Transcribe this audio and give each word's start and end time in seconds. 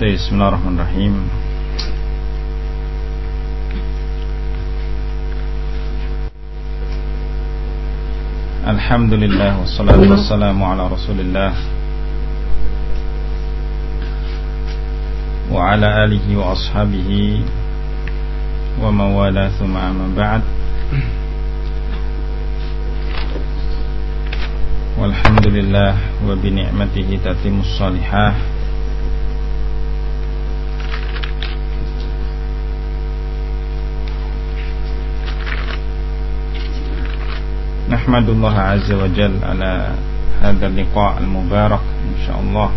بسم 0.00 0.34
الله 0.34 0.48
الرحمن 0.48 0.74
الرحيم 0.80 1.14
الحمد 8.66 9.12
لله 9.14 9.58
والصلاة 9.60 9.98
والسلام 10.10 10.62
على 10.62 10.86
رسول 10.88 11.20
الله 11.20 11.52
وعلى 15.52 16.04
آله 16.04 16.26
وأصحابه 16.36 17.40
ومن 18.82 19.08
والاه 19.18 19.48
ثم 19.48 19.76
أما 19.76 20.06
بعد 20.16 20.42
والحمد 24.98 25.46
لله 25.46 25.94
وبنعمته 26.28 27.08
تتم 27.24 27.60
الصالحات 27.60 28.49
نحمد 38.00 38.28
الله 38.28 38.58
عز 38.58 38.92
وجل 38.92 39.44
على 39.44 39.94
هذا 40.42 40.66
اللقاء 40.66 41.18
المبارك 41.18 41.80
إن 41.80 42.16
شاء 42.26 42.40
الله. 42.40 42.70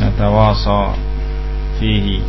نتواصى 0.00 0.94
فيه. 1.80 2.20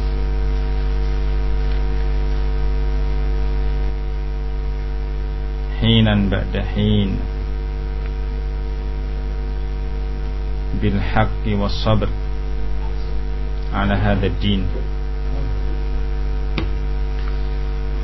حينا 5.81 6.29
بعد 6.29 6.63
حين. 6.75 7.19
بالحق 10.81 11.45
والصبر 11.47 12.09
على 13.73 13.93
هذا 13.93 14.25
الدين. 14.27 14.65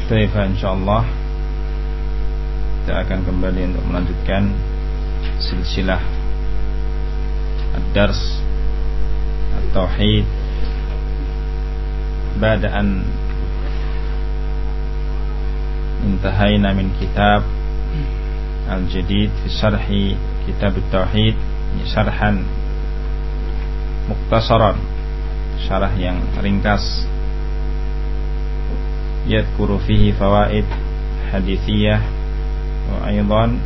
كيف 0.09 0.37
إن 0.37 0.57
شاء 0.57 0.73
الله؟ 0.73 1.05
Kita 2.85 3.01
akan 3.01 3.25
kembali 3.25 3.73
untuk 3.73 3.81
melanjutkan 3.89 4.45
silsilah 5.41 5.97
Ad-Dars 7.73 8.37
At-Tauhid 9.57 10.21
Badaan 12.37 13.09
Intahayna 16.05 16.77
min 16.77 16.93
kitab 17.01 17.41
Al-Jadid 18.69 19.33
Fi 19.33 19.47
syarhi 19.49 20.13
kitab 20.45 20.77
At-Tauhid 20.77 21.33
Syarhan 21.89 22.45
Muktasaran 24.13 24.77
Syarah 25.65 25.97
yang 25.97 26.21
ringkas. 26.37 26.85
Yadkuru 29.25 29.81
fihi 29.81 30.13
fawaid 30.13 30.69
Hadithiyah 31.33 32.14
وأيضا 32.90 33.58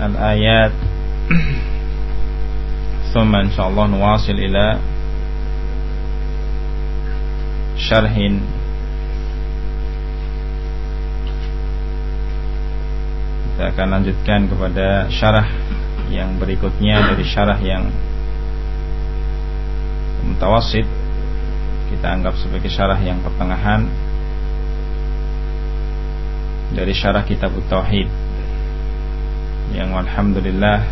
الآيات 0.00 0.72
ثم 3.14 3.32
إن 3.34 3.50
شاء 3.50 3.68
الله 3.68 3.86
نواصل 3.86 4.36
إلى 4.38 4.78
شرح 7.76 8.14
kita 13.60 13.76
akan 13.76 13.88
lanjutkan 13.92 14.48
kepada 14.48 15.04
syarah 15.12 15.44
yang 16.08 16.40
berikutnya 16.40 17.12
dari 17.12 17.28
syarah 17.28 17.60
yang 17.60 17.92
mutawasid 20.24 20.88
kita 21.92 22.06
anggap 22.08 22.40
sebagai 22.40 22.72
syarah 22.72 22.96
yang 23.04 23.20
pertengahan 23.20 23.84
dari 26.75 26.91
syarah 26.91 27.23
kitab 27.23 27.55
Tauhid. 27.71 28.11
Yang 29.71 29.89
alhamdulillah 29.95 30.83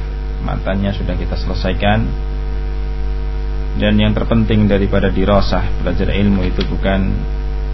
matanya 0.47 0.95
sudah 0.95 1.13
kita 1.19 1.35
selesaikan. 1.35 2.07
Dan 3.73 3.97
yang 3.97 4.13
terpenting 4.13 4.69
daripada 4.69 5.09
dirasah 5.09 5.81
belajar 5.81 6.13
ilmu 6.13 6.45
itu 6.45 6.61
bukan 6.69 7.09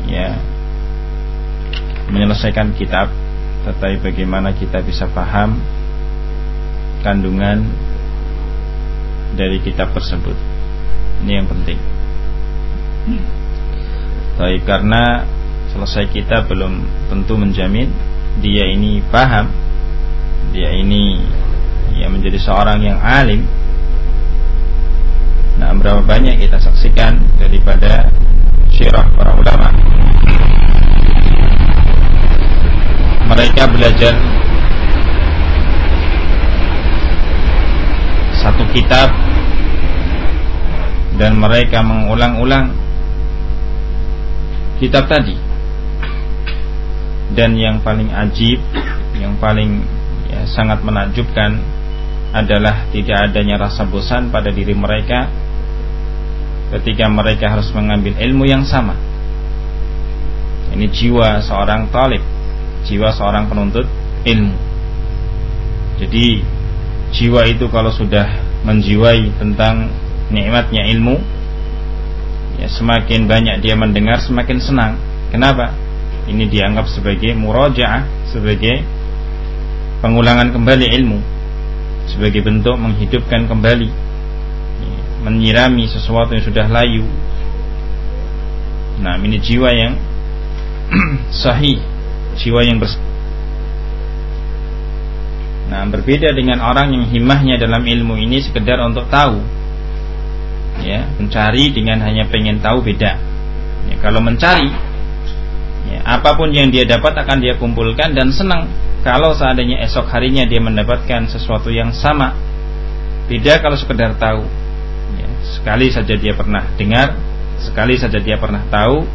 ya 0.07 0.39
menyelesaikan 2.09 2.71
kitab 2.73 3.11
tetapi 3.67 3.99
bagaimana 3.99 4.55
kita 4.55 4.79
bisa 4.79 5.11
paham 5.11 5.59
kandungan 7.03 7.67
dari 9.35 9.59
kitab 9.59 9.91
tersebut. 9.91 10.35
Ini 11.23 11.43
yang 11.43 11.47
penting. 11.51 11.79
Tapi 14.39 14.57
karena 14.63 15.27
selesai 15.73 16.09
kita 16.09 16.49
belum 16.49 16.81
tentu 17.09 17.37
menjamin 17.37 17.89
dia 18.41 18.65
ini 18.69 19.03
paham 19.13 19.49
dia 20.49 20.73
ini 20.73 21.21
ya 21.99 22.07
menjadi 22.09 22.39
seorang 22.41 22.79
yang 22.81 22.97
alim. 22.97 23.45
Nah 25.59 25.75
berapa 25.75 26.01
banyak 26.01 26.39
kita 26.39 26.57
saksikan 26.57 27.19
daripada 27.37 28.07
syirah 28.71 29.05
para 29.13 29.35
ulama. 29.35 29.69
Mereka 33.29 33.63
belajar 33.69 34.13
satu 38.39 38.63
kitab 38.73 39.11
dan 41.19 41.35
mereka 41.35 41.83
mengulang-ulang 41.83 42.71
kitab 44.79 45.11
tadi 45.11 45.48
dan 47.33 47.53
yang 47.57 47.81
paling 47.85 48.09
ajib 48.09 48.57
yang 49.17 49.37
paling 49.37 49.85
ya, 50.29 50.45
sangat 50.49 50.81
menakjubkan 50.81 51.59
adalah 52.33 52.89
tidak 52.93 53.29
adanya 53.29 53.57
rasa 53.57 53.85
bosan 53.89 54.29
pada 54.29 54.53
diri 54.53 54.77
mereka 54.77 55.29
ketika 56.77 57.09
mereka 57.09 57.49
harus 57.49 57.73
mengambil 57.73 58.13
ilmu 58.21 58.45
yang 58.45 58.61
sama. 58.61 58.93
Ini 60.69 60.85
jiwa 60.93 61.41
seorang 61.41 61.89
talib 61.89 62.21
jiwa 62.85 63.11
seorang 63.11 63.49
penuntut 63.49 63.85
ilmu. 64.23 64.55
Jadi 65.99 66.39
jiwa 67.11 67.43
itu 67.49 67.65
kalau 67.67 67.91
sudah 67.91 68.25
menjiwai 68.63 69.33
tentang 69.39 69.89
nikmatnya 70.29 70.85
ilmu 70.93 71.17
ya 72.59 72.67
semakin 72.69 73.25
banyak 73.25 73.65
dia 73.65 73.75
mendengar 73.75 74.21
semakin 74.21 74.59
senang. 74.61 74.93
Kenapa 75.33 75.75
ini 76.29 76.45
dianggap 76.45 76.85
sebagai 76.85 77.33
murajaah 77.33 78.29
sebagai 78.29 78.85
pengulangan 79.99 80.53
kembali 80.53 80.85
ilmu 81.01 81.19
sebagai 82.05 82.45
bentuk 82.45 82.77
menghidupkan 82.77 83.49
kembali 83.49 84.09
menyirami 85.19 85.83
sesuatu 85.87 86.31
yang 86.31 86.45
sudah 86.47 86.67
layu. 86.71 87.03
Nah 88.99 89.15
ini 89.19 89.39
jiwa 89.39 89.69
yang 89.71 89.93
sahih 91.43 91.79
jiwa 92.39 92.65
yang 92.65 92.81
bersih 92.81 92.99
Nah 95.69 95.85
berbeda 95.85 96.33
dengan 96.33 96.65
orang 96.65 96.97
yang 96.97 97.05
himmahnya 97.13 97.61
dalam 97.61 97.85
ilmu 97.85 98.17
ini 98.17 98.41
sekedar 98.41 98.81
untuk 98.81 99.05
tahu 99.13 99.37
ya 100.81 101.05
Mencari 101.21 101.69
dengan 101.75 102.01
hanya 102.01 102.25
pengen 102.25 102.57
tahu 102.57 102.81
beda. 102.81 103.21
Ya, 103.87 103.95
Kalau 104.01 104.19
mencari 104.19 104.67
apa 106.09 106.33
pun 106.33 106.49
yang 106.49 106.73
dia 106.73 106.89
dapat 106.89 107.13
akan 107.13 107.37
dia 107.37 107.53
kumpulkan 107.61 108.17
dan 108.17 108.33
senang. 108.33 108.65
Kalau 109.05 109.37
seandainya 109.37 109.85
esok 109.85 110.09
harinya 110.09 110.43
dia 110.49 110.57
mendapatkan 110.57 111.29
sesuatu 111.29 111.69
yang 111.69 111.93
sama 111.93 112.33
beda 113.29 113.61
kalau 113.61 113.77
sekedar 113.77 114.17
tahu. 114.17 114.41
Ya, 115.21 115.29
sekali 115.45 115.93
saja 115.93 116.17
dia 116.17 116.33
pernah 116.33 116.65
dengar 116.73 117.13
sekali 117.61 117.93
saja 117.99 118.17
dia 118.17 118.41
pernah 118.41 118.65
tahu 118.71 119.05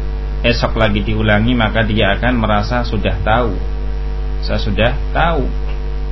esok 0.45 0.77
lagi 0.77 1.01
diulangi 1.01 1.57
maka 1.57 1.83
dia 1.83 2.15
akan 2.15 2.39
merasa 2.39 2.87
sudah 2.87 3.19
tahu. 3.21 3.53
Saya 4.45 4.61
sudah 4.61 4.91
tahu. 5.11 5.43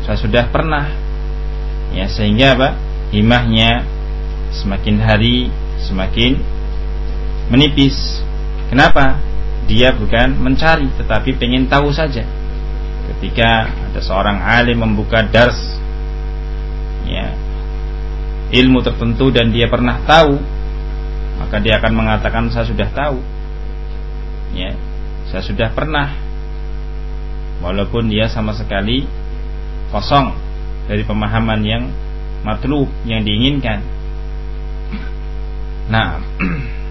Saya 0.03 0.17
sudah 0.19 0.43
pernah. 0.51 0.89
Ya 1.95 2.11
sehingga 2.11 2.59
apa? 2.59 2.69
Himahnya 3.13 3.85
semakin 4.51 4.99
hari 4.99 5.47
semakin 5.79 6.41
menipis. 7.47 8.25
Kenapa 8.73 9.21
dia 9.69 9.95
bukan 9.95 10.35
mencari 10.39 10.91
tetapi 10.99 11.35
pengen 11.39 11.67
tahu 11.71 11.89
saja. 11.95 12.23
Ketika 13.03 13.67
ada 13.67 13.99
seorang 13.99 14.39
alim 14.39 14.79
membuka 14.79 15.23
dars 15.23 15.59
ya 17.03 17.35
ilmu 18.53 18.79
tertentu 18.79 19.27
dan 19.33 19.51
dia 19.51 19.67
pernah 19.67 19.99
tahu 20.07 20.39
maka 21.41 21.59
dia 21.59 21.81
akan 21.81 21.93
mengatakan 21.95 22.47
saya 22.51 22.67
sudah 22.67 22.89
tahu. 22.91 23.17
Ya 24.53 24.75
saya 25.31 25.43
sudah 25.43 25.69
pernah. 25.73 26.13
Walaupun 27.63 28.11
dia 28.11 28.27
sama 28.27 28.51
sekali 28.51 29.07
kosong 29.87 30.35
dari 30.85 31.07
pemahaman 31.07 31.61
yang 31.63 31.83
matlub 32.43 32.91
yang 33.07 33.23
diinginkan. 33.23 33.79
Nah 35.87 36.19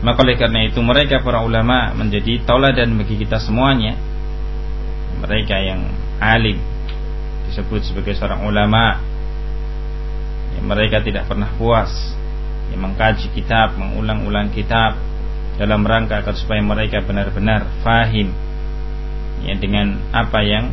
maka 0.00 0.24
oleh 0.24 0.36
karena 0.40 0.64
itu 0.64 0.80
mereka 0.80 1.20
para 1.20 1.44
ulama 1.44 1.92
menjadi 1.92 2.40
tauladan 2.48 2.96
bagi 2.96 3.20
kita 3.20 3.36
semuanya. 3.36 4.00
Mereka 5.20 5.56
yang 5.60 5.84
alim 6.16 6.56
disebut 7.52 7.84
sebagai 7.84 8.16
seorang 8.16 8.48
ulama. 8.48 8.96
Yang 10.56 10.66
mereka 10.66 10.96
tidak 11.04 11.28
pernah 11.28 11.52
puas 11.60 12.16
yang 12.72 12.86
mengkaji 12.86 13.28
kitab 13.36 13.76
mengulang-ulang 13.76 14.48
kitab 14.54 14.96
dalam 15.60 15.84
rangka 15.84 16.24
agar 16.24 16.32
supaya 16.32 16.64
mereka 16.64 17.04
benar-benar 17.04 17.66
fahim 17.84 18.32
ya 19.44 19.52
dengan 19.60 20.00
apa 20.16 20.40
yang 20.40 20.72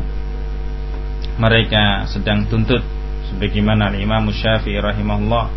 mereka 1.36 2.08
sedang 2.08 2.48
tuntut. 2.48 2.80
Sebagaimana 3.28 3.92
Imam 4.00 4.24
Syafi'i 4.32 4.80
rahimahullah 4.80 5.52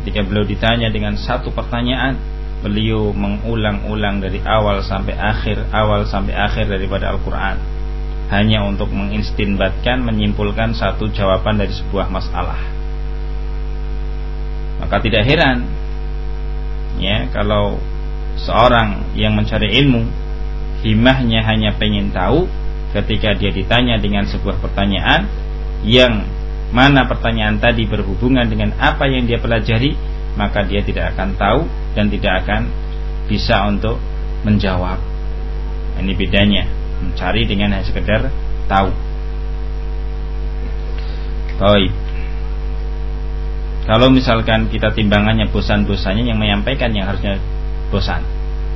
ketika 0.00 0.24
beliau 0.24 0.48
ditanya 0.48 0.88
dengan 0.88 1.12
satu 1.20 1.52
pertanyaan 1.52 2.16
beliau 2.64 3.12
mengulang-ulang 3.12 4.24
dari 4.24 4.40
awal 4.40 4.80
sampai 4.80 5.14
akhir 5.16 5.68
awal 5.72 6.08
sampai 6.08 6.32
akhir 6.32 6.70
daripada 6.70 7.12
Al-Qur'an. 7.12 7.58
Hanya 8.26 8.66
untuk 8.66 8.90
mengistinbatkan 8.90 10.02
menyimpulkan 10.02 10.74
satu 10.74 11.06
jawaban 11.14 11.62
dari 11.62 11.70
sebuah 11.70 12.10
masalah. 12.10 12.58
Maka 14.82 14.96
tidak 14.98 15.24
heran 15.24 15.62
ya 16.98 17.28
kalau 17.32 17.78
seorang 18.40 19.14
yang 19.16 19.36
mencari 19.36 19.72
ilmu 19.80 20.04
himahnya 20.84 21.44
hanya 21.44 21.76
pengen 21.76 22.12
tahu 22.12 22.48
ketika 22.92 23.36
dia 23.36 23.52
ditanya 23.52 24.00
dengan 24.00 24.24
sebuah 24.28 24.60
pertanyaan 24.60 25.28
yang 25.84 26.24
mana 26.72 27.06
pertanyaan 27.06 27.62
tadi 27.62 27.86
berhubungan 27.86 28.48
dengan 28.48 28.74
apa 28.76 29.06
yang 29.06 29.24
dia 29.24 29.38
pelajari 29.38 29.94
maka 30.36 30.62
dia 30.68 30.84
tidak 30.84 31.16
akan 31.16 31.34
tahu 31.34 31.60
dan 31.96 32.12
tidak 32.12 32.44
akan 32.44 32.68
bisa 33.26 33.66
untuk 33.66 33.96
menjawab. 34.44 35.00
Ini 35.96 36.12
bedanya 36.12 36.62
mencari 37.00 37.48
dengan 37.48 37.76
hanya 37.76 37.84
sekedar 37.84 38.28
tahu. 38.68 38.92
Baik. 41.56 41.92
Kalau 43.86 44.12
misalkan 44.12 44.68
kita 44.68 44.92
timbangannya 44.92 45.48
bosan-bosannya 45.48 46.28
yang 46.28 46.38
menyampaikan 46.42 46.90
yang 46.92 47.06
harusnya 47.08 47.40
bosan 47.88 48.20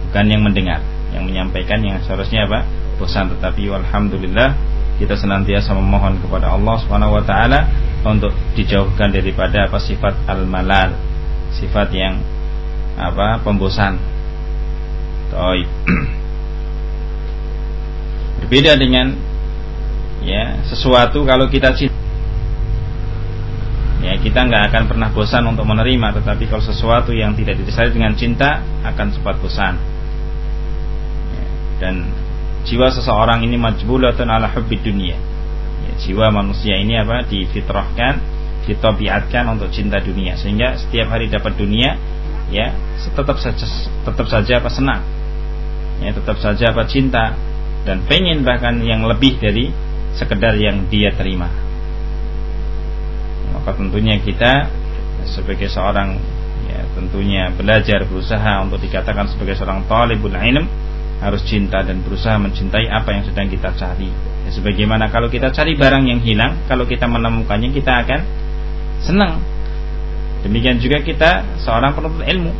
bukan 0.09 0.27
yang 0.27 0.43
mendengar. 0.43 0.81
Yang 1.13 1.25
menyampaikan 1.29 1.83
yang 1.83 1.99
seharusnya 2.07 2.49
apa? 2.49 2.65
Bosan. 2.97 3.29
Tetapi 3.37 3.69
alhamdulillah 3.69 4.57
kita 4.97 5.19
senantiasa 5.19 5.77
memohon 5.77 6.23
kepada 6.25 6.57
Allah 6.57 6.77
Subhanahu 6.81 7.21
wa 7.21 7.25
taala 7.27 7.69
untuk 8.07 8.33
dijauhkan 8.57 9.13
daripada 9.13 9.69
apa? 9.69 9.77
Sifat 9.83 10.17
al-malal 10.31 11.10
sifat 11.57 11.89
yang 11.95 12.23
apa 13.01 13.41
pembosan. 13.43 13.99
Toy. 15.31 15.67
berbeda 18.51 18.75
dengan 18.75 19.15
ya 20.27 20.59
sesuatu 20.67 21.23
kalau 21.23 21.47
kita 21.47 21.71
cinta. 21.79 21.95
Ya 24.03 24.19
kita 24.19 24.43
nggak 24.43 24.75
akan 24.75 24.83
pernah 24.91 25.15
bosan 25.15 25.47
untuk 25.47 25.69
menerima 25.71 26.19
tetapi 26.19 26.51
kalau 26.51 26.59
sesuatu 26.59 27.15
yang 27.15 27.37
tidak 27.39 27.63
didasari 27.63 27.95
dengan 27.95 28.11
cinta 28.19 28.59
akan 28.83 29.07
cepat 29.15 29.39
bosan. 29.39 29.79
Ya, 31.31 31.47
dan 31.79 32.11
jiwa 32.67 32.91
seseorang 32.91 33.47
ini 33.47 33.55
majbulatun 33.55 34.27
ala 34.27 34.51
hubbi 34.51 34.83
dunia. 34.83 35.15
Ya, 35.87 35.93
jiwa 36.03 36.33
manusia 36.35 36.75
ini 36.75 36.99
apa? 36.99 37.23
Difitrahkan 37.23 38.40
ditobiatkan 38.71 39.45
untuk 39.51 39.75
cinta 39.75 39.99
dunia. 39.99 40.39
Sehingga 40.39 40.79
setiap 40.79 41.11
hari 41.11 41.27
dapat 41.27 41.59
dunia 41.59 41.99
ya 42.51 42.75
tetap 43.15 43.39
saja 43.39 43.67
tetap 44.07 44.27
saja 44.31 44.53
apa 44.63 44.71
senang. 44.71 45.03
Ya 46.01 46.15
tetap 46.15 46.39
saja 46.39 46.71
apa 46.71 46.87
cinta. 46.87 47.35
Dan 47.81 48.05
pengen 48.05 48.45
bahkan 48.45 48.77
yang 48.85 49.09
lebih 49.09 49.41
dari 49.41 49.73
sekedar 50.15 50.53
yang 50.61 50.87
dia 50.93 51.17
terima. 51.17 51.49
Maka 53.57 53.73
tentunya 53.77 54.21
kita 54.21 54.69
sebagai 55.27 55.69
seorang 55.69 56.17
ya 56.69 56.85
tentunya 56.93 57.49
belajar 57.53 58.05
berusaha 58.05 58.63
untuk 58.63 58.81
dikatakan 58.85 59.29
sebagai 59.33 59.57
seorang 59.57 59.85
talibul 59.89 60.33
ilm 60.33 60.69
harus 61.21 61.45
cinta 61.45 61.85
dan 61.85 62.01
berusaha 62.01 62.37
mencintai 62.41 62.89
apa 62.89 63.13
yang 63.13 63.25
sedang 63.29 63.49
kita 63.53 63.77
cari. 63.77 64.09
Ya, 64.49 64.51
sebagaimana 64.57 65.13
kalau 65.13 65.29
kita 65.29 65.53
cari 65.53 65.77
barang 65.77 66.05
yang 66.09 66.21
hilang, 66.25 66.65
kalau 66.65 66.89
kita 66.89 67.05
menemukannya 67.05 67.77
kita 67.77 67.93
akan 68.09 68.21
senang. 69.05 69.41
Demikian 70.41 70.81
juga 70.81 71.05
kita 71.05 71.61
seorang 71.61 71.93
penuntut 71.93 72.25
ilmu. 72.25 72.53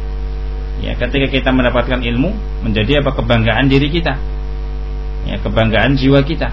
Ya, 0.81 0.97
ketika 0.97 1.29
kita 1.29 1.53
mendapatkan 1.53 2.01
ilmu 2.01 2.33
menjadi 2.65 3.05
apa 3.05 3.13
kebanggaan 3.17 3.69
diri 3.69 3.89
kita. 3.93 4.17
Ya, 5.29 5.37
kebanggaan 5.41 5.97
jiwa 5.97 6.25
kita. 6.25 6.49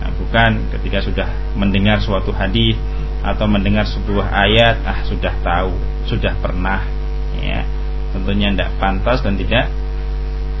Nah, 0.00 0.10
bukan 0.16 0.72
ketika 0.76 1.04
sudah 1.04 1.28
mendengar 1.56 2.00
suatu 2.00 2.32
hadis 2.32 2.76
atau 3.24 3.50
mendengar 3.50 3.82
sebuah 3.84 4.30
ayat 4.30 4.76
ah 4.86 5.02
sudah 5.02 5.34
tahu 5.42 5.74
sudah 6.06 6.38
pernah 6.38 6.86
ya 7.42 7.66
tentunya 8.14 8.54
tidak 8.54 8.70
pantas 8.78 9.20
dan 9.26 9.34
tidak 9.34 9.66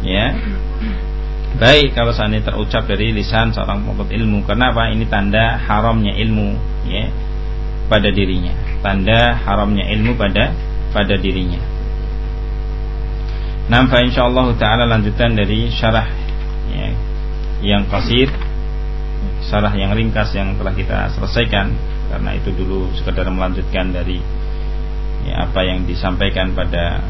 ya 0.02 0.34
baik 1.62 1.94
kalau 1.94 2.10
seandainya 2.10 2.50
terucap 2.50 2.84
dari 2.84 3.14
lisan 3.14 3.54
seorang 3.54 3.86
penuntut 3.86 4.10
ilmu 4.10 4.42
kenapa 4.44 4.90
ini 4.90 5.06
tanda 5.06 5.56
haramnya 5.56 6.18
ilmu 6.18 6.58
ya 6.90 7.08
pada 7.88 8.12
dirinya. 8.12 8.52
Tanda 8.84 9.34
haramnya 9.42 9.88
ilmu 9.96 10.14
pada 10.14 10.52
pada 10.92 11.16
dirinya. 11.18 11.58
Nampak 13.68 14.08
insyaallah 14.08 14.56
taala 14.56 14.88
lanjutan 14.88 15.36
dari 15.36 15.68
syarah 15.68 16.08
ya, 16.72 16.88
yang 17.60 17.84
kasir 17.88 18.32
syarah 19.44 19.72
yang 19.76 19.92
ringkas 19.92 20.32
yang 20.36 20.56
telah 20.56 20.72
kita 20.72 21.12
selesaikan. 21.16 21.72
Karena 22.08 22.32
itu 22.32 22.48
dulu 22.56 22.88
sekedar 22.96 23.28
melanjutkan 23.28 23.92
dari 23.92 24.20
ya, 25.28 25.44
apa 25.44 25.60
yang 25.64 25.84
disampaikan 25.84 26.56
pada 26.56 27.04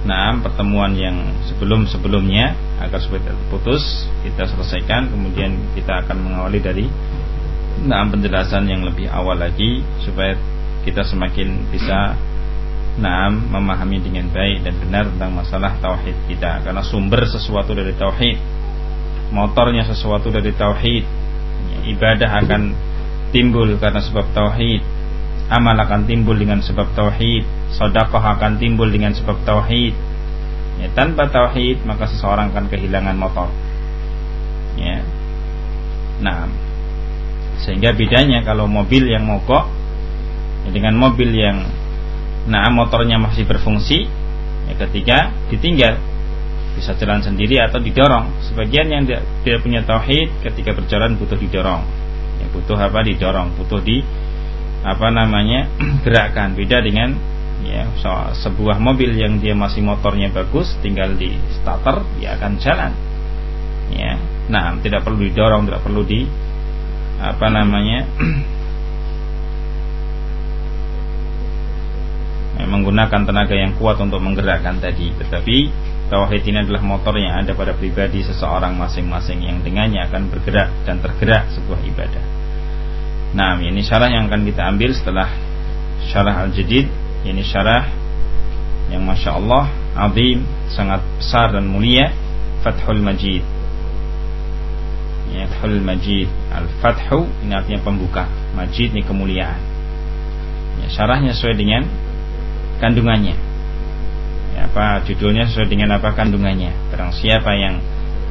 nah 0.00 0.32
pertemuan 0.42 0.96
yang 0.98 1.14
sebelum-sebelumnya. 1.46 2.70
Agar 2.80 2.98
supaya 2.98 3.36
putus 3.52 4.08
kita 4.26 4.50
selesaikan. 4.50 5.12
Kemudian 5.14 5.54
kita 5.78 6.02
akan 6.02 6.26
mengawali 6.26 6.58
dari 6.58 6.86
nah 7.80 8.04
penjelasan 8.04 8.68
yang 8.68 8.84
lebih 8.84 9.08
awal 9.08 9.40
lagi 9.40 9.80
supaya 10.04 10.36
kita 10.84 11.04
semakin 11.04 11.68
bisa 11.72 12.16
nah 13.00 13.32
memahami 13.32 14.02
dengan 14.02 14.28
baik 14.28 14.66
dan 14.66 14.74
benar 14.76 15.04
tentang 15.08 15.32
masalah 15.32 15.72
tauhid 15.80 16.16
kita. 16.28 16.60
Karena 16.60 16.84
sumber 16.84 17.24
sesuatu 17.24 17.72
dari 17.72 17.96
tauhid 17.96 18.36
motornya 19.30 19.86
sesuatu 19.86 20.28
dari 20.28 20.50
tauhid 20.50 21.06
ibadah 21.86 22.30
akan 22.44 22.74
timbul 23.30 23.70
karena 23.78 24.02
sebab 24.02 24.26
tauhid 24.34 24.82
amal 25.50 25.78
akan 25.78 26.04
timbul 26.06 26.34
dengan 26.34 26.58
sebab 26.60 26.90
tauhid 26.98 27.46
sedekah 27.70 28.24
akan 28.38 28.58
timbul 28.58 28.90
dengan 28.90 29.14
sebab 29.14 29.40
tauhid. 29.46 29.94
Ya, 30.80 30.88
tanpa 30.96 31.30
tauhid 31.30 31.86
maka 31.86 32.10
seseorang 32.10 32.50
akan 32.52 32.66
kehilangan 32.68 33.16
motor. 33.16 33.48
Ya. 34.76 35.04
Nah 36.20 36.69
sehingga 37.64 37.92
bedanya 37.92 38.40
kalau 38.40 38.64
mobil 38.64 39.04
yang 39.08 39.28
mogok 39.28 39.68
ya, 40.64 40.70
dengan 40.72 40.96
mobil 40.96 41.30
yang 41.32 41.68
nah 42.48 42.72
motornya 42.72 43.20
masih 43.20 43.44
berfungsi 43.44 44.08
ya, 44.68 44.74
ketika 44.80 45.34
ditinggal 45.52 46.00
bisa 46.74 46.94
jalan 46.96 47.20
sendiri 47.20 47.58
atau 47.60 47.82
didorong. 47.82 48.46
Sebagian 48.46 48.86
yang 48.88 49.02
tidak 49.04 49.60
punya 49.60 49.82
tauhid 49.82 50.30
ketika 50.40 50.72
berjalan 50.72 51.18
butuh 51.18 51.36
didorong. 51.36 51.82
Ya, 52.40 52.46
butuh 52.54 52.78
apa? 52.78 53.04
Didorong, 53.04 53.58
butuh 53.58 53.82
di 53.82 54.00
apa 54.80 55.12
namanya? 55.12 55.68
gerakan. 56.06 56.54
Beda 56.56 56.80
dengan 56.80 57.18
ya 57.60 57.84
so, 58.00 58.08
sebuah 58.48 58.80
mobil 58.80 59.12
yang 59.12 59.36
dia 59.36 59.52
masih 59.52 59.84
motornya 59.84 60.32
bagus, 60.32 60.72
tinggal 60.80 61.12
di 61.18 61.36
starter 61.60 62.06
dia 62.16 62.38
akan 62.38 62.52
jalan. 62.56 62.92
Ya. 63.92 64.16
Nah, 64.50 64.78
tidak 64.80 65.04
perlu 65.04 65.26
didorong, 65.30 65.68
tidak 65.68 65.82
perlu 65.84 66.02
di 66.06 66.26
apa 67.20 67.46
namanya? 67.52 68.08
menggunakan 72.70 73.26
tenaga 73.26 73.54
yang 73.58 73.74
kuat 73.76 73.98
untuk 73.98 74.22
menggerakkan 74.22 74.78
tadi, 74.78 75.10
tetapi 75.18 75.56
Tauhid 76.10 76.42
ini 76.42 76.66
adalah 76.66 76.82
motor 76.82 77.14
yang 77.14 77.38
ada 77.38 77.54
pada 77.54 77.70
pribadi 77.70 78.26
seseorang 78.26 78.74
masing-masing 78.74 79.46
yang 79.46 79.62
dengannya 79.62 80.02
akan 80.10 80.26
bergerak 80.26 80.66
dan 80.82 80.98
tergerak 80.98 81.46
sebuah 81.54 81.78
ibadah. 81.86 82.24
Nah, 83.30 83.62
ini 83.62 83.78
syarah 83.78 84.10
yang 84.10 84.26
akan 84.26 84.42
kita 84.42 84.62
ambil 84.74 84.90
setelah 84.90 85.30
syarah 86.10 86.42
al-jadid. 86.42 86.90
Ini 87.22 87.42
syarah 87.46 87.86
yang 88.90 89.06
masya 89.06 89.38
Allah 89.38 89.70
azim, 89.94 90.42
sangat 90.66 90.98
besar 91.22 91.54
dan 91.54 91.70
mulia. 91.70 92.10
Fathul 92.60 93.00
Majid. 93.00 93.59
Ya, 95.30 95.46
Majid, 95.62 96.26
al 96.50 96.66
Fathu 96.82 97.22
ini 97.46 97.54
artinya 97.54 97.80
pembuka, 97.86 98.26
Majid 98.58 98.90
ini 98.90 99.06
kemuliaan. 99.06 99.62
Ya, 100.82 100.86
syarahnya 100.90 101.38
sesuai 101.38 101.54
dengan 101.54 101.86
kandungannya. 102.82 103.36
Ya, 104.58 104.66
apa 104.66 105.06
judulnya 105.06 105.46
sesuai 105.46 105.70
dengan 105.70 105.94
apa 105.94 106.10
kandungannya. 106.18 106.74
Barang 106.90 107.14
siapa 107.14 107.54
yang 107.54 107.78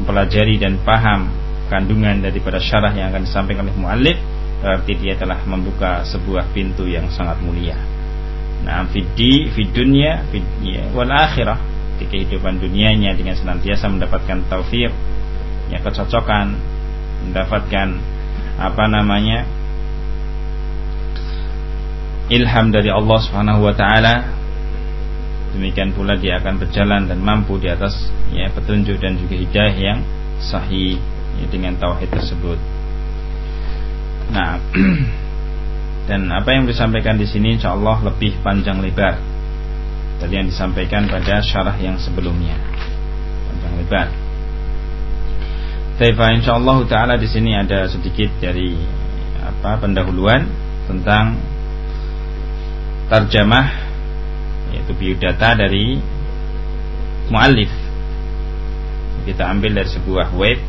mempelajari 0.02 0.60
dan 0.60 0.80
paham 0.84 1.32
kandungan 1.72 2.20
daripada 2.20 2.60
syarah 2.60 2.92
yang 2.92 3.16
akan 3.16 3.24
disampaikan 3.24 3.64
oleh 3.64 3.78
muallif, 3.80 4.18
berarti 4.60 4.92
dia 5.00 5.16
telah 5.16 5.40
membuka 5.48 6.04
sebuah 6.04 6.52
pintu 6.52 6.84
yang 6.84 7.08
sangat 7.14 7.40
mulia. 7.40 7.80
Nah, 8.68 8.84
fidi, 8.92 9.48
fid 9.56 9.72
dunya, 9.72 10.28
fid 10.28 10.44
ya, 10.68 10.92
wal 10.92 11.08
akhirah 11.08 11.60
di 11.96 12.08
kehidupan 12.12 12.60
dunianya 12.60 13.16
dengan 13.16 13.40
senantiasa 13.40 13.88
mendapatkan 13.88 14.52
taufik, 14.52 14.92
ya 15.72 15.80
kecocokan, 15.80 16.60
mendapatkan 17.28 17.88
apa 18.60 18.84
namanya 18.92 19.48
ilham 22.30 22.70
dari 22.70 22.94
Allah 22.94 23.20
Subhanahu 23.26 23.66
wa 23.66 23.74
taala 23.74 24.40
demikian 25.58 25.98
pula 25.98 26.14
dia 26.14 26.38
akan 26.38 26.62
berjalan 26.62 27.10
dan 27.10 27.20
mampu 27.20 27.58
di 27.58 27.68
atas 27.68 28.14
ya 28.30 28.54
petunjuk 28.54 29.02
dan 29.02 29.18
juga 29.18 29.36
hidayah 29.36 29.76
yang 29.76 30.00
sahih 30.38 31.02
ya, 31.42 31.46
dengan 31.50 31.76
tauhid 31.76 32.10
tersebut. 32.14 32.60
Nah, 34.30 34.62
dan 36.10 36.30
apa 36.30 36.50
yang 36.54 36.70
disampaikan 36.70 37.18
di 37.18 37.26
sini 37.26 37.58
insya 37.58 37.74
Allah 37.74 37.98
lebih 38.06 38.38
panjang 38.46 38.78
lebar 38.78 39.18
dari 40.22 40.34
yang 40.38 40.48
disampaikan 40.48 41.10
pada 41.10 41.42
syarah 41.42 41.78
yang 41.82 41.98
sebelumnya 41.98 42.56
panjang 43.50 43.74
lebar. 43.82 44.29
Taifa 46.00 46.32
insya 46.32 46.56
Allah 46.56 46.80
taala 46.88 47.20
di 47.20 47.28
sini 47.28 47.52
ada 47.52 47.84
sedikit 47.92 48.32
dari 48.40 48.72
apa 49.44 49.84
pendahuluan 49.84 50.48
tentang 50.88 51.36
tarjamah 53.12 53.68
yaitu 54.72 54.96
biodata 54.96 55.60
dari 55.60 56.00
muallif. 57.28 57.68
Kita 59.28 59.52
ambil 59.52 59.76
dari 59.76 59.90
sebuah 59.92 60.32
web. 60.40 60.60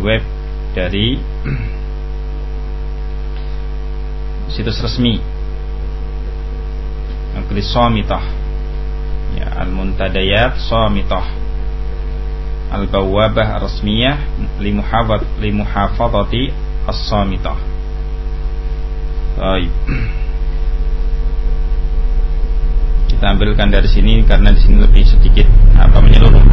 Web 0.00 0.24
dari 0.72 1.20
situs 4.52 4.80
resmi. 4.80 5.20
Negeri 7.36 7.60
Somitah 7.64 8.24
ya, 8.24 8.39
Al-Muntadayat 9.60 10.56
Somitah 10.64 11.26
Al-Bawabah 12.72 13.60
Resmiyah 13.60 14.16
Limuhafadati 15.38 16.42
As-Somitah 16.88 17.58
Baik. 19.40 19.72
Kita 23.08 23.24
ambilkan 23.36 23.72
dari 23.72 23.88
sini 23.88 24.20
karena 24.26 24.52
di 24.52 24.60
sini 24.60 24.80
lebih 24.84 25.04
sedikit 25.06 25.48
apa 25.76 25.96
menyeluruh 26.02 26.49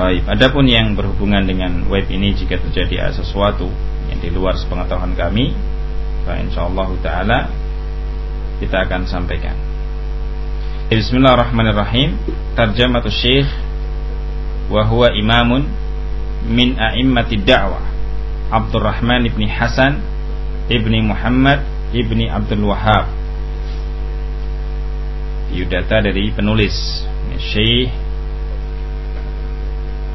Baik, 0.00 0.24
adapun 0.32 0.64
yang 0.64 0.96
berhubungan 0.96 1.44
dengan 1.44 1.84
web 1.84 2.08
ini 2.08 2.32
jika 2.32 2.56
terjadi 2.56 3.12
sesuatu 3.12 3.68
yang 4.08 4.16
di 4.16 4.32
luar 4.32 4.56
sepengetahuan 4.56 5.12
kami, 5.12 5.52
insyaallah 6.24 6.88
taala 7.04 7.52
kita 8.64 8.88
akan 8.88 9.04
sampaikan. 9.04 9.52
Bismillahirrahmanirrahim. 10.88 12.16
Tarjamatu 12.56 13.12
Syekh 13.12 13.44
wa 14.72 14.88
huwa 14.88 15.12
imamun 15.12 15.68
min 16.48 16.80
a'immati 16.80 17.36
da'wah 17.36 17.84
Abdurrahman 18.56 19.28
ibni 19.28 19.52
Hasan 19.52 20.00
ibni 20.72 21.04
Muhammad 21.04 21.60
ibni 21.92 22.24
Abdul 22.24 22.72
Wahab. 22.72 23.04
Yudata 25.52 26.00
dari 26.00 26.32
penulis 26.32 27.04
Syekh 27.36 27.99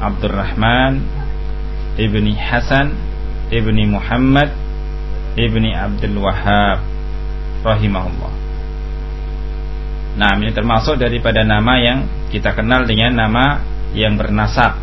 Abdurrahman 0.00 1.00
ibni 1.96 2.36
Hasan 2.36 2.92
ibni 3.48 3.88
Muhammad 3.88 4.52
ibni 5.36 5.72
Abdul 5.72 6.16
Wahab 6.20 6.80
rahimahullah. 7.62 8.32
Nah, 10.16 10.32
ini 10.40 10.48
termasuk 10.56 10.96
daripada 10.96 11.44
nama 11.44 11.76
yang 11.76 12.08
kita 12.32 12.56
kenal 12.56 12.88
dengan 12.88 13.12
nama 13.20 13.60
yang 13.92 14.16
bernasab. 14.16 14.80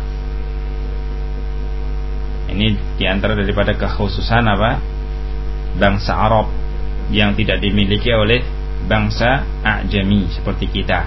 Ini 2.54 2.66
di 2.94 3.04
antara 3.10 3.34
daripada 3.34 3.74
kekhususan 3.74 4.46
apa? 4.46 4.78
Bangsa 5.74 6.14
Arab 6.14 6.46
yang 7.10 7.34
tidak 7.34 7.58
dimiliki 7.58 8.14
oleh 8.14 8.46
bangsa 8.86 9.42
Ajami 9.66 10.30
seperti 10.30 10.70
kita. 10.70 11.02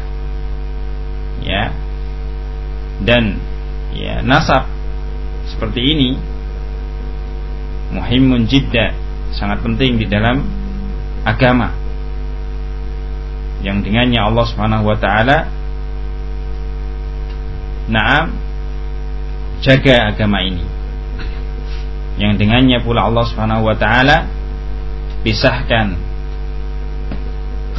Ya. 1.47 1.71
Dan 2.99 3.39
ya 3.97 4.21
nasab 4.21 4.69
seperti 5.49 5.81
ini 5.81 6.09
muhimun 7.91 8.45
jidda 8.45 8.93
sangat 9.33 9.63
penting 9.63 9.99
di 9.99 10.05
dalam 10.07 10.43
agama. 11.27 11.73
Yang 13.65 13.89
dengannya 13.89 14.21
Allah 14.21 14.45
Subhanahu 14.45 14.85
wa 14.85 14.97
taala 15.01 15.49
Naam 17.87 18.35
jaga 19.63 20.11
agama 20.11 20.43
ini. 20.43 20.63
Yang 22.19 22.43
dengannya 22.43 22.83
pula 22.83 23.07
Allah 23.07 23.23
Subhanahu 23.23 23.63
wa 23.63 23.75
taala 23.79 24.27
pisahkan 25.23 25.95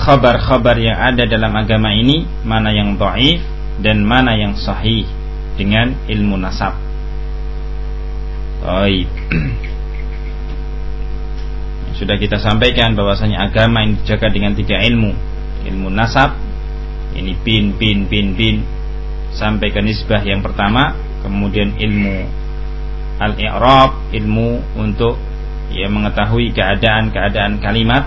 khabar-khabar 0.01 0.81
yang 0.81 0.97
ada 0.97 1.29
dalam 1.29 1.53
agama 1.53 1.93
ini 1.93 2.25
mana 2.41 2.73
yang 2.73 2.97
dhaif 2.97 3.45
dan 3.85 4.01
mana 4.01 4.33
yang 4.39 4.57
sahih 4.57 5.05
dengan 5.59 5.99
ilmu 6.07 6.39
nasab. 6.39 6.79
Baik. 8.63 9.11
Sudah 11.99 12.15
kita 12.15 12.39
sampaikan 12.39 12.95
bahwasanya 12.95 13.51
agama 13.51 13.83
yang 13.83 13.99
dijaga 13.99 14.31
dengan 14.31 14.55
tiga 14.55 14.79
ilmu. 14.79 15.11
Ilmu 15.67 15.91
nasab, 15.91 16.39
ini 17.19 17.35
bin 17.43 17.75
bin 17.75 18.63
sampai 19.35 19.75
ke 19.75 19.83
nisbah 19.83 20.23
yang 20.23 20.39
pertama, 20.39 20.95
kemudian 21.27 21.75
ilmu 21.75 22.23
al-i'rab, 23.19 24.15
ilmu 24.15 24.63
untuk 24.79 25.19
ya 25.75 25.91
mengetahui 25.91 26.55
keadaan-keadaan 26.55 27.59
kalimat. 27.59 28.07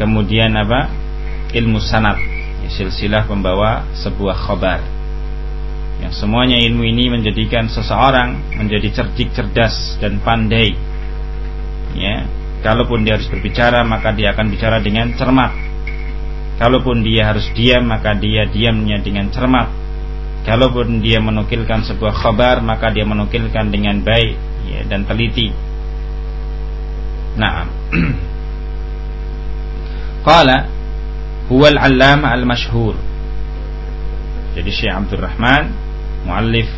Kemudian 0.00 0.56
apa? 0.56 0.88
Ilmu 1.52 1.76
sanad, 1.80 2.16
silsilah 2.72 3.28
pembawa 3.28 3.84
sebuah 3.92 4.36
khabar 4.48 4.97
yang 5.98 6.14
semuanya 6.14 6.58
ilmu 6.62 6.86
ini 6.86 7.10
menjadikan 7.10 7.66
seseorang 7.66 8.54
menjadi 8.54 9.02
cerdik, 9.02 9.34
cerdas 9.34 9.98
dan 9.98 10.22
pandai. 10.22 10.70
Ya, 11.98 12.30
kalaupun 12.62 13.02
dia 13.02 13.18
harus 13.18 13.26
berbicara 13.26 13.82
maka 13.82 14.14
dia 14.14 14.30
akan 14.30 14.46
bicara 14.46 14.78
dengan 14.78 15.10
cermat. 15.18 15.50
Kalaupun 16.58 17.02
dia 17.02 17.26
harus 17.26 17.50
diam 17.54 17.86
maka 17.86 18.14
dia 18.14 18.46
diamnya 18.46 19.02
dengan 19.02 19.30
cermat. 19.34 19.70
Kalaupun 20.46 21.02
dia 21.02 21.18
menukilkan 21.18 21.82
sebuah 21.82 22.14
khabar 22.14 22.62
maka 22.62 22.94
dia 22.94 23.02
menukilkan 23.02 23.74
dengan 23.74 23.98
baik 24.02 24.38
ya, 24.70 24.86
dan 24.86 25.02
teliti. 25.02 25.50
Nah, 27.38 27.66
Qala 30.26 30.66
huwa 31.48 31.68
al-allama 31.72 32.34
al-mashhur. 32.34 32.94
Jadi 34.58 34.70
Syekh 34.74 34.92
Abdul 34.92 35.22
Rahman 35.22 35.87
muallif 36.26 36.70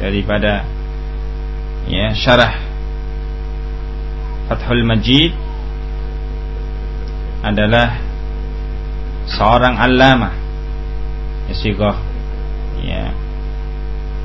daripada 0.00 0.66
ya 1.86 2.14
syarah 2.16 2.54
Fathul 4.46 4.86
Majid 4.86 5.34
adalah 7.42 7.98
seorang 9.26 9.74
allamah 9.74 10.34
ya 11.50 11.54
sigoh 11.54 11.98
ya 12.82 13.10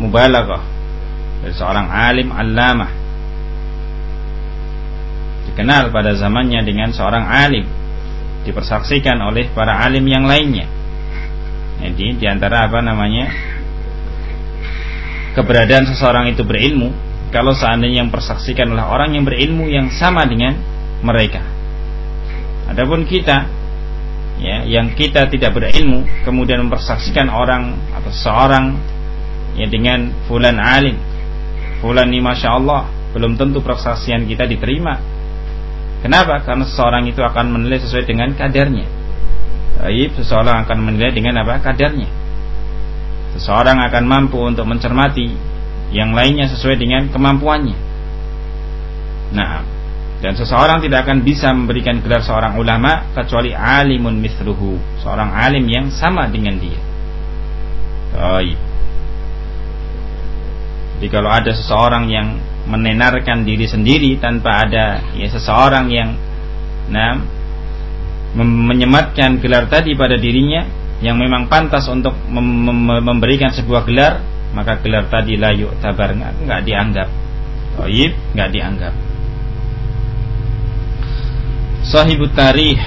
mubalaghah 0.01 0.71
seorang 1.49 1.89
alim 1.89 2.29
allamah. 2.29 2.93
Dikenal 5.49 5.89
pada 5.89 6.13
zamannya 6.13 6.61
dengan 6.61 6.93
seorang 6.93 7.25
alim 7.25 7.65
dipersaksikan 8.45 9.17
oleh 9.25 9.49
para 9.49 9.81
alim 9.81 10.05
yang 10.05 10.29
lainnya. 10.29 10.69
Jadi 11.81 12.21
di 12.21 12.25
antara 12.29 12.69
apa 12.69 12.77
namanya 12.85 13.33
keberadaan 15.31 15.87
seseorang 15.87 16.31
itu 16.31 16.43
berilmu 16.43 16.91
kalau 17.31 17.55
seandainya 17.55 18.03
yang 18.03 18.11
persaksikan 18.11 18.75
adalah 18.75 18.91
orang 18.91 19.15
yang 19.15 19.23
berilmu 19.23 19.71
yang 19.71 19.87
sama 19.87 20.27
dengan 20.27 20.59
mereka. 21.01 21.39
Adapun 22.67 23.07
kita 23.07 23.47
ya 24.41 24.67
yang 24.67 24.91
kita 24.97 25.31
tidak 25.31 25.55
berilmu 25.55 26.03
kemudian 26.27 26.67
mempersaksikan 26.67 27.31
orang 27.31 27.77
atau 27.95 28.11
seorang 28.11 28.75
ya 29.55 29.67
dengan 29.71 30.11
fulan 30.27 30.59
alim. 30.59 30.99
Fulan 31.79 32.11
ini 32.11 32.21
masya 32.21 32.59
Allah 32.59 32.91
belum 33.15 33.39
tentu 33.39 33.63
persaksian 33.63 34.27
kita 34.27 34.45
diterima. 34.47 34.99
Kenapa? 36.03 36.41
Karena 36.41 36.65
seseorang 36.65 37.05
itu 37.07 37.21
akan 37.21 37.45
menilai 37.53 37.77
sesuai 37.77 38.09
dengan 38.09 38.33
kadarnya. 38.33 38.87
Baik, 39.81 40.17
seseorang 40.17 40.65
akan 40.65 40.77
menilai 40.81 41.13
dengan 41.13 41.41
apa? 41.45 41.61
Kadarnya 41.61 42.20
seseorang 43.37 43.79
akan 43.87 44.03
mampu 44.07 44.39
untuk 44.41 44.67
mencermati 44.67 45.31
yang 45.91 46.15
lainnya 46.15 46.47
sesuai 46.51 46.75
dengan 46.79 47.07
kemampuannya 47.11 47.77
nah 49.31 49.71
dan 50.21 50.37
seseorang 50.37 50.85
tidak 50.85 51.09
akan 51.09 51.25
bisa 51.25 51.49
memberikan 51.49 51.97
gelar 51.97 52.21
seorang 52.21 52.53
ulama 52.61 53.09
kecuali 53.17 53.57
alimun 53.57 54.21
misruhu, 54.21 54.77
seorang 55.01 55.33
alim 55.33 55.65
yang 55.65 55.89
sama 55.89 56.29
dengan 56.29 56.61
dia. 56.61 56.77
Baik. 58.13 58.59
Jadi 61.01 61.07
kalau 61.09 61.33
ada 61.33 61.49
seseorang 61.57 62.05
yang 62.05 62.37
menenarkan 62.69 63.41
diri 63.41 63.65
sendiri 63.65 64.21
tanpa 64.21 64.69
ada 64.69 65.01
ya 65.17 65.25
seseorang 65.25 65.89
yang 65.89 66.13
nah 66.93 67.17
menyematkan 68.37 69.41
gelar 69.41 69.65
tadi 69.65 69.97
pada 69.97 70.21
dirinya 70.21 70.61
yang 71.01 71.17
memang 71.17 71.49
pantas 71.49 71.89
untuk 71.89 72.13
mem 72.29 72.45
mem 72.45 73.01
memberikan 73.01 73.49
sebuah 73.49 73.89
gelar 73.89 74.21
maka 74.51 74.77
gelar 74.83 75.07
tadi 75.07 75.39
layu 75.39 75.71
tabar 75.79 76.11
nggak 76.13 76.61
dianggap. 76.67 77.09
Baik, 77.79 78.11
nggak 78.35 78.49
dianggap. 78.51 78.93
Sahibu 81.81 82.29
tarikh 82.29 82.79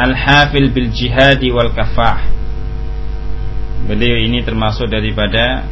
Al-Hafil 0.00 0.70
bil 0.72 0.88
Jihadi 0.88 1.52
wal 1.52 1.74
Kafah. 1.74 2.24
Beliau 3.84 4.16
ini 4.22 4.40
termasuk 4.40 4.86
daripada 4.86 5.66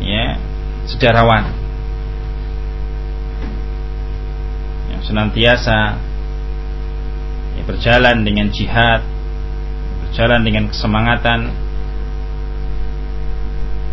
ya 0.00 0.38
sejarawan. 0.86 1.50
Yang 4.94 5.02
senantiasa 5.12 5.98
ya, 7.56 7.62
berjalan 7.64 8.22
dengan 8.22 8.48
jihad 8.52 9.02
berjalan 10.12 10.44
dengan 10.44 10.68
kesemangatan. 10.68 11.40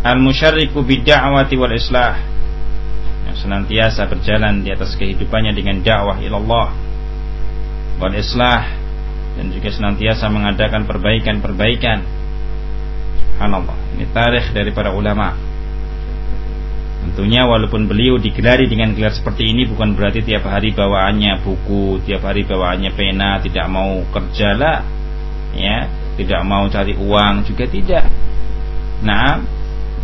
Al-musyarriku 0.03 0.83
bid-da'wati 0.83 1.55
wal 1.55 1.71
islah. 1.71 2.19
Yang 3.23 3.47
senantiasa 3.47 4.03
berjalan 4.11 4.67
di 4.67 4.75
atas 4.75 4.99
kehidupannya 4.99 5.55
dengan 5.55 5.79
dakwah 5.79 6.19
ilallah 6.19 6.75
wal 8.03 8.15
islah 8.15 8.67
dan 9.39 9.47
juga 9.55 9.71
senantiasa 9.71 10.27
mengadakan 10.27 10.83
perbaikan-perbaikan. 10.83 12.03
Subhanallah. 13.39 13.77
Ini 13.95 14.05
tarikh 14.11 14.51
dari 14.51 14.75
para 14.75 14.91
ulama 14.91 15.48
tentunya 17.09 17.49
walaupun 17.49 17.89
beliau 17.89 18.21
digelari 18.21 18.69
dengan 18.69 18.93
gelar 18.93 19.11
seperti 19.11 19.49
ini 19.49 19.65
bukan 19.65 19.97
berarti 19.97 20.21
tiap 20.21 20.45
hari 20.45 20.71
bawaannya 20.77 21.41
buku 21.41 22.05
tiap 22.05 22.21
hari 22.21 22.45
bawaannya 22.45 22.93
pena 22.93 23.41
tidak 23.41 23.65
mau 23.65 24.05
kerja 24.13 24.53
lah 24.53 24.85
ya 25.57 25.89
tidak 26.15 26.41
mau 26.45 26.69
cari 26.69 26.93
uang 26.93 27.49
juga 27.49 27.65
tidak 27.65 28.05
nah 29.01 29.41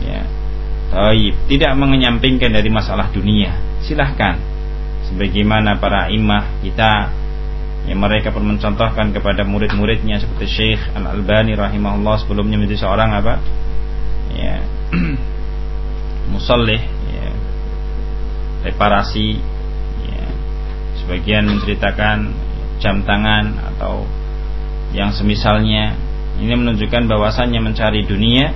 ya 0.01 0.35
Taib, 0.95 1.35
tidak 1.51 1.75
mengenyampingkan 1.75 2.55
dari 2.55 2.71
masalah 2.71 3.11
dunia. 3.11 3.51
Silahkan. 3.83 4.39
Sebagaimana 5.11 5.75
para 5.75 6.07
imah 6.07 6.63
kita 6.63 7.11
yang 7.91 7.99
mereka 8.01 8.31
pun 8.31 8.47
mencontohkan 8.47 9.11
kepada 9.11 9.43
murid-muridnya 9.45 10.17
seperti 10.17 10.45
Syekh 10.47 10.81
Al-Albani 10.95 11.53
rahimahullah 11.53 12.15
sebelumnya 12.23 12.57
menjadi 12.57 12.87
seorang 12.87 13.11
apa? 13.11 13.33
Ya. 14.33 14.63
musallih. 16.33 16.81
Reparasi 18.65 19.37
ya. 20.09 20.25
sebagian 21.03 21.45
menceritakan 21.45 22.33
jam 22.81 23.05
tangan 23.05 23.55
atau 23.73 24.03
yang 24.91 25.13
semisalnya 25.13 25.95
ini 26.41 26.51
menunjukkan 26.51 27.07
bahwasannya 27.07 27.61
mencari 27.63 28.03
dunia 28.03 28.51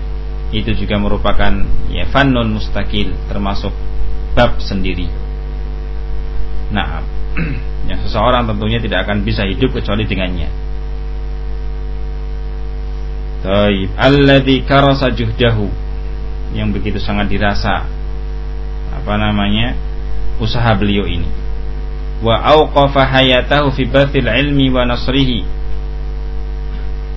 itu 0.49 0.73
juga 0.73 0.97
merupakan 0.97 1.61
ya 1.93 2.09
fannun 2.09 2.57
mustakil 2.57 3.13
termasuk 3.29 3.71
bab 4.33 4.57
sendiri. 4.57 5.05
Nah, 6.73 7.05
yang 7.89 7.99
seseorang 8.01 8.49
tentunya 8.49 8.81
tidak 8.81 9.05
akan 9.05 9.21
bisa 9.21 9.45
hidup 9.45 9.73
kecuali 9.73 10.09
dengannya. 10.09 10.49
Taib 13.39 13.89
alladzi 13.95 14.67
karasa 14.67 15.13
juhdahu 15.15 15.69
yang 16.51 16.73
begitu 16.75 16.99
sangat 16.99 17.29
dirasa 17.29 17.87
apa 18.89 19.13
namanya 19.15 19.77
usaha 20.39 20.71
beliau 20.75 21.05
ini 21.05 21.27
wa 22.19 22.35
auqafa 22.35 23.05
hayatahu 23.05 23.71
fi 23.75 23.87
bathil 23.87 24.27
ilmi 24.27 24.71
wa 24.71 24.83
nasrihi 24.83 25.43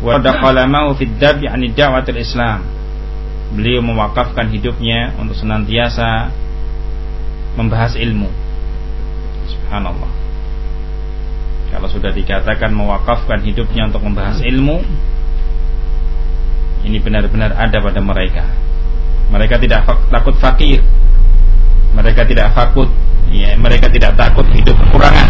wa 0.03 0.19
daqala 0.19 0.67
mau 0.67 0.95
fi 0.95 1.07
dabi 1.07 1.47
an 1.47 1.63
da'watil 1.63 2.19
islam 2.19 2.67
beliau 3.53 3.85
mewakafkan 3.85 4.49
hidupnya 4.49 5.13
untuk 5.21 5.37
senantiasa 5.37 6.33
membahas 7.57 7.93
ilmu. 8.01 8.29
Subhanallah. 9.49 10.11
Kalau 11.73 11.89
sudah 11.89 12.13
dikatakan 12.13 12.73
mewakafkan 12.73 13.41
hidupnya 13.45 13.89
untuk 13.89 14.05
membahas 14.05 14.41
ilmu, 14.45 14.85
ini 16.85 16.99
benar-benar 17.01 17.57
ada 17.57 17.81
pada 17.81 18.01
mereka. 18.01 18.45
Mereka 19.33 19.57
tidak 19.61 19.89
takut 20.13 20.37
fakir. 20.37 20.85
Mereka 21.93 22.25
tidak 22.25 22.57
takut, 22.57 22.89
ya, 23.29 23.53
mereka 23.61 23.93
tidak 23.93 24.17
takut 24.17 24.49
hidup 24.57 24.73
kekurangan. 24.81 25.29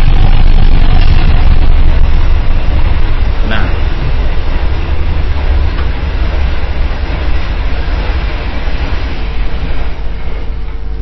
Nah, 3.50 3.66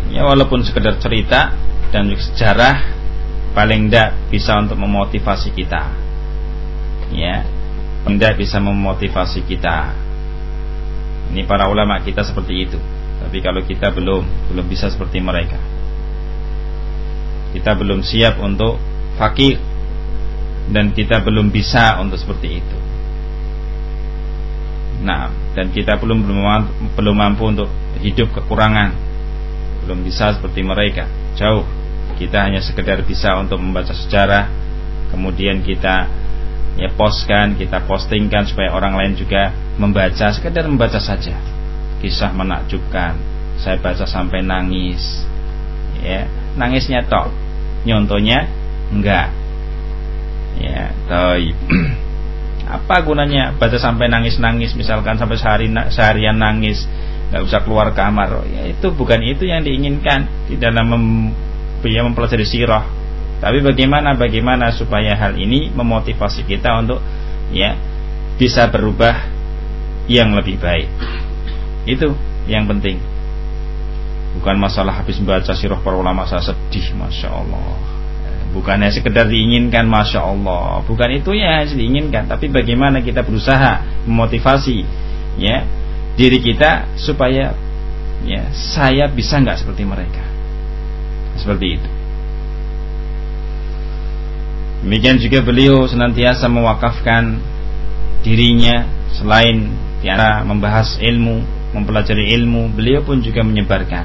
ya 0.08 0.24
walaupun 0.24 0.64
sekedar 0.64 0.96
cerita 0.96 1.52
dan 1.92 2.08
sejarah 2.08 2.96
paling 3.52 3.92
tidak 3.92 4.16
bisa 4.32 4.56
untuk 4.64 4.80
memotivasi 4.80 5.52
kita. 5.52 5.92
Ya 7.12 7.44
paling 8.08 8.16
tidak 8.16 8.40
bisa 8.40 8.56
memotivasi 8.64 9.44
kita. 9.44 9.92
Ini 11.30 11.44
para 11.44 11.68
ulama 11.68 12.00
kita 12.00 12.24
seperti 12.24 12.54
itu 12.64 12.80
tapi 13.30 13.46
kalau 13.46 13.62
kita 13.62 13.94
belum 13.94 14.50
belum 14.50 14.66
bisa 14.66 14.90
seperti 14.90 15.22
mereka. 15.22 15.54
Kita 17.54 17.78
belum 17.78 18.02
siap 18.02 18.42
untuk 18.42 18.74
fakir. 19.14 19.54
Dan 20.66 20.90
kita 20.90 21.22
belum 21.22 21.54
bisa 21.54 22.02
untuk 22.02 22.18
seperti 22.18 22.58
itu. 22.58 22.78
Nah 25.06 25.30
dan 25.54 25.70
kita 25.70 25.94
belum 26.02 26.26
belum 26.98 27.14
mampu 27.14 27.54
untuk 27.54 27.70
hidup 28.02 28.34
kekurangan. 28.34 28.98
Belum 29.86 30.02
bisa 30.02 30.34
seperti 30.34 30.66
mereka. 30.66 31.06
Jauh. 31.38 31.62
Kita 32.18 32.50
hanya 32.50 32.58
sekedar 32.58 32.98
bisa 33.06 33.38
untuk 33.38 33.62
membaca 33.62 33.94
sejarah. 33.94 34.50
Kemudian 35.14 35.62
kita 35.62 36.10
ya 36.74 36.90
postkan 36.98 37.54
kita 37.54 37.86
postingkan 37.86 38.50
supaya 38.50 38.74
orang 38.74 38.98
lain 38.98 39.14
juga 39.14 39.54
membaca. 39.78 40.34
Sekedar 40.34 40.66
membaca 40.66 40.98
saja 40.98 41.59
kisah 42.00 42.32
menakjubkan. 42.32 43.14
Saya 43.60 43.76
baca 43.76 44.08
sampai 44.08 44.40
nangis. 44.40 45.22
Ya 46.00 46.24
nangisnya 46.56 47.04
tok. 47.04 47.28
Nyontohnya 47.84 48.48
enggak. 48.90 49.28
Ya 50.56 50.90
toy. 51.06 51.52
Apa 52.80 53.04
gunanya 53.04 53.52
baca 53.54 53.76
sampai 53.76 54.08
nangis-nangis? 54.08 54.72
Misalkan 54.74 55.20
sampai 55.20 55.36
sehari 55.36 55.68
seharian 55.92 56.40
nangis 56.40 56.88
nggak 57.30 57.42
bisa 57.46 57.58
keluar 57.62 57.92
kamar. 57.92 58.42
Ya 58.48 58.66
itu 58.66 58.90
bukan 58.90 59.20
itu 59.22 59.46
yang 59.46 59.62
diinginkan 59.62 60.50
di 60.50 60.58
dalam 60.58 60.90
mem, 60.90 61.04
ya, 61.86 62.02
mempelajari 62.02 62.48
sirah. 62.48 62.82
Tapi 63.40 63.64
bagaimana 63.64 64.16
bagaimana 64.16 64.68
supaya 64.72 65.16
hal 65.16 65.36
ini 65.38 65.72
memotivasi 65.72 66.44
kita 66.44 66.76
untuk 66.80 67.00
ya 67.50 67.76
bisa 68.36 68.68
berubah 68.68 69.30
yang 70.10 70.34
lebih 70.34 70.60
baik 70.60 70.88
itu 71.88 72.12
yang 72.48 72.68
penting. 72.68 73.00
Bukan 74.40 74.56
masalah 74.62 75.02
habis 75.02 75.18
membaca 75.18 75.50
sirah 75.52 75.80
para 75.82 75.96
ulama 75.98 76.22
saya 76.28 76.54
sedih 76.54 76.94
masya 76.94 77.28
Allah. 77.34 77.76
Bukannya 78.50 78.90
sekedar 78.90 79.30
diinginkan 79.30 79.86
masya 79.86 80.22
Allah. 80.22 80.82
Bukan 80.86 81.08
itu 81.14 81.34
ya 81.34 81.62
diinginkan. 81.66 82.26
Tapi 82.26 82.50
bagaimana 82.50 83.02
kita 83.02 83.22
berusaha 83.22 84.04
memotivasi 84.06 84.82
ya 85.38 85.66
diri 86.18 86.38
kita 86.42 86.90
supaya 86.98 87.54
ya 88.26 88.50
saya 88.50 89.06
bisa 89.10 89.38
nggak 89.38 89.58
seperti 89.62 89.82
mereka. 89.86 90.24
Seperti 91.38 91.66
itu. 91.78 91.90
Demikian 94.80 95.20
juga 95.20 95.44
beliau 95.44 95.84
senantiasa 95.84 96.48
mewakafkan 96.48 97.36
dirinya 98.24 98.88
selain 99.12 99.68
tiara 100.00 100.40
membahas 100.40 100.96
ilmu 100.96 101.59
mempelajari 101.70 102.34
ilmu 102.40 102.74
beliau 102.74 103.02
pun 103.06 103.22
juga 103.22 103.46
menyebarkan. 103.46 104.04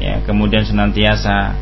Ya 0.00 0.24
kemudian 0.24 0.64
senantiasa 0.64 1.56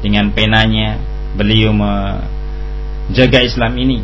dengan 0.00 0.32
penanya 0.32 0.96
beliau 1.36 1.72
menjaga 1.72 3.44
Islam 3.44 3.72
ini 3.76 4.00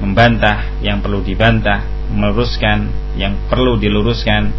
membantah 0.00 0.82
yang 0.82 0.98
perlu 1.04 1.22
dibantah 1.22 1.84
meluruskan 2.12 2.90
yang 3.16 3.36
perlu 3.48 3.76
diluruskan. 3.80 4.52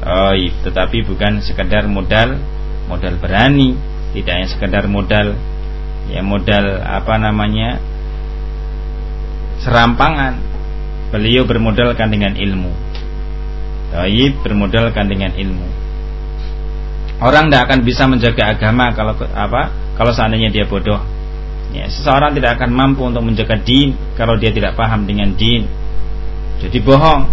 Oh, 0.00 0.32
tetapi 0.64 1.04
bukan 1.04 1.44
sekedar 1.44 1.84
modal 1.84 2.40
modal 2.88 3.20
berani 3.20 3.76
tidak 4.16 4.32
hanya 4.32 4.48
sekedar 4.48 4.84
modal 4.90 5.36
ya 6.10 6.24
modal 6.24 6.82
apa 6.82 7.14
namanya 7.20 7.78
serampangan 9.62 10.49
beliau 11.10 11.42
bermodalkan 11.46 12.08
dengan 12.10 12.34
ilmu 12.34 12.72
Taib 13.90 14.32
bermodalkan 14.46 15.06
dengan 15.10 15.34
ilmu 15.34 15.68
orang 17.20 17.50
tidak 17.50 17.62
akan 17.68 17.78
bisa 17.82 18.06
menjaga 18.06 18.54
agama 18.54 18.94
kalau 18.94 19.14
apa 19.34 19.74
kalau 19.98 20.14
seandainya 20.14 20.48
dia 20.54 20.64
bodoh 20.64 21.02
Ya, 21.70 21.86
seseorang 21.86 22.34
tidak 22.34 22.58
akan 22.58 22.70
mampu 22.74 23.06
untuk 23.06 23.22
menjaga 23.22 23.54
din 23.62 23.94
kalau 24.18 24.34
dia 24.34 24.50
tidak 24.50 24.74
paham 24.74 25.06
dengan 25.06 25.30
din. 25.38 25.70
Jadi 26.58 26.82
bohong. 26.82 27.30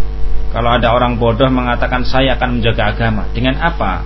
Kalau 0.54 0.70
ada 0.78 0.94
orang 0.94 1.18
bodoh 1.18 1.50
mengatakan 1.50 2.06
saya 2.06 2.38
akan 2.38 2.62
menjaga 2.62 2.96
agama, 2.96 3.28
dengan 3.34 3.60
apa? 3.60 4.06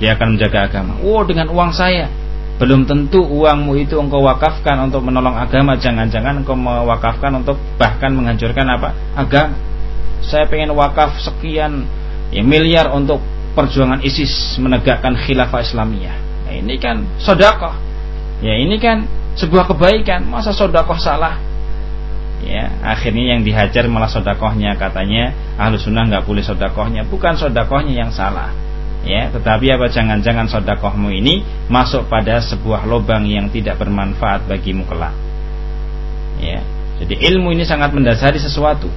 Dia 0.00 0.16
akan 0.16 0.38
menjaga 0.38 0.70
agama. 0.70 0.96
Oh, 1.04 1.20
dengan 1.26 1.50
uang 1.52 1.74
saya. 1.74 2.08
Belum 2.60 2.84
tentu 2.84 3.24
uangmu 3.24 3.72
itu 3.80 3.96
engkau 3.96 4.20
wakafkan 4.20 4.76
untuk 4.84 5.00
menolong 5.00 5.32
agama. 5.32 5.80
Jangan-jangan 5.80 6.44
engkau 6.44 6.52
mewakafkan 6.52 7.32
untuk 7.40 7.56
bahkan 7.80 8.12
menghancurkan 8.12 8.68
apa? 8.68 8.92
Agama. 9.16 9.56
Saya 10.20 10.44
pengen 10.44 10.76
wakaf 10.76 11.16
sekian 11.16 11.88
ya, 12.28 12.44
miliar 12.44 12.92
untuk 12.92 13.24
perjuangan 13.56 14.04
ISIS 14.04 14.60
menegakkan 14.60 15.16
khilafah 15.16 15.64
Islamiyah. 15.64 16.16
Nah, 16.44 16.54
ini 16.60 16.76
kan 16.76 17.00
sodakoh. 17.16 17.72
Ya 18.44 18.60
ini 18.60 18.76
kan 18.76 19.08
sebuah 19.40 19.64
kebaikan 19.72 20.28
masa 20.28 20.52
sodakoh 20.52 21.00
salah 21.00 21.40
ya 22.40 22.72
akhirnya 22.80 23.36
yang 23.36 23.44
dihajar 23.44 23.84
malah 23.86 24.08
sodakohnya 24.08 24.74
katanya 24.80 25.32
ahlu 25.60 25.76
sunnah 25.76 26.08
nggak 26.08 26.24
boleh 26.24 26.40
sodakohnya 26.40 27.04
bukan 27.04 27.36
sodakohnya 27.36 28.04
yang 28.04 28.10
salah 28.10 28.52
ya 29.00 29.32
tetapi 29.32 29.72
apa 29.72 29.88
jangan-jangan 29.88 30.46
sodakohmu 30.48 31.08
ini 31.08 31.40
masuk 31.72 32.08
pada 32.12 32.40
sebuah 32.44 32.84
lubang 32.84 33.24
yang 33.24 33.48
tidak 33.48 33.80
bermanfaat 33.80 34.44
bagimu 34.44 34.84
kelak? 34.84 35.16
Ya 36.40 36.60
jadi 37.00 37.16
ilmu 37.32 37.56
ini 37.56 37.64
sangat 37.64 37.96
mendasari 37.96 38.36
sesuatu. 38.36 38.92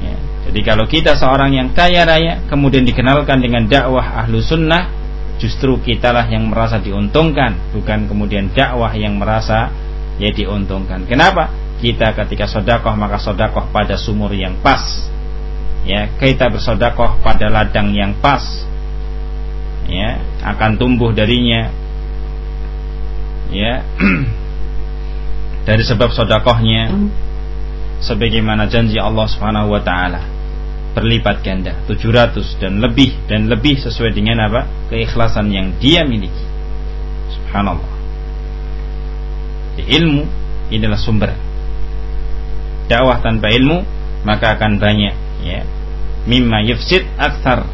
Ya. 0.00 0.16
jadi 0.50 0.60
kalau 0.74 0.88
kita 0.88 1.14
seorang 1.14 1.54
yang 1.54 1.68
kaya 1.70 2.02
raya 2.02 2.42
kemudian 2.50 2.82
dikenalkan 2.82 3.38
dengan 3.38 3.68
dakwah 3.70 4.24
ahlu 4.24 4.42
sunnah 4.42 4.90
justru 5.38 5.78
kitalah 5.84 6.26
yang 6.26 6.50
merasa 6.50 6.82
diuntungkan 6.82 7.54
bukan 7.70 8.10
kemudian 8.10 8.50
dakwah 8.50 8.90
yang 8.96 9.20
merasa 9.20 9.68
ya 10.16 10.32
diuntungkan. 10.32 11.04
Kenapa? 11.04 11.52
Kita 11.78 12.16
ketika 12.16 12.48
sodakoh 12.48 12.96
maka 12.96 13.20
sodakoh 13.20 13.68
pada 13.68 14.00
sumur 14.00 14.32
yang 14.32 14.56
pas. 14.64 14.80
Ya 15.84 16.08
kita 16.16 16.48
bersodakoh 16.48 17.20
pada 17.20 17.52
ladang 17.52 17.92
yang 17.92 18.16
pas 18.24 18.40
ya 19.88 20.20
akan 20.44 20.80
tumbuh 20.80 21.12
darinya. 21.12 21.70
Ya. 23.52 23.84
Dari 25.68 25.80
sebab 25.80 26.12
sodakohnya 26.12 26.92
sebagaimana 28.04 28.68
janji 28.68 29.00
Allah 29.00 29.24
Subhanahu 29.24 29.72
wa 29.72 29.80
taala 29.80 30.20
berlipat 30.94 31.42
ganda 31.42 31.74
700 31.88 32.60
dan 32.62 32.78
lebih 32.78 33.16
dan 33.26 33.48
lebih 33.48 33.80
sesuai 33.80 34.12
dengan 34.12 34.44
apa? 34.44 34.68
Keikhlasan 34.92 35.48
yang 35.50 35.72
dia 35.80 36.04
miliki. 36.04 36.44
Subhanallah. 37.34 37.92
Di 39.80 39.82
ilmu 39.98 40.24
inilah 40.70 41.00
sumber. 41.00 41.34
Dakwah 42.86 43.18
tanpa 43.24 43.48
ilmu 43.50 43.82
maka 44.28 44.54
akan 44.60 44.76
banyak 44.76 45.14
ya. 45.42 45.64
Mimma 46.24 46.64
yufsid 46.64 47.04
akthar 47.16 47.68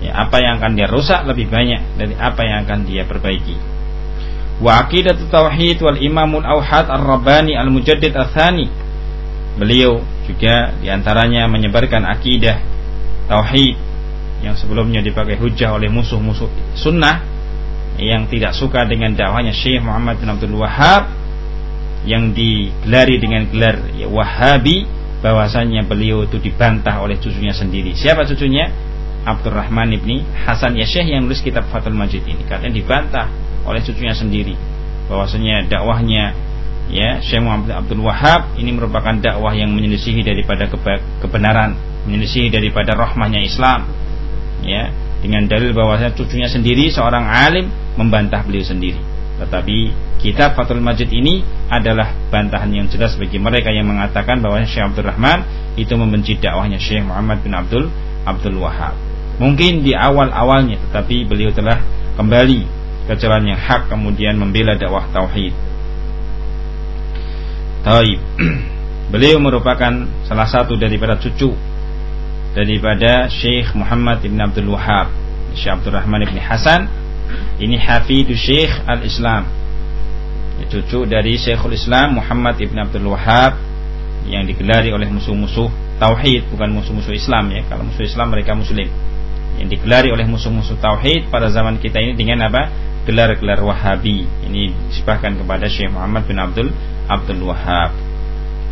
ya 0.00 0.12
apa 0.26 0.36
yang 0.40 0.60
akan 0.60 0.72
dia 0.76 0.88
rusak 0.88 1.24
lebih 1.24 1.48
banyak 1.48 1.96
dari 1.96 2.14
apa 2.16 2.40
yang 2.44 2.68
akan 2.68 2.78
dia 2.84 3.02
perbaiki 3.08 3.56
wa 4.60 4.84
aqidat 4.84 5.20
tauhid 5.28 5.80
wal 5.84 5.96
imamul 5.96 6.44
auhad 6.44 6.88
ar-rabbani 6.88 7.56
al-mujaddid 7.56 8.12
athani 8.16 8.68
beliau 9.56 10.00
juga 10.28 10.76
di 10.80 10.88
antaranya 10.92 11.48
menyebarkan 11.48 12.04
akidah 12.04 12.60
tauhid 13.28 13.76
yang 14.44 14.52
sebelumnya 14.52 15.00
dipakai 15.00 15.40
hujah 15.40 15.76
oleh 15.76 15.88
musuh-musuh 15.88 16.76
sunnah 16.76 17.24
yang 17.96 18.28
tidak 18.28 18.52
suka 18.52 18.84
dengan 18.84 19.16
dakwahnya 19.16 19.56
Syekh 19.56 19.80
Muhammad 19.80 20.20
bin 20.20 20.28
Abdul 20.28 20.60
Wahab 20.60 21.08
yang 22.04 22.36
digelari 22.36 23.16
dengan 23.18 23.48
gelar 23.48 23.82
ya, 23.96 24.06
Wahabi 24.06 24.86
bahwasanya 25.24 25.82
beliau 25.88 26.22
itu 26.22 26.38
dibantah 26.38 27.02
oleh 27.02 27.18
cucunya 27.18 27.50
sendiri. 27.50 27.96
Siapa 27.96 28.28
cucunya? 28.28 28.70
Abdurrahman 29.26 29.90
ibni 29.90 30.22
Hasan 30.46 30.78
ya 30.78 30.86
Syekh 30.86 31.10
yang 31.10 31.26
nulis 31.26 31.42
kitab 31.42 31.66
Fathul 31.68 31.98
Majid 31.98 32.22
ini 32.24 32.46
katanya 32.46 32.78
dibantah 32.78 33.26
oleh 33.66 33.82
cucunya 33.82 34.14
sendiri 34.14 34.54
bahwasanya 35.10 35.66
dakwahnya 35.66 36.34
ya 36.90 37.18
Syekh 37.22 37.42
Muhammad 37.42 37.74
Abdul 37.74 38.02
Wahab 38.06 38.54
ini 38.58 38.70
merupakan 38.74 39.14
dakwah 39.18 39.54
yang 39.54 39.74
menyelisihi 39.74 40.22
daripada 40.22 40.70
kebenaran, 41.22 41.74
menyelisihi 42.06 42.50
daripada 42.50 42.94
rahmahnya 42.94 43.42
Islam. 43.42 43.90
Ya, 44.64 44.88
dengan 45.20 45.46
dalil 45.46 45.76
bahwasanya 45.76 46.16
cucunya 46.16 46.48
sendiri 46.48 46.88
seorang 46.88 47.26
alim 47.26 47.68
membantah 47.98 48.42
beliau 48.42 48.64
sendiri. 48.64 48.98
Tetapi 49.36 49.92
kitab 50.22 50.56
Fathul 50.56 50.80
Majid 50.80 51.12
ini 51.12 51.44
adalah 51.68 52.14
bantahan 52.32 52.72
yang 52.72 52.86
jelas 52.88 53.18
bagi 53.20 53.36
mereka 53.36 53.68
yang 53.68 53.84
mengatakan 53.84 54.40
bahwa 54.40 54.64
Syekh 54.64 54.86
Abdul 54.90 55.06
Rahman 55.06 55.44
itu 55.76 55.92
membenci 55.92 56.40
dakwahnya 56.40 56.80
Syekh 56.80 57.04
Muhammad 57.04 57.44
bin 57.44 57.52
Abdul 57.52 57.92
Abdul 58.24 58.58
Wahab. 58.58 59.05
Mungkin 59.36 59.84
di 59.84 59.92
awal-awalnya 59.92 60.80
tetapi 60.88 61.28
beliau 61.28 61.52
telah 61.52 61.84
kembali 62.16 62.60
ke 63.06 63.14
jalan 63.20 63.52
yang 63.52 63.60
hak 63.60 63.92
kemudian 63.92 64.34
membela 64.40 64.74
dakwah 64.74 65.06
tauhid 65.12 65.52
Taib. 67.86 68.18
Beliau 69.14 69.38
merupakan 69.38 70.10
salah 70.26 70.50
satu 70.50 70.74
daripada 70.74 71.14
cucu 71.14 71.54
daripada 72.50 73.30
Syekh 73.30 73.78
Muhammad 73.78 74.26
ibn 74.26 74.42
Abdul 74.42 74.74
Wahab, 74.74 75.14
Syekh 75.54 75.78
Abdul 75.78 75.94
Rahman 75.94 76.26
ibn 76.26 76.34
Hasan. 76.34 76.90
Ini 77.62 77.78
hafidu 77.78 78.34
Syekh 78.34 78.74
al-Islam. 78.90 79.46
Cucu 80.66 81.06
dari 81.06 81.38
Syekhul 81.38 81.78
Islam 81.78 82.18
Muhammad 82.18 82.58
ibn 82.58 82.74
Abdul 82.74 83.06
Wahab 83.06 83.54
yang 84.26 84.42
digelari 84.50 84.90
oleh 84.90 85.06
musuh-musuh 85.06 85.70
tauhid 86.02 86.50
bukan 86.50 86.74
musuh-musuh 86.74 87.14
Islam 87.14 87.54
ya. 87.54 87.62
Kalau 87.70 87.86
musuh 87.86 88.02
Islam 88.02 88.34
mereka 88.34 88.58
muslim. 88.58 88.90
Yang 89.56 89.80
digelari 89.80 90.08
oleh 90.12 90.28
musuh-musuh 90.28 90.76
tauhid 90.78 91.32
pada 91.32 91.48
zaman 91.48 91.80
kita 91.80 92.00
ini 92.00 92.12
dengan 92.12 92.44
apa? 92.46 92.68
Gelar-gelar 93.08 93.62
Wahabi. 93.64 94.26
Ini 94.46 94.92
disebahkan 94.92 95.40
kepada 95.40 95.70
Syekh 95.70 95.92
Muhammad 95.92 96.28
bin 96.28 96.36
Abdul 96.36 96.68
Abdul 97.06 97.42
Wahab. 97.46 97.94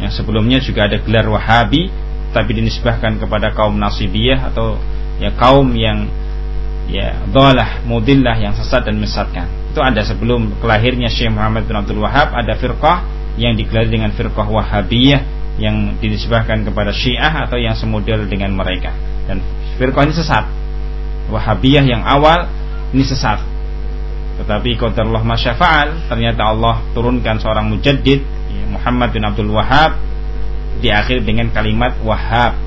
Yang 0.03 0.13
sebelumnya 0.21 0.59
juga 0.59 0.91
ada 0.91 0.99
gelar 0.99 1.27
Wahabi 1.31 1.89
tapi 2.35 2.51
dinisbahkan 2.59 3.23
kepada 3.23 3.55
kaum 3.55 3.79
Nasibiyah 3.79 4.51
atau 4.51 4.75
ya 5.23 5.31
kaum 5.39 5.71
yang 5.79 6.11
ya 6.91 7.23
dhalah, 7.31 7.87
mudillah 7.87 8.35
yang 8.37 8.53
sesat 8.59 8.85
dan 8.85 8.99
mesatkan. 8.99 9.47
Itu 9.71 9.81
ada 9.81 10.03
sebelum 10.03 10.59
kelahirnya 10.59 11.07
Syekh 11.09 11.31
Muhammad 11.31 11.71
bin 11.71 11.79
Abdul 11.79 12.03
Wahab 12.03 12.35
ada 12.35 12.59
firqah 12.59 13.07
yang 13.39 13.55
digelar 13.55 13.87
dengan 13.87 14.11
firqah 14.15 14.47
Wahabiyah 14.47 15.23
yang 15.59 15.99
dinisbahkan 16.03 16.67
kepada 16.67 16.91
Syiah 16.91 17.47
atau 17.47 17.59
yang 17.59 17.79
semodel 17.79 18.27
dengan 18.27 18.51
mereka. 18.55 18.91
Dan 19.31 19.39
firqah 19.79 20.03
ini 20.07 20.15
sesat. 20.15 20.45
Wahabiyah 21.29 21.85
yang 21.89 22.03
awal 22.05 22.49
ini 22.93 23.05
sesat. 23.05 23.41
Tetapi 24.35 24.77
qadarullah 24.77 25.23
masyafa'al 25.23 26.11
ternyata 26.11 26.51
Allah 26.51 26.83
turunkan 26.91 27.39
seorang 27.39 27.71
mujaddid 27.71 28.21
ya, 28.51 28.65
Muhammad 28.67 29.15
bin 29.15 29.23
Abdul 29.23 29.51
Wahab 29.55 29.95
diakhiri 30.83 31.23
dengan 31.23 31.55
kalimat 31.55 31.95
Wahab 32.03 32.59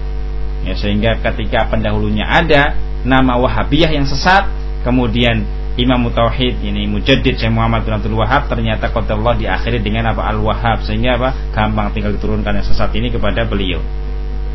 ya, 0.64 0.74
sehingga 0.80 1.20
ketika 1.20 1.68
pendahulunya 1.68 2.24
ada 2.24 2.72
nama 3.04 3.36
Wahabiyah 3.36 3.92
yang 3.92 4.08
sesat 4.08 4.48
kemudian 4.88 5.44
Imam 5.78 6.10
Tauhid 6.10 6.58
ini 6.66 6.90
Mujaddid 6.90 7.38
Syekh 7.38 7.54
Muhammad 7.54 7.86
bin 7.86 7.94
Abdul 7.94 8.18
Wahab 8.18 8.50
ternyata 8.50 8.90
qadarullah 8.90 9.38
diakhiri 9.38 9.78
dengan 9.84 10.10
apa? 10.10 10.26
Al-Wahhab 10.34 10.82
sehingga 10.82 11.22
apa? 11.22 11.54
Gampang 11.54 11.94
tinggal 11.94 12.18
diturunkan 12.18 12.58
yang 12.58 12.66
sesat 12.66 12.90
ini 12.98 13.14
kepada 13.14 13.46
beliau. 13.46 13.78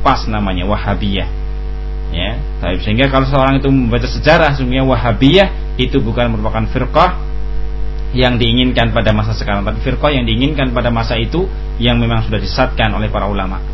Pas 0.02 0.26
namanya 0.26 0.66
Wahabiyah 0.66 1.41
Ya, 2.12 2.36
sehingga 2.84 3.08
kalau 3.08 3.24
seorang 3.24 3.64
itu 3.64 3.72
membaca 3.72 4.04
sejarah 4.04 4.52
sungguhnya 4.52 4.84
Wahabiyah 4.84 5.80
itu 5.80 5.96
bukan 6.04 6.28
merupakan 6.28 6.68
firqah 6.68 7.16
yang 8.12 8.36
diinginkan 8.36 8.92
pada 8.92 9.16
masa 9.16 9.32
sekarang, 9.32 9.64
tapi 9.64 9.80
firqah 9.80 10.12
yang 10.12 10.28
diinginkan 10.28 10.76
pada 10.76 10.92
masa 10.92 11.16
itu 11.16 11.48
yang 11.80 11.96
memang 11.96 12.20
sudah 12.28 12.36
disatkan 12.36 12.92
oleh 12.92 13.08
para 13.08 13.24
ulama. 13.24 13.64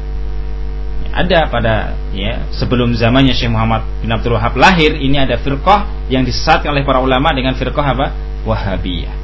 Ya, 1.03 1.11
ada 1.19 1.51
pada 1.51 1.75
ya 2.15 2.47
sebelum 2.55 2.95
zamannya 2.95 3.35
Syekh 3.35 3.51
Muhammad 3.51 3.83
bin 3.99 4.15
Abdul 4.15 4.39
Wahab 4.39 4.55
lahir 4.55 4.95
ini 4.95 5.19
ada 5.19 5.35
firqah 5.43 6.07
yang 6.07 6.23
disesatkan 6.23 6.71
oleh 6.71 6.87
para 6.87 7.03
ulama 7.03 7.35
dengan 7.35 7.59
firqah 7.59 7.87
apa? 7.91 8.07
Wahabiyah. 8.47 9.15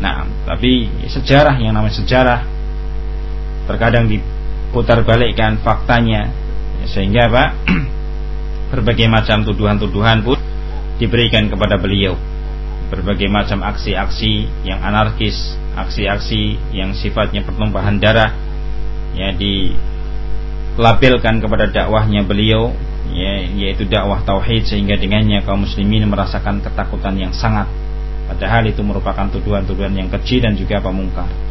Nah, 0.00 0.28
tapi 0.44 0.88
sejarah 1.08 1.56
yang 1.56 1.72
namanya 1.72 1.96
sejarah 1.96 2.40
terkadang 3.68 4.08
diputar 4.08 5.04
balikkan 5.04 5.60
faktanya 5.60 6.32
sehingga 6.88 7.28
apa 7.28 7.44
berbagai 8.72 9.04
macam 9.10 9.44
tuduhan-tuduhan 9.44 10.22
pun 10.24 10.38
diberikan 11.00 11.48
kepada 11.50 11.76
beliau. 11.80 12.16
Berbagai 12.90 13.30
macam 13.30 13.62
aksi-aksi 13.62 14.48
yang 14.66 14.82
anarkis 14.82 15.54
aksi-aksi 15.70 16.58
yang 16.74 16.90
sifatnya 16.98 17.46
pertumpahan 17.46 18.02
darah 18.02 18.34
ya 19.14 19.30
dilabelkan 19.38 21.38
kepada 21.38 21.70
dakwahnya 21.70 22.26
beliau 22.26 22.74
ya, 23.14 23.46
yaitu 23.54 23.86
dakwah 23.86 24.18
tauhid 24.26 24.66
sehingga 24.66 24.98
dengannya 24.98 25.46
kaum 25.46 25.62
muslimin 25.62 26.10
merasakan 26.10 26.58
ketakutan 26.62 27.18
yang 27.18 27.30
sangat. 27.30 27.70
Padahal 28.30 28.66
itu 28.66 28.82
merupakan 28.82 29.30
tuduhan-tuduhan 29.30 29.94
yang 29.94 30.10
kecil 30.10 30.42
dan 30.46 30.54
juga 30.54 30.78
pamungkar 30.82 31.49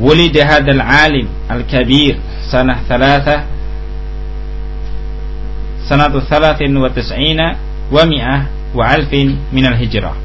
ولد 0.00 0.36
هذا 0.38 0.72
العالم 0.72 1.28
الكبير 1.50 2.18
سنة 2.50 2.76
ثلاثة 2.88 3.44
سنة 5.88 6.20
ثلاث 6.20 6.60
وتسعين 6.62 7.40
ومئة 7.92 8.36
وألف 8.74 9.12
من 9.52 9.64
الهجرة 9.66 10.24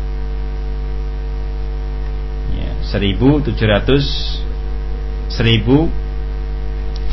seribu 2.89 3.37
tujuh 3.45 3.69
ratus 3.69 4.05
seribu 5.29 5.93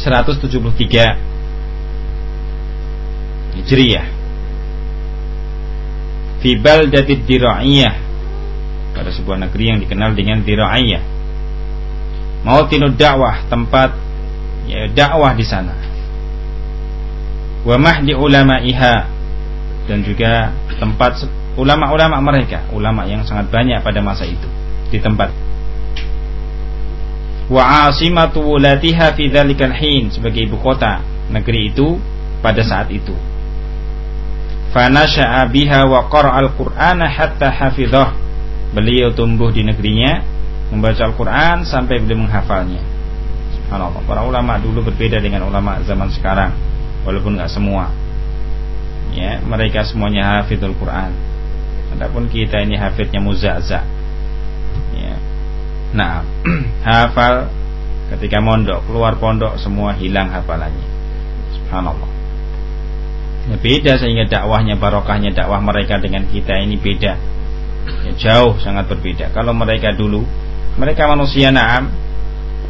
seratus 0.01 0.41
tujuh 0.41 0.65
puluh 0.65 0.73
tiga 0.73 1.21
Hijriyah 3.57 4.07
Fi 6.45 6.51
baldatid 6.61 7.25
dira'iyah 7.25 7.95
Pada 8.93 9.09
sebuah 9.13 9.49
negeri 9.49 9.65
yang 9.73 9.79
dikenal 9.81 10.13
dengan 10.13 10.45
dira'iyah 10.45 11.03
Mautinu 12.42 12.90
dakwah 12.98 13.46
tempat 13.46 13.94
ya, 14.66 14.90
dakwah 14.90 15.38
di 15.38 15.46
sana. 15.46 15.78
Wa 17.62 17.78
mahdi 17.78 18.18
iha 18.18 18.96
dan 19.86 20.02
juga 20.02 20.50
tempat 20.82 21.22
ulama-ulama 21.54 22.18
mereka, 22.22 22.66
ulama 22.74 23.06
yang 23.06 23.22
sangat 23.22 23.54
banyak 23.54 23.78
pada 23.86 24.02
masa 24.02 24.26
itu 24.26 24.50
di 24.90 24.98
tempat. 24.98 25.30
Wa 27.52 27.92
asimatu 27.92 28.42
wulatiha 28.42 29.14
fi 29.14 29.30
dzalikal 29.30 29.76
hin 29.76 30.10
sebagai 30.10 30.48
ibu 30.48 30.58
kota 30.58 31.04
negeri 31.30 31.70
itu 31.70 32.00
pada 32.42 32.64
saat 32.66 32.90
itu. 32.90 33.14
Fanasha'a 34.72 35.52
biha 35.52 35.84
wa 35.84 36.08
qara'al 36.08 36.56
Qur'ana 36.56 37.12
hatta 37.12 37.52
hafidhah. 37.52 38.16
Beliau 38.72 39.12
tumbuh 39.12 39.52
di 39.52 39.68
negerinya 39.68 40.24
membaca 40.72 41.04
Al-Quran 41.04 41.68
sampai 41.68 42.00
beliau 42.00 42.24
menghafalnya. 42.24 42.80
Subhanallah. 43.60 44.02
Para 44.08 44.24
ulama 44.24 44.56
dulu 44.58 44.88
berbeda 44.88 45.20
dengan 45.20 45.46
ulama 45.46 45.84
zaman 45.84 46.08
sekarang, 46.10 46.56
walaupun 47.04 47.36
nggak 47.36 47.52
semua. 47.52 47.92
Ya, 49.12 49.44
mereka 49.44 49.84
semuanya 49.84 50.40
hafidul 50.40 50.72
Quran. 50.80 51.12
Adapun 51.92 52.32
kita 52.32 52.64
ini 52.64 52.80
hafidnya 52.80 53.20
muzaza. 53.20 53.84
Ya. 54.96 55.16
Nah, 55.92 56.24
hafal 56.88 57.52
ketika 58.16 58.40
mondok, 58.40 58.88
keluar 58.88 59.20
pondok 59.20 59.60
semua 59.60 59.92
hilang 60.00 60.32
hafalannya. 60.32 60.88
Subhanallah. 61.60 62.12
Ya, 63.52 63.56
beda 63.60 64.00
sehingga 64.00 64.32
dakwahnya 64.32 64.80
barokahnya 64.80 65.36
dakwah 65.36 65.60
mereka 65.60 66.00
dengan 66.00 66.24
kita 66.32 66.56
ini 66.64 66.80
beda. 66.80 67.20
Ya, 68.08 68.12
jauh 68.16 68.56
sangat 68.64 68.88
berbeda. 68.88 69.36
Kalau 69.36 69.52
mereka 69.52 69.92
dulu 69.92 70.24
mereka 70.80 71.08
manusia 71.12 71.52
na'am 71.52 71.92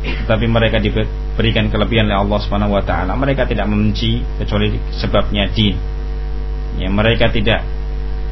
Tetapi 0.02 0.46
mereka 0.50 0.82
diberikan 0.82 1.70
kelebihan 1.70 2.10
oleh 2.10 2.26
Allah 2.26 2.40
Subhanahu 2.42 2.74
wa 2.74 2.82
taala. 2.82 3.14
Mereka 3.14 3.46
tidak 3.46 3.70
membenci 3.70 4.18
kecuali 4.42 4.74
sebabnya 4.98 5.46
din. 5.54 5.78
Ya, 6.82 6.90
mereka 6.90 7.30
tidak 7.30 7.62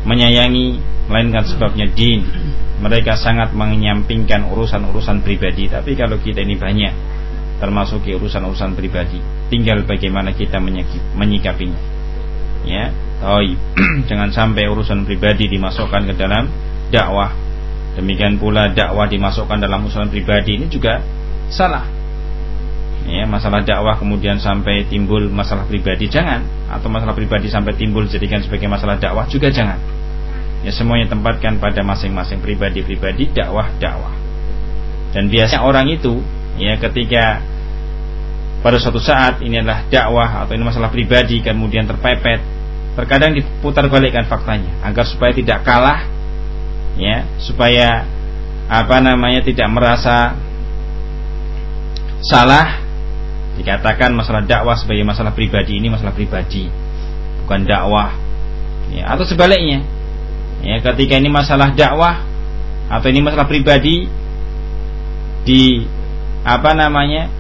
menyayangi 0.10 0.82
melainkan 1.06 1.46
sebabnya 1.46 1.86
din. 1.94 2.26
Mereka 2.82 3.20
sangat 3.22 3.54
menyampingkan 3.54 4.50
urusan-urusan 4.50 5.22
pribadi. 5.22 5.70
Tapi 5.70 5.94
kalau 5.94 6.18
kita 6.18 6.42
ini 6.42 6.58
banyak 6.58 6.94
termasuk 7.60 8.08
urusan-urusan 8.08 8.74
pribadi, 8.74 9.20
tinggal 9.52 9.84
bagaimana 9.84 10.32
kita 10.32 10.58
menyikapinya. 11.14 11.82
Ya, 12.64 12.90
oh, 13.22 13.44
jangan 14.10 14.32
sampai 14.32 14.66
urusan 14.72 15.04
pribadi 15.04 15.52
dimasukkan 15.52 16.08
ke 16.08 16.14
dalam 16.16 16.48
dakwah 16.90 17.49
Demikian 18.00 18.40
pula 18.40 18.72
dakwah 18.72 19.12
dimasukkan 19.12 19.60
dalam 19.60 19.84
usulan 19.84 20.08
pribadi 20.08 20.56
ini 20.56 20.72
juga 20.72 21.04
salah. 21.52 21.84
Ya, 23.04 23.28
masalah 23.28 23.68
dakwah 23.68 24.00
kemudian 24.00 24.40
sampai 24.40 24.88
timbul 24.88 25.28
masalah 25.28 25.68
pribadi 25.68 26.08
jangan 26.08 26.48
atau 26.72 26.88
masalah 26.88 27.12
pribadi 27.12 27.52
sampai 27.52 27.76
timbul 27.76 28.08
jadikan 28.08 28.40
sebagai 28.40 28.72
masalah 28.72 28.96
dakwah 28.96 29.28
juga 29.28 29.52
jangan. 29.52 29.76
Ya 30.64 30.72
semuanya 30.72 31.12
tempatkan 31.12 31.60
pada 31.60 31.84
masing-masing 31.84 32.40
pribadi-pribadi 32.40 33.36
dakwah-dakwah. 33.36 34.16
Dan 35.12 35.28
biasanya 35.28 35.68
orang 35.68 35.92
itu 35.92 36.24
ya 36.56 36.80
ketika 36.80 37.44
pada 38.64 38.80
suatu 38.80 39.04
saat 39.04 39.44
ini 39.44 39.60
adalah 39.60 39.84
dakwah 39.92 40.48
atau 40.48 40.56
ini 40.56 40.64
masalah 40.64 40.88
pribadi 40.88 41.44
kemudian 41.44 41.84
terpepet 41.84 42.40
terkadang 42.96 43.36
diputar 43.36 43.88
balikkan 43.92 44.24
faktanya 44.24 44.72
agar 44.88 45.04
supaya 45.04 45.36
tidak 45.36 45.68
kalah 45.68 46.19
ya 47.00 47.24
supaya 47.40 48.04
apa 48.68 49.00
namanya 49.00 49.40
tidak 49.40 49.72
merasa 49.72 50.36
salah 52.20 52.84
dikatakan 53.56 54.12
masalah 54.12 54.44
dakwah 54.44 54.76
sebagai 54.76 55.08
masalah 55.08 55.32
pribadi 55.32 55.80
ini 55.80 55.88
masalah 55.88 56.12
pribadi 56.12 56.68
bukan 57.48 57.64
dakwah 57.64 58.12
ya, 58.92 59.16
atau 59.16 59.24
sebaliknya 59.24 59.82
ya 60.60 60.84
ketika 60.84 61.16
ini 61.16 61.32
masalah 61.32 61.72
dakwah 61.72 62.28
atau 62.92 63.08
ini 63.08 63.24
masalah 63.24 63.48
pribadi 63.48 64.12
di 65.48 65.88
apa 66.44 66.76
namanya 66.76 67.32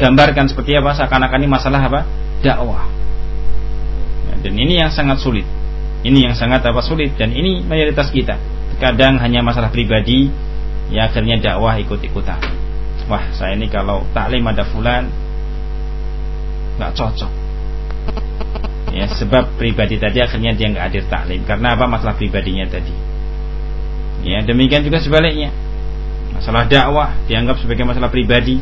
gambarkan 0.00 0.48
seperti 0.48 0.76
apa 0.76 0.92
seakan-akan 0.92 1.40
ini 1.40 1.48
masalah 1.48 1.80
apa 1.80 2.00
dakwah. 2.44 2.84
Ya, 4.28 4.34
dan 4.44 4.54
ini 4.56 4.76
yang 4.80 4.92
sangat 4.92 5.20
sulit 5.20 5.44
ini 6.04 6.22
yang 6.22 6.36
sangat 6.38 6.62
apa 6.62 6.80
sulit 6.84 7.18
dan 7.18 7.34
ini 7.34 7.64
mayoritas 7.66 8.12
kita 8.12 8.38
kadang 8.76 9.16
hanya 9.20 9.40
masalah 9.40 9.72
pribadi 9.72 10.28
ya 10.92 11.08
akhirnya 11.08 11.40
dakwah 11.40 11.76
ikut-ikutan. 11.80 12.40
Wah 13.06 13.24
saya 13.32 13.54
ini 13.54 13.70
kalau 13.70 14.02
taklim 14.10 14.42
ada 14.46 14.66
fulan 14.66 15.08
nggak 16.76 16.92
cocok. 16.92 17.32
Ya 18.92 19.06
sebab 19.12 19.60
pribadi 19.60 20.00
tadi 20.00 20.24
akhirnya 20.24 20.56
dia 20.56 20.72
nggak 20.72 20.84
hadir 20.90 21.04
taklim. 21.08 21.44
Karena 21.44 21.76
apa? 21.76 21.84
Masalah 21.88 22.16
pribadinya 22.16 22.66
tadi. 22.68 22.92
Ya 24.26 24.42
demikian 24.42 24.82
juga 24.82 24.98
sebaliknya. 24.98 25.52
Masalah 26.34 26.68
dakwah 26.68 27.16
dianggap 27.30 27.60
sebagai 27.62 27.84
masalah 27.86 28.10
pribadi. 28.12 28.60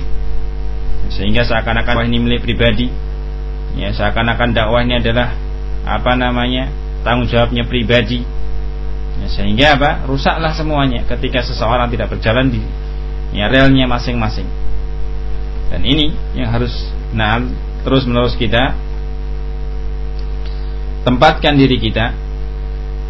Sehingga 1.12 1.44
seakan-akan 1.44 2.08
ini 2.08 2.18
milik 2.20 2.40
pribadi. 2.44 2.88
Ya 3.74 3.90
seakan-akan 3.90 4.54
dakwah 4.54 4.84
ini 4.84 5.00
adalah 5.00 5.34
apa 5.84 6.12
namanya? 6.16 6.70
Tanggung 7.04 7.28
jawabnya 7.28 7.68
pribadi 7.68 8.33
ya, 9.20 9.28
sehingga 9.30 9.66
apa? 9.78 9.90
Rusaklah 10.08 10.52
semuanya 10.54 11.06
ketika 11.06 11.44
seseorang 11.44 11.90
tidak 11.92 12.10
berjalan 12.10 12.50
di 12.50 12.62
ya, 13.34 13.46
relnya 13.50 13.86
masing-masing. 13.86 14.46
Dan 15.70 15.82
ini 15.82 16.14
yang 16.38 16.50
harus 16.54 16.72
nah 17.14 17.38
terus 17.86 18.06
menerus 18.08 18.34
kita 18.34 18.74
tempatkan 21.06 21.54
diri 21.54 21.78
kita 21.78 22.16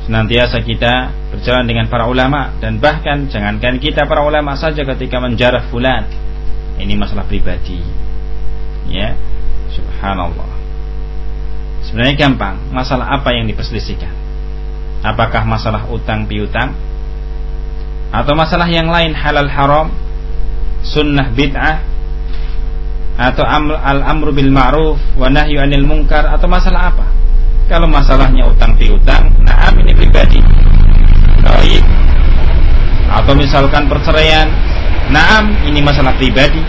senantiasa 0.04 0.60
kita 0.60 1.14
berjalan 1.32 1.64
dengan 1.64 1.86
para 1.88 2.04
ulama 2.04 2.52
dan 2.60 2.76
bahkan 2.76 3.24
jangankan 3.32 3.80
kita 3.80 4.04
para 4.04 4.20
ulama 4.20 4.56
saja 4.58 4.84
ketika 4.84 5.20
menjarah 5.20 5.68
fulan. 5.72 6.04
Ini 6.74 6.98
masalah 6.98 7.24
pribadi. 7.24 7.78
Ya 8.90 9.14
subhanallah. 9.72 10.50
Sebenarnya 11.86 12.16
gampang. 12.18 12.58
Masalah 12.74 13.14
apa 13.14 13.30
yang 13.32 13.46
diperselisihkan 13.46 14.23
Apakah 15.04 15.44
masalah 15.44 15.84
utang 15.92 16.24
piutang 16.24 16.72
atau 18.08 18.32
masalah 18.32 18.64
yang 18.72 18.88
lain 18.88 19.12
halal 19.12 19.50
haram, 19.52 19.92
sunnah 20.80 21.28
bid'ah 21.28 21.84
atau 23.14 23.44
al-amru 23.84 24.32
bil 24.32 24.48
ma'ruf 24.48 24.96
wa 25.20 25.28
nahyu 25.28 25.60
anil 25.60 25.84
munkar 25.84 26.24
atau 26.24 26.48
masalah 26.48 26.88
apa? 26.88 27.06
Kalau 27.68 27.84
masalahnya 27.84 28.48
utang 28.48 28.76
piutang, 28.80 29.28
nah 29.44 29.72
ini 29.76 29.92
pribadi. 29.92 30.40
Baik. 31.44 31.84
Atau 33.08 33.36
misalkan 33.36 33.88
perceraian, 33.88 34.48
naam 35.12 35.52
ini 35.68 35.80
masalah 35.84 36.16
pribadi. 36.16 36.60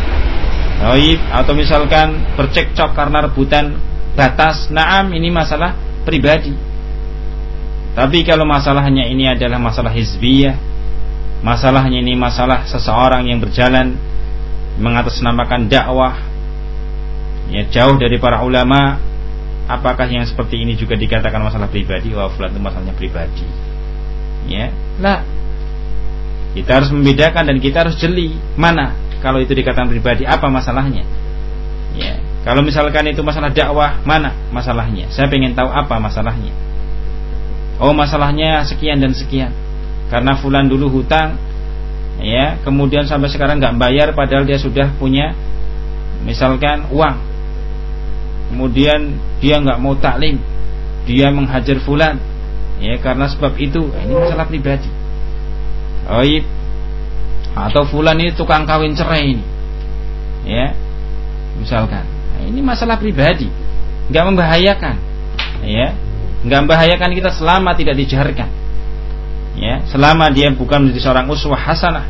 Baik. 0.79 1.19
Atau 1.31 1.55
misalkan 1.55 2.19
bercekcok 2.39 2.95
karena 2.95 3.27
rebutan 3.27 3.75
batas, 4.15 4.71
naam 4.71 5.11
ini 5.11 5.31
masalah 5.31 5.75
pribadi. 6.07 6.74
Tapi 7.95 8.27
kalau 8.27 8.43
masalahnya 8.43 9.07
ini 9.07 9.23
adalah 9.31 9.55
masalah 9.55 9.95
hizbiyah, 9.95 10.59
masalahnya 11.39 12.03
ini 12.03 12.11
masalah 12.19 12.67
seseorang 12.67 13.31
yang 13.31 13.39
berjalan 13.39 13.95
mengatasnamakan 14.75 15.71
dakwah 15.71 16.19
ya 17.47 17.63
jauh 17.71 17.95
dari 17.95 18.19
para 18.19 18.43
ulama 18.43 18.99
apakah 19.71 20.11
yang 20.11 20.27
seperti 20.27 20.59
ini 20.59 20.75
juga 20.75 20.99
dikatakan 20.99 21.39
masalah 21.39 21.71
pribadi? 21.71 22.11
Wah 22.11 22.27
fulan 22.27 22.51
itu 22.51 22.59
masalahnya 22.59 22.91
pribadi. 22.99 23.47
Ya. 24.51 24.75
Lah. 24.99 25.23
Kita 26.51 26.83
harus 26.83 26.91
membedakan 26.91 27.51
dan 27.51 27.57
kita 27.63 27.87
harus 27.87 27.95
jeli 27.99 28.35
mana 28.55 28.95
kalau 29.19 29.39
itu 29.39 29.55
dikatakan 29.55 29.87
pribadi 29.87 30.27
apa 30.27 30.51
masalahnya? 30.51 31.07
Ya. 31.95 32.19
Kalau 32.43 32.59
misalkan 32.59 33.07
itu 33.07 33.23
masalah 33.23 33.55
dakwah 33.55 34.03
mana 34.03 34.35
masalahnya? 34.51 35.07
Saya 35.15 35.31
ingin 35.31 35.55
tahu 35.55 35.71
apa 35.71 35.95
masalahnya 35.95 36.65
oh 37.81 37.93
masalahnya 37.95 38.63
sekian 38.67 39.01
dan 39.01 39.11
sekian. 39.11 39.51
Karena 40.11 40.37
fulan 40.37 40.69
dulu 40.69 41.01
hutang 41.01 41.37
ya 42.21 42.61
kemudian 42.63 43.03
sampai 43.03 43.27
sekarang 43.27 43.59
nggak 43.59 43.75
bayar 43.75 44.07
padahal 44.15 44.47
dia 44.47 44.61
sudah 44.61 44.93
punya 44.95 45.33
misalkan 46.23 46.87
uang. 46.93 47.17
Kemudian 48.53 49.17
dia 49.41 49.57
nggak 49.59 49.81
mau 49.81 49.97
taklim 49.97 50.37
dia 51.05 51.29
menghajar 51.29 51.81
fulan 51.85 52.17
ya 52.81 52.97
karena 53.01 53.25
sebab 53.29 53.53
itu. 53.57 53.89
Ini 53.91 54.13
masalah 54.13 54.45
pribadi. 54.45 54.89
Oh 56.05 56.21
atau 57.55 57.87
fulan 57.87 58.19
ini 58.19 58.35
tukang 58.35 58.67
kawin 58.67 58.91
cerai 58.91 59.31
ini 59.31 59.43
ya 60.43 60.75
misalkan. 61.55 62.03
Nah, 62.03 62.43
ini 62.43 62.59
masalah 62.59 62.99
pribadi 62.99 63.47
nggak 64.11 64.23
membahayakan 64.27 64.95
ya 65.63 65.95
nggak 66.45 66.59
membahayakan 66.69 67.09
kita 67.17 67.29
selama 67.33 67.73
tidak 67.73 67.97
dijarkan 67.97 68.49
ya 69.55 69.87
selama 69.87 70.29
dia 70.29 70.51
bukan 70.51 70.87
menjadi 70.87 71.01
seorang 71.09 71.25
uswah 71.31 71.57
hasanah. 71.57 72.05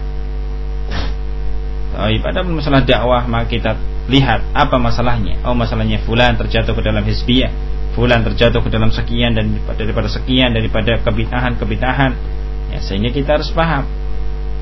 Tapi 1.95 2.19
pada 2.19 2.43
masalah 2.43 2.83
dakwah 2.83 3.23
maka 3.23 3.47
kita 3.47 3.71
lihat 4.11 4.43
apa 4.51 4.75
masalahnya. 4.75 5.39
Oh 5.47 5.55
masalahnya 5.55 6.03
fulan 6.03 6.35
terjatuh 6.35 6.75
ke 6.75 6.81
dalam 6.83 7.05
hizbiyah. 7.05 7.51
Fulan 7.95 8.27
terjatuh 8.27 8.59
ke 8.59 8.67
dalam 8.67 8.91
sekian 8.91 9.31
dan 9.31 9.55
daripada 9.79 10.11
sekian 10.11 10.51
daripada 10.51 10.99
kebitahan 10.99 11.55
kebitahan 11.55 12.11
ya 12.75 12.83
sehingga 12.83 13.15
kita 13.15 13.39
harus 13.39 13.47
paham. 13.55 13.87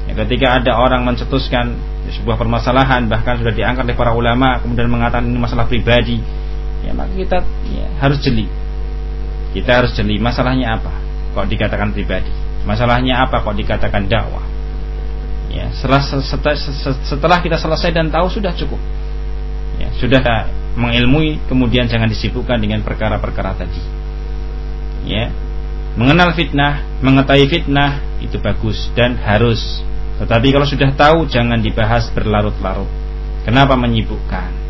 Ya, 0.06 0.14
ketika 0.28 0.62
ada 0.62 0.78
orang 0.78 1.08
mencetuskan 1.08 1.80
sebuah 2.12 2.36
permasalahan 2.36 3.08
bahkan 3.08 3.40
sudah 3.40 3.56
diangkat 3.56 3.88
oleh 3.88 3.98
para 3.98 4.12
ulama 4.12 4.60
kemudian 4.60 4.92
mengatakan 4.92 5.24
ini 5.32 5.40
masalah 5.40 5.64
pribadi 5.64 6.20
ya 6.84 6.92
maka 6.92 7.16
kita 7.16 7.40
ya, 7.72 7.88
harus 8.04 8.20
jeli 8.20 8.52
kita 9.54 9.86
harus 9.86 9.94
jeli 9.94 10.18
masalahnya 10.18 10.82
apa? 10.82 10.94
Kok 11.38 11.46
dikatakan 11.46 11.94
pribadi? 11.94 12.34
Masalahnya 12.66 13.22
apa 13.22 13.46
kok 13.46 13.54
dikatakan 13.54 14.10
dakwah? 14.10 14.42
Ya 15.54 15.70
setelah 15.70 16.02
setelah 17.06 17.38
kita 17.46 17.62
selesai 17.62 17.94
dan 17.94 18.10
tahu 18.10 18.26
sudah 18.34 18.58
cukup. 18.58 18.82
Ya, 19.78 19.90
sudah 19.98 20.22
mengilmui 20.74 21.42
kemudian 21.46 21.86
jangan 21.86 22.10
disibukkan 22.10 22.58
dengan 22.58 22.82
perkara-perkara 22.82 23.54
tadi. 23.54 23.82
Ya 25.06 25.30
mengenal 25.94 26.34
fitnah 26.34 26.82
mengetahui 27.06 27.46
fitnah 27.46 28.02
itu 28.18 28.42
bagus 28.42 28.90
dan 28.98 29.14
harus. 29.22 29.62
Tetapi 30.18 30.48
kalau 30.50 30.66
sudah 30.66 30.90
tahu 30.98 31.30
jangan 31.30 31.62
dibahas 31.62 32.10
berlarut-larut. 32.10 32.90
Kenapa 33.44 33.76
menyibukkan 33.78 34.63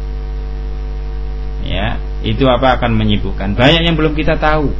itu 2.23 2.47
apa 2.47 2.79
akan 2.79 2.95
menyibukkan? 2.95 3.53
Banyak 3.53 3.83
yang 3.83 3.99
belum 3.99 4.15
kita 4.15 4.39
tahu. 4.39 4.71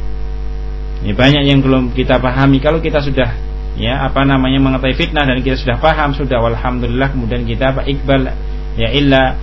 Ya, 1.04 1.12
banyak 1.12 1.44
yang 1.44 1.60
belum 1.60 1.92
kita 1.92 2.16
pahami. 2.16 2.64
Kalau 2.64 2.80
kita 2.80 3.04
sudah 3.04 3.36
ya 3.76 4.00
apa 4.08 4.24
namanya 4.24 4.56
mengetahui 4.62 4.96
fitnah 4.96 5.28
dan 5.28 5.44
kita 5.44 5.60
sudah 5.60 5.76
paham 5.76 6.16
sudah 6.16 6.40
alhamdulillah 6.40 7.12
kemudian 7.12 7.44
kita 7.44 7.76
apa? 7.76 7.84
Iqbal 7.84 8.32
ya 8.80 8.88
illa 8.96 9.36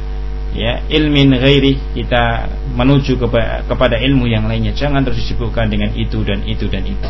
ya 0.57 0.81
ilmin 0.89 1.37
ghairi 1.37 1.77
kita 1.93 2.49
menuju 2.73 3.21
kepada 3.69 4.01
ilmu 4.01 4.25
yang 4.25 4.49
lainnya. 4.49 4.73
Jangan 4.73 5.05
terus 5.05 5.21
disibukkan 5.21 5.69
dengan 5.69 5.93
itu 5.93 6.25
dan 6.25 6.41
itu 6.49 6.65
dan 6.65 6.81
itu. 6.89 7.09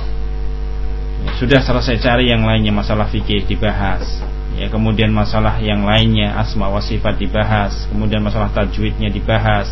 Ya, 1.23 1.31
sudah 1.39 1.59
selesai 1.63 2.03
cari 2.03 2.27
yang 2.27 2.43
lainnya 2.43 2.75
masalah 2.75 3.07
fikih 3.07 3.47
dibahas. 3.47 4.19
Ya 4.59 4.67
kemudian 4.67 5.15
masalah 5.15 5.63
yang 5.63 5.87
lainnya 5.87 6.35
asma 6.35 6.67
wa 6.67 6.83
sifat 6.83 7.15
dibahas. 7.15 7.87
Kemudian 7.87 8.19
masalah 8.19 8.51
tajwidnya 8.51 9.07
dibahas 9.07 9.71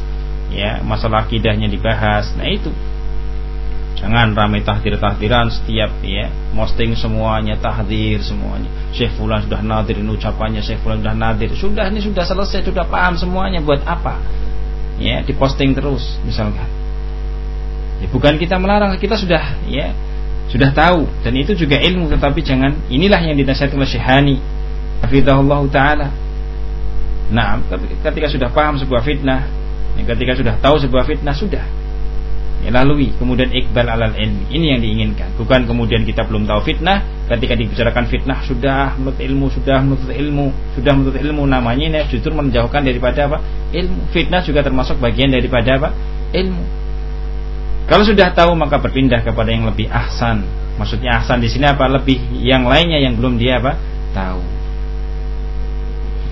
ya 0.49 0.81
masalah 0.81 1.25
akidahnya 1.25 1.69
dibahas 1.69 2.33
nah 2.35 2.49
itu 2.49 2.73
Jangan 3.99 4.31
ramai 4.31 4.63
tahdir-tahdiran 4.63 5.51
setiap 5.51 5.91
ya 5.99 6.31
posting 6.55 6.95
semuanya 6.95 7.59
tahdir 7.59 8.23
semuanya. 8.23 8.71
Syekh 8.95 9.19
Fulan 9.19 9.43
sudah 9.43 9.59
nadir 9.59 9.99
ini 9.99 10.15
ucapannya 10.15 10.63
Syekh 10.63 10.79
Fulan 10.79 11.03
sudah 11.03 11.15
nadir. 11.19 11.51
Sudah 11.51 11.91
ini 11.91 11.99
sudah 11.99 12.23
selesai, 12.23 12.63
sudah 12.63 12.87
paham 12.87 13.19
semuanya 13.19 13.59
buat 13.59 13.83
apa? 13.83 14.23
Ya, 15.03 15.19
diposting 15.19 15.75
terus 15.75 16.15
misalkan. 16.23 16.63
Ya, 17.99 18.07
bukan 18.07 18.39
kita 18.39 18.55
melarang, 18.55 18.95
kita 18.95 19.19
sudah 19.19 19.59
ya 19.67 19.91
sudah 20.47 20.71
tahu 20.71 21.03
dan 21.19 21.35
itu 21.35 21.53
juga 21.59 21.77
ilmu 21.83 22.07
tetapi 22.07 22.39
jangan 22.39 22.79
inilah 22.87 23.19
yang 23.19 23.35
dinasihatkan 23.35 23.75
oleh 23.75 23.91
Syekhani 23.91 24.37
hafizahullah 25.03 25.61
taala. 25.75 26.07
Nah, 27.35 27.59
ketika 28.07 28.31
sudah 28.31 28.47
paham 28.49 28.79
sebuah 28.79 29.03
fitnah, 29.03 29.58
ya, 29.99 30.15
ketika 30.15 30.31
sudah 30.39 30.55
tahu 30.63 30.79
sebuah 30.79 31.03
fitnah 31.03 31.35
sudah. 31.35 31.65
Ya, 32.59 32.75
lalui 32.75 33.15
kemudian 33.15 33.47
ikbal 33.55 33.87
alal 33.87 34.11
ilmi. 34.19 34.51
Ini 34.51 34.75
yang 34.75 34.81
diinginkan. 34.83 35.31
Bukan 35.39 35.63
kemudian 35.63 36.03
kita 36.03 36.27
belum 36.27 36.43
tahu 36.43 36.67
fitnah 36.67 37.07
ketika 37.31 37.55
dibicarakan 37.55 38.11
fitnah 38.11 38.43
sudah 38.43 38.99
menurut 38.99 39.15
ilmu 39.15 39.47
sudah 39.47 39.79
menurut 39.79 40.11
ilmu 40.11 40.47
sudah 40.75 40.91
menurut 40.91 41.15
ilmu. 41.15 41.43
Namanya 41.47 41.83
ini 41.87 41.99
justru 42.11 42.35
menjauhkan 42.35 42.83
daripada 42.83 43.31
apa? 43.31 43.37
Ilmu. 43.71 44.11
Fitnah 44.11 44.43
juga 44.43 44.59
termasuk 44.59 44.99
bagian 44.99 45.31
daripada 45.31 45.79
apa? 45.79 45.89
Ilmu. 46.35 46.65
Kalau 47.87 48.03
sudah 48.03 48.27
tahu 48.35 48.51
maka 48.59 48.75
berpindah 48.75 49.23
kepada 49.23 49.55
yang 49.55 49.63
lebih 49.63 49.87
ahsan. 49.87 50.43
Maksudnya 50.75 51.23
ahsan 51.23 51.39
di 51.39 51.47
sini 51.47 51.63
apa? 51.63 51.87
Lebih 51.87 52.43
yang 52.43 52.67
lainnya 52.67 52.99
yang 52.99 53.15
belum 53.15 53.39
dia 53.39 53.63
apa? 53.63 53.79
Tahu. 54.11 54.43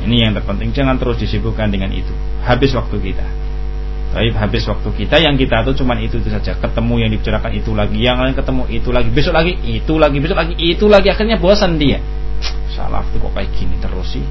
Ini 0.04 0.28
yang 0.28 0.32
terpenting. 0.36 0.76
Jangan 0.76 1.00
terus 1.00 1.24
disibukkan 1.24 1.72
dengan 1.72 1.96
itu. 1.96 2.12
Habis 2.44 2.76
waktu 2.76 3.00
kita 3.00 3.47
tapi 4.18 4.34
habis 4.34 4.66
waktu 4.66 4.90
kita 4.98 5.22
yang 5.22 5.38
kita 5.38 5.62
tuh 5.62 5.78
cuma 5.78 5.94
itu, 6.02 6.18
itu 6.18 6.34
saja. 6.34 6.58
Ketemu 6.58 7.06
yang 7.06 7.10
dibicarakan 7.14 7.54
itu 7.54 7.70
lagi, 7.78 8.02
yang 8.02 8.18
lain 8.18 8.34
ketemu 8.34 8.66
itu 8.66 8.90
lagi, 8.90 9.14
besok 9.14 9.38
lagi 9.38 9.54
itu 9.62 9.94
lagi, 9.94 10.18
besok 10.18 10.38
lagi 10.42 10.54
itu 10.58 10.86
lagi. 10.90 11.08
Akhirnya 11.14 11.38
bosan 11.38 11.78
dia. 11.78 12.02
Salah 12.74 13.06
tuh 13.14 13.22
kok 13.22 13.38
kayak 13.38 13.54
gini 13.54 13.78
terus 13.78 14.18
sih. 14.18 14.26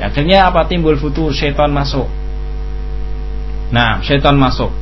Ya, 0.00 0.08
akhirnya 0.08 0.48
apa 0.48 0.64
timbul 0.64 0.96
futur 0.96 1.28
setan 1.36 1.76
masuk. 1.76 2.08
Nah, 3.68 4.00
setan 4.00 4.40
masuk. 4.40 4.72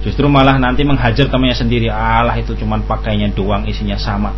Justru 0.00 0.32
malah 0.32 0.56
nanti 0.56 0.80
menghajar 0.88 1.28
temannya 1.28 1.52
sendiri. 1.52 1.92
Allah 1.92 2.40
itu 2.40 2.56
cuma 2.56 2.80
pakainya 2.80 3.36
doang, 3.36 3.68
isinya 3.68 4.00
sama. 4.00 4.32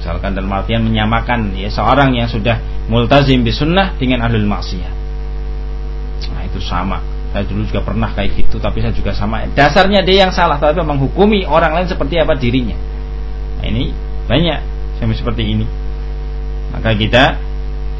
Misalkan 0.00 0.32
dalam 0.32 0.48
artian 0.56 0.80
menyamakan 0.88 1.52
ya 1.52 1.68
seorang 1.68 2.16
yang 2.16 2.32
sudah 2.32 2.64
multazim 2.88 3.44
bisunnah 3.44 3.92
dengan 4.00 4.24
ahlul 4.24 4.48
maksiyah. 4.48 4.92
Nah, 6.32 6.48
itu 6.48 6.64
sama 6.64 7.15
saya 7.36 7.44
dulu 7.44 7.68
juga 7.68 7.84
pernah 7.84 8.08
kayak 8.16 8.32
gitu 8.32 8.56
tapi 8.56 8.80
saya 8.80 8.96
juga 8.96 9.12
sama. 9.12 9.44
Dasarnya 9.52 10.00
dia 10.00 10.24
yang 10.24 10.32
salah 10.32 10.56
tapi 10.56 10.80
menghukumi 10.80 11.44
orang 11.44 11.76
lain 11.76 11.84
seperti 11.84 12.16
apa 12.16 12.32
dirinya. 12.32 12.72
Nah, 13.60 13.68
ini 13.68 13.92
banyak 14.24 14.58
yang 15.04 15.12
seperti 15.12 15.44
ini. 15.44 15.68
Maka 16.72 16.96
kita 16.96 17.36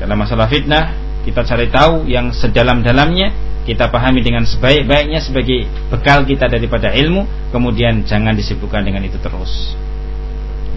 dalam 0.00 0.16
masalah 0.16 0.48
fitnah 0.48 0.96
kita 1.28 1.44
cari 1.44 1.68
tahu 1.68 2.08
yang 2.08 2.32
sedalam-dalamnya 2.32 3.28
kita 3.68 3.92
pahami 3.92 4.24
dengan 4.24 4.48
sebaik-baiknya 4.48 5.20
sebagai 5.20 5.68
bekal 5.92 6.24
kita 6.24 6.48
daripada 6.48 6.96
ilmu 6.96 7.52
kemudian 7.52 8.08
jangan 8.08 8.32
disibukkan 8.32 8.88
dengan 8.88 9.04
itu 9.04 9.20
terus. 9.20 9.76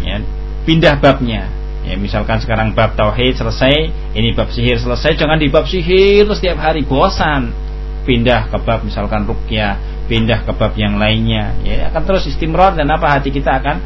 Ya, 0.04 0.20
pindah 0.68 1.00
babnya. 1.00 1.48
Ya 1.88 1.96
misalkan 1.96 2.44
sekarang 2.44 2.76
bab 2.76 3.00
tauhid 3.00 3.40
selesai 3.40 3.88
ini 4.12 4.36
bab 4.36 4.52
sihir 4.52 4.84
selesai 4.84 5.16
jangan 5.16 5.40
di 5.40 5.48
bab 5.48 5.64
sihir 5.64 6.28
setiap 6.28 6.60
hari 6.60 6.84
bosan 6.84 7.56
pindah 8.04 8.52
ke 8.52 8.58
bab 8.64 8.84
misalkan 8.84 9.26
rukyah, 9.28 10.06
pindah 10.08 10.44
ke 10.48 10.52
bab 10.56 10.74
yang 10.76 10.98
lainnya, 11.00 11.56
ya 11.64 11.92
akan 11.92 12.02
terus 12.08 12.28
istimror 12.30 12.76
dan 12.76 12.88
apa 12.90 13.20
hati 13.20 13.30
kita 13.30 13.60
akan 13.60 13.78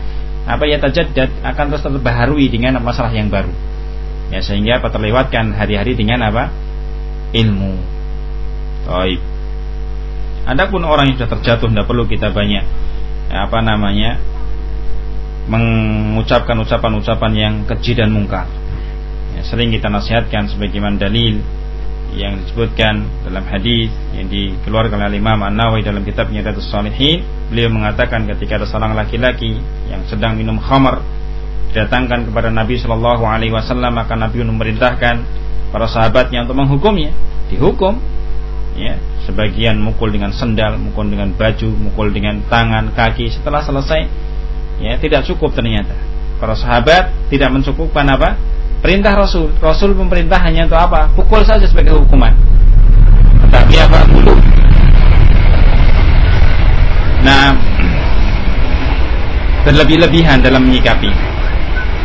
apa 0.43 0.63
ya 0.67 0.77
tajaddad 0.79 1.29
akan 1.43 1.65
terus 1.71 1.83
terbaharui 1.83 2.51
dengan 2.51 2.79
masalah 2.83 3.11
yang 3.11 3.31
baru. 3.31 3.51
Ya 4.33 4.41
sehingga 4.41 4.81
apa 4.81 4.89
terlewatkan 4.89 5.53
hari-hari 5.53 5.93
dengan 5.93 6.25
apa? 6.25 6.49
ilmu. 7.33 7.73
Baik. 8.85 9.21
Adapun 10.43 10.85
orang 10.85 11.09
yang 11.09 11.17
sudah 11.17 11.31
terjatuh 11.39 11.71
tidak 11.71 11.87
perlu 11.87 12.05
kita 12.05 12.29
banyak 12.29 12.65
ya, 13.31 13.37
apa 13.47 13.59
namanya 13.63 14.19
mengucapkan 15.49 16.55
ucapan-ucapan 16.61 17.31
yang 17.35 17.53
keji 17.67 17.99
dan 17.99 18.11
mungkar. 18.11 18.47
Ya, 19.33 19.41
sering 19.43 19.73
kita 19.73 19.89
nasihatkan 19.89 20.51
sebagaimana 20.51 20.99
dalil 20.99 21.41
yang 22.13 22.37
disebutkan 22.45 23.05
dalam 23.25 23.43
hadis 23.49 23.89
yang 24.13 24.29
dikeluarkan 24.29 25.01
oleh 25.01 25.17
Imam 25.17 25.41
An-Nawawi 25.41 25.81
dalam 25.81 26.05
kitabnya 26.05 26.45
Riyadhus 26.45 26.69
Shalihin 26.69 27.25
beliau 27.49 27.73
mengatakan 27.73 28.29
ketika 28.29 28.61
ada 28.61 28.67
seorang 28.69 28.93
laki-laki 28.93 29.57
yang 29.89 30.05
sedang 30.05 30.37
minum 30.37 30.61
khamar 30.61 31.01
didatangkan 31.73 32.29
kepada 32.29 32.53
Nabi 32.53 32.77
Shallallahu 32.77 33.25
alaihi 33.25 33.49
wasallam 33.49 33.97
maka 33.97 34.13
Nabi 34.13 34.45
memerintahkan 34.45 35.15
para 35.73 35.89
sahabatnya 35.89 36.45
untuk 36.45 36.61
menghukumnya. 36.61 37.09
Dihukum 37.49 37.97
ya 38.77 39.01
sebagian 39.25 39.81
mukul 39.81 40.13
dengan 40.13 40.33
sendal 40.33 40.77
mukul 40.77 41.09
dengan 41.09 41.33
baju 41.33 41.69
mukul 41.73 42.13
dengan 42.13 42.45
tangan 42.45 42.93
kaki. 42.93 43.33
Setelah 43.33 43.65
selesai 43.65 44.05
ya 44.85 45.01
tidak 45.01 45.25
cukup 45.25 45.57
ternyata. 45.57 45.97
Para 46.37 46.53
sahabat 46.53 47.09
tidak 47.33 47.49
mencukupkan 47.49 48.05
apa 48.05 48.37
Perintah 48.83 49.15
Rasul, 49.15 49.47
Rasul 49.63 49.95
pemerintah 49.95 50.43
hanya 50.43 50.67
untuk 50.67 50.75
apa? 50.75 51.07
Pukul 51.15 51.39
saja 51.47 51.63
sebagai 51.63 51.95
hukuman. 51.95 52.35
Tapi 53.47 53.79
apa 53.79 54.03
dulu? 54.11 54.35
Nah, 57.23 57.55
berlebih-lebihan 59.63 60.43
dalam 60.43 60.67
menyikapi. 60.67 61.07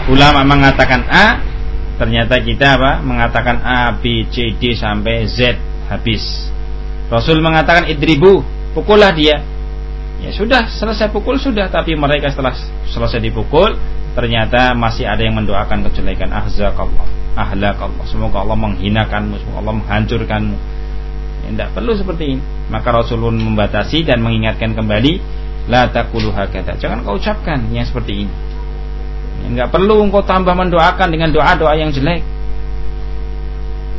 Ulama 0.06 0.46
mengatakan 0.46 1.02
A, 1.10 1.42
ternyata 1.98 2.38
kita 2.46 2.78
apa? 2.78 3.02
Mengatakan 3.02 3.58
A, 3.58 3.98
B, 3.98 4.30
C, 4.30 4.54
D 4.54 4.78
sampai 4.78 5.26
Z 5.26 5.58
habis. 5.90 6.46
Rasul 7.10 7.42
mengatakan 7.42 7.90
idribu, 7.90 8.46
pukullah 8.78 9.10
dia. 9.10 9.42
Ya 10.22 10.30
sudah, 10.30 10.70
selesai 10.70 11.10
pukul 11.10 11.42
sudah, 11.42 11.66
tapi 11.74 11.98
mereka 11.98 12.30
setelah 12.30 12.54
selesai 12.86 13.18
dipukul, 13.18 13.74
ternyata 14.18 14.74
masih 14.74 15.06
ada 15.06 15.22
yang 15.22 15.38
mendoakan 15.38 15.86
kejelekan. 15.86 16.34
Ahzakallah 16.34 17.06
ahlakallah. 17.38 18.02
Semoga 18.10 18.42
Allah 18.42 18.58
menghinakanmu 18.58 19.38
semoga 19.38 19.58
Allah 19.62 19.74
menghancurkanmu. 19.78 20.56
Ya, 21.46 21.48
tidak 21.54 21.68
perlu 21.78 21.94
seperti 21.94 22.24
ini. 22.34 22.42
Maka 22.66 22.90
Rasulullah 22.90 23.38
membatasi 23.38 24.02
dan 24.02 24.18
mengingatkan 24.18 24.74
kembali 24.74 25.38
la 25.70 25.86
taqulu 25.86 26.34
hakata 26.34 26.80
jangan 26.80 27.06
kau 27.06 27.14
ucapkan 27.14 27.70
yang 27.70 27.86
seperti 27.86 28.26
ini. 28.26 28.32
Tidak 29.38 29.54
ya, 29.54 29.70
perlu 29.70 30.02
engkau 30.02 30.26
tambah 30.26 30.50
mendoakan 30.50 31.14
dengan 31.14 31.30
doa-doa 31.30 31.78
yang 31.78 31.94
jelek. 31.94 32.26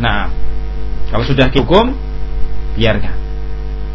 Nah 0.03 0.27
kalau 1.07 1.23
sudah 1.23 1.47
dihukum 1.47 1.95
biarkan 2.75 3.28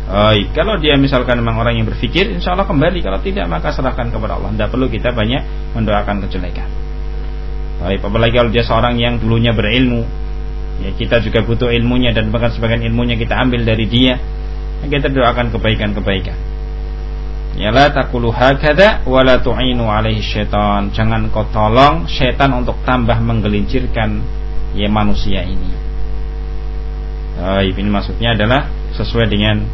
Baik, 0.04 0.52
kalau 0.52 0.76
dia 0.76 1.00
misalkan 1.00 1.40
memang 1.40 1.64
orang 1.64 1.80
yang 1.80 1.88
berpikir, 1.88 2.28
insya 2.28 2.52
Allah 2.52 2.68
kembali. 2.68 3.00
Kalau 3.00 3.24
tidak, 3.24 3.48
maka 3.48 3.72
serahkan 3.72 4.12
kepada 4.12 4.36
Allah. 4.36 4.52
Tidak 4.52 4.68
perlu 4.68 4.92
kita 4.92 5.16
banyak 5.16 5.72
mendoakan 5.72 6.28
kejelekan. 6.28 6.68
Baik, 7.80 8.04
apalagi 8.04 8.36
kalau 8.36 8.50
dia 8.52 8.64
seorang 8.64 9.00
yang 9.00 9.16
dulunya 9.16 9.56
berilmu, 9.56 10.04
ya 10.84 10.92
kita 10.92 11.24
juga 11.24 11.40
butuh 11.40 11.72
ilmunya 11.72 12.12
dan 12.12 12.28
bahkan 12.28 12.52
sebagian 12.52 12.84
ilmunya 12.84 13.16
kita 13.16 13.32
ambil 13.32 13.64
dari 13.64 13.88
dia. 13.88 14.20
Kita 14.84 15.08
doakan 15.08 15.48
kebaikan-kebaikan. 15.48 16.36
Ya 17.56 17.70
la 17.72 17.88
taqulu 17.88 18.28
hakada 18.28 19.06
wa 19.08 19.24
alaihi 19.24 20.20
syaitan. 20.20 20.92
Jangan 20.92 21.32
kau 21.32 21.48
tolong 21.48 22.04
syaitan 22.04 22.52
untuk 22.52 22.76
tambah 22.84 23.16
menggelincirkan 23.24 24.20
ya 24.76 24.90
manusia 24.92 25.46
ini. 25.46 25.72
Baik, 27.40 27.80
ini 27.80 27.90
maksudnya 27.90 28.36
adalah 28.36 28.68
sesuai 28.94 29.26
dengan 29.30 29.64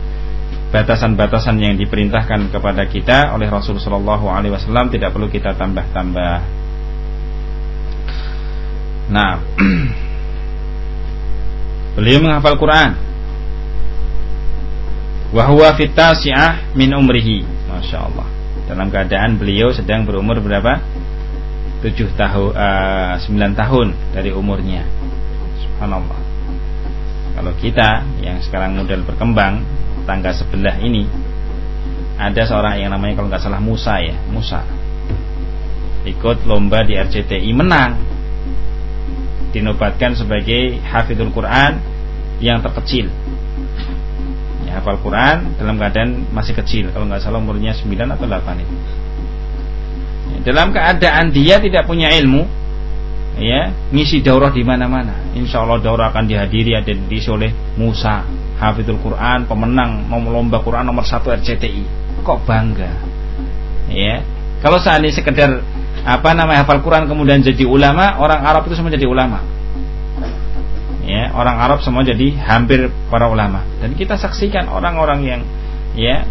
batasan-batasan 0.71 1.59
yang 1.59 1.75
diperintahkan 1.75 2.55
kepada 2.55 2.87
kita 2.87 3.35
oleh 3.35 3.51
Rasulullah 3.51 3.83
Shallallahu 3.83 4.27
Alaihi 4.31 4.55
Wasallam 4.55 4.87
tidak 4.95 5.11
perlu 5.11 5.27
kita 5.27 5.59
tambah-tambah. 5.59 6.35
Nah, 9.11 9.43
beliau 11.99 12.23
menghafal 12.23 12.55
Quran. 12.55 12.91
Wahwa 15.31 15.75
fitasiah 15.75 16.75
min 16.75 16.95
umrihi, 16.95 17.43
masya 17.67 18.07
Allah. 18.07 18.27
Dalam 18.71 18.87
keadaan 18.91 19.39
beliau 19.39 19.75
sedang 19.75 20.07
berumur 20.07 20.39
berapa? 20.39 20.79
Tujuh 21.83 22.15
tahun, 22.15 22.51
uh, 22.55 23.15
sembilan 23.19 23.53
tahun 23.59 23.89
dari 24.15 24.31
umurnya. 24.31 24.87
Subhanallah. 25.67 26.21
Kalau 27.35 27.53
kita 27.59 28.07
yang 28.23 28.39
sekarang 28.43 28.79
model 28.79 29.03
berkembang 29.07 29.80
tetangga 30.01 30.33
sebelah 30.33 30.81
ini 30.81 31.05
ada 32.21 32.45
seorang 32.45 32.77
yang 32.77 32.93
namanya 32.93 33.17
kalau 33.17 33.33
nggak 33.33 33.41
salah 33.41 33.65
Musa 33.65 33.97
ya 34.05 34.13
Musa. 34.29 34.61
Ikut 36.05 36.45
lomba 36.45 36.85
di 36.85 36.97
RCTI 36.97 37.49
menang. 37.57 37.97
Dinobatkan 39.57 40.15
sebagai 40.15 40.79
hafidul 40.85 41.33
Quran 41.33 41.81
yang 42.45 42.61
terkecil. 42.61 43.09
Ya, 44.69 44.79
hafal 44.79 45.01
Quran 45.01 45.57
dalam 45.57 45.81
keadaan 45.81 46.29
masih 46.31 46.55
kecil 46.55 46.93
kalau 46.93 47.09
nggak 47.09 47.25
salah 47.25 47.41
umurnya 47.41 47.73
9 47.73 47.89
atau 47.89 48.27
8 48.29 48.63
itu. 48.63 48.75
Ya, 50.31 50.39
dalam 50.53 50.71
keadaan 50.77 51.33
dia 51.35 51.57
tidak 51.59 51.89
punya 51.89 52.13
ilmu 52.21 52.47
ya 53.41 53.73
ngisi 53.91 54.21
daurah 54.21 54.53
di 54.53 54.61
mana-mana. 54.61 55.33
Insya 55.33 55.65
Allah 55.65 55.81
daurah 55.81 56.13
akan 56.13 56.29
dihadiri 56.29 56.77
ada 56.77 56.93
di 56.93 57.19
oleh 57.27 57.51
Musa 57.81 58.40
Hafidul 58.61 59.01
Quran, 59.01 59.49
pemenang 59.49 60.05
mau 60.05 60.21
lomba 60.21 60.61
Quran 60.61 60.85
nomor 60.85 61.09
satu 61.09 61.33
RCTI. 61.33 61.83
Kok 62.21 62.45
bangga? 62.45 62.93
Ya. 63.89 64.21
Kalau 64.61 64.77
seandainya 64.77 65.17
sekedar 65.17 65.65
apa 66.05 66.37
namanya 66.37 66.69
hafal 66.69 66.85
Quran 66.85 67.09
kemudian 67.09 67.41
jadi 67.41 67.65
ulama, 67.65 68.21
orang 68.21 68.45
Arab 68.45 68.69
itu 68.69 68.77
semua 68.77 68.93
jadi 68.93 69.09
ulama. 69.09 69.41
Ya, 71.09 71.33
orang 71.33 71.57
Arab 71.57 71.81
semua 71.81 72.05
jadi 72.05 72.37
hampir 72.37 72.93
para 73.09 73.33
ulama. 73.33 73.65
Dan 73.81 73.97
kita 73.97 74.21
saksikan 74.21 74.69
orang-orang 74.69 75.21
yang 75.25 75.41
ya 75.97 76.29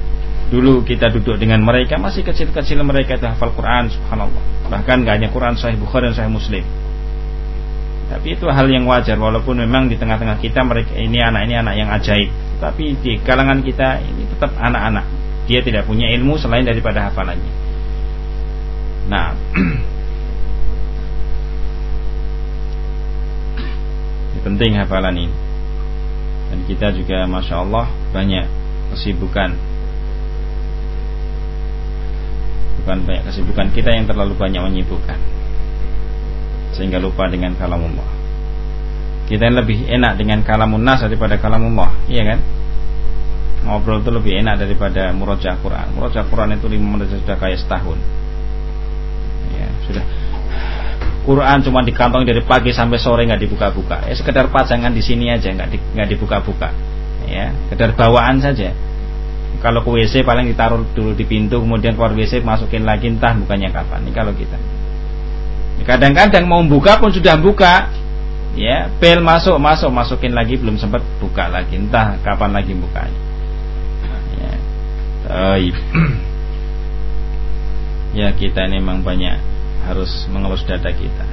dulu 0.53 0.85
kita 0.85 1.09
duduk 1.09 1.41
dengan 1.41 1.65
mereka 1.65 1.97
masih 1.97 2.21
kecil-kecil 2.21 2.77
mereka 2.85 3.17
itu 3.17 3.25
hafal 3.25 3.49
Quran 3.57 3.89
subhanallah. 3.89 4.69
Bahkan 4.69 5.01
gak 5.01 5.13
hanya 5.17 5.29
Quran 5.33 5.57
Sahih 5.57 5.81
Bukhari 5.81 6.13
dan 6.13 6.15
Sahih 6.21 6.33
Muslim 6.33 6.61
tapi 8.09 8.33
itu 8.33 8.49
hal 8.49 8.65
yang 8.65 8.89
wajar 8.89 9.21
walaupun 9.21 9.61
memang 9.61 9.85
di 9.85 9.93
tengah-tengah 9.93 10.41
kita 10.41 10.65
mereka 10.65 10.97
ini 10.97 11.21
anak 11.21 11.45
ini 11.45 11.61
anak 11.61 11.77
yang 11.77 11.93
ajaib. 11.93 12.33
Tapi 12.57 12.97
di 13.05 13.21
kalangan 13.21 13.61
kita 13.61 14.01
ini 14.01 14.25
tetap 14.33 14.49
anak-anak. 14.57 15.05
Dia 15.45 15.61
tidak 15.61 15.85
punya 15.85 16.09
ilmu 16.17 16.33
selain 16.41 16.65
daripada 16.65 17.05
hafalannya. 17.05 17.53
Nah, 19.13 19.37
penting 24.49 24.73
hafalan 24.73 25.13
ini. 25.13 25.29
Dan 26.49 26.65
kita 26.65 26.89
juga 26.97 27.29
masya 27.29 27.61
Allah 27.61 27.93
banyak 28.09 28.49
kesibukan 28.97 29.53
bukan 32.81 33.05
banyak 33.05 33.21
kesibukan 33.29 33.69
kita 33.69 33.93
yang 33.93 34.09
terlalu 34.09 34.33
banyak 34.33 34.65
menyibukkan 34.65 35.38
sehingga 36.73 37.01
lupa 37.01 37.29
dengan 37.29 37.55
kalamullah. 37.57 38.09
Kita 39.29 39.45
lebih 39.45 39.85
enak 39.85 40.17
dengan 40.17 40.41
kalamun 40.41 40.81
nas 40.81 41.05
daripada 41.05 41.37
kalamullah, 41.37 41.93
iya 42.09 42.33
kan? 42.33 42.39
Ngobrol 43.59 44.01
itu 44.01 44.09
lebih 44.09 44.33
enak 44.41 44.57
daripada 44.57 45.13
murojaah 45.13 45.61
Quran. 45.61 45.87
Murojaah 45.93 46.25
Quran 46.25 46.57
itu 46.57 46.65
lima 46.65 46.97
menit 46.97 47.13
sudah 47.13 47.37
kayak 47.37 47.61
setahun. 47.61 47.99
Ya, 49.53 49.67
sudah 49.85 50.03
Quran 51.29 51.61
cuma 51.61 51.85
di 51.85 51.93
kantong 51.93 52.25
dari 52.25 52.41
pagi 52.41 52.73
sampai 52.73 52.97
sore 52.97 53.21
nggak 53.29 53.45
dibuka-buka. 53.45 54.09
Ya 54.09 54.17
sekedar 54.17 54.49
pajangan 54.49 54.89
di 54.89 55.03
sini 55.05 55.29
aja 55.29 55.51
nggak 55.51 55.69
di, 55.69 55.77
nggak 55.77 56.09
dibuka-buka. 56.17 56.73
Ya, 57.29 57.53
sekedar 57.69 57.93
bawaan 57.93 58.41
saja. 58.41 58.73
Kalau 59.59 59.83
ke 59.83 59.89
WC 59.91 60.23
paling 60.23 60.49
ditaruh 60.49 60.81
dulu 60.95 61.13
di 61.13 61.27
pintu, 61.27 61.59
kemudian 61.61 61.93
keluar 61.93 62.15
WC 62.15 62.41
masukin 62.41 62.87
lagi 62.87 63.11
entah 63.11 63.35
bukannya 63.35 63.69
kapan. 63.69 64.07
Ini 64.07 64.11
kalau 64.15 64.33
kita. 64.33 64.57
Kadang-kadang 65.87 66.45
mau 66.45 66.61
buka 66.65 66.99
pun 66.99 67.13
sudah 67.13 67.39
buka, 67.39 67.87
ya, 68.57 68.91
bel 68.99 69.23
masuk 69.23 69.55
masuk 69.61 69.89
masukin 69.93 70.35
lagi 70.35 70.59
belum 70.59 70.75
sempat 70.75 71.01
buka 71.23 71.47
lagi, 71.47 71.79
entah 71.79 72.19
kapan 72.21 72.51
lagi 72.51 72.75
bukanya. 72.75 73.21
Ya, 74.39 74.53
Taib. 75.27 75.75
ya 78.19 78.27
kita 78.33 78.65
ini 78.67 78.81
memang 78.81 79.05
banyak 79.05 79.37
harus 79.87 80.27
mengelus 80.27 80.65
dada 80.67 80.91
kita. 80.91 81.25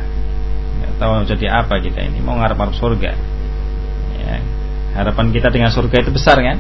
Nggak 0.77 0.93
tahu 1.01 1.11
jadi 1.27 1.47
apa 1.65 1.83
kita 1.83 2.07
ini, 2.07 2.23
mau 2.23 2.39
ngarep 2.39 2.57
ngarep 2.57 2.77
surga. 2.77 3.13
Ya, 4.17 4.41
harapan 4.97 5.27
kita 5.35 5.49
dengan 5.51 5.71
surga 5.73 6.07
itu 6.07 6.11
besar 6.15 6.39
kan? 6.41 6.59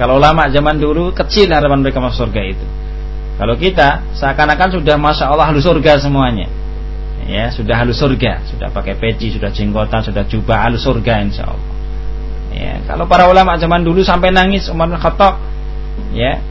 Kalau 0.00 0.16
lama 0.16 0.48
zaman 0.48 0.80
dulu 0.80 1.12
kecil 1.12 1.52
harapan 1.52 1.84
mereka 1.84 2.00
masuk 2.00 2.26
surga 2.26 2.42
itu. 2.48 2.66
Kalau 3.36 3.56
kita 3.56 4.04
seakan-akan 4.16 4.80
sudah 4.80 4.96
masya 5.00 5.32
Allah 5.32 5.48
halus 5.48 5.64
surga 5.64 5.96
semuanya 5.96 6.59
ya 7.30 7.54
sudah 7.54 7.78
halus 7.78 8.02
surga 8.02 8.42
sudah 8.50 8.74
pakai 8.74 8.98
peci 8.98 9.30
sudah 9.30 9.54
jenggotan 9.54 10.02
sudah 10.02 10.26
jubah 10.26 10.66
halus 10.66 10.82
surga 10.82 11.22
insya 11.22 11.46
Allah 11.46 11.70
Ya, 12.50 12.82
kalau 12.82 13.06
para 13.06 13.30
ulama 13.30 13.54
zaman 13.62 13.86
dulu 13.86 14.02
sampai 14.02 14.34
nangis 14.34 14.66
Umar 14.66 14.90
bin 14.90 14.98
Khattab, 14.98 15.38
ya. 16.10 16.42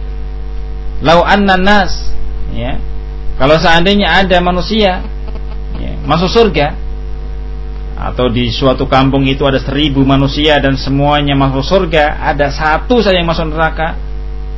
Lau 1.03 1.27
nas, 1.59 2.11
ya. 2.55 2.79
Kalau 3.39 3.55
seandainya 3.55 4.19
ada 4.19 4.39
manusia 4.43 4.99
ya, 5.79 5.91
masuk 6.03 6.27
surga 6.27 6.75
atau 7.99 8.27
di 8.31 8.51
suatu 8.51 8.87
kampung 8.87 9.27
itu 9.27 9.43
ada 9.47 9.59
seribu 9.59 10.03
manusia 10.03 10.59
dan 10.59 10.75
semuanya 10.75 11.35
masuk 11.35 11.63
surga, 11.63 12.19
ada 12.19 12.51
satu 12.51 12.99
saja 12.99 13.19
yang 13.19 13.27
masuk 13.27 13.51
neraka, 13.51 13.95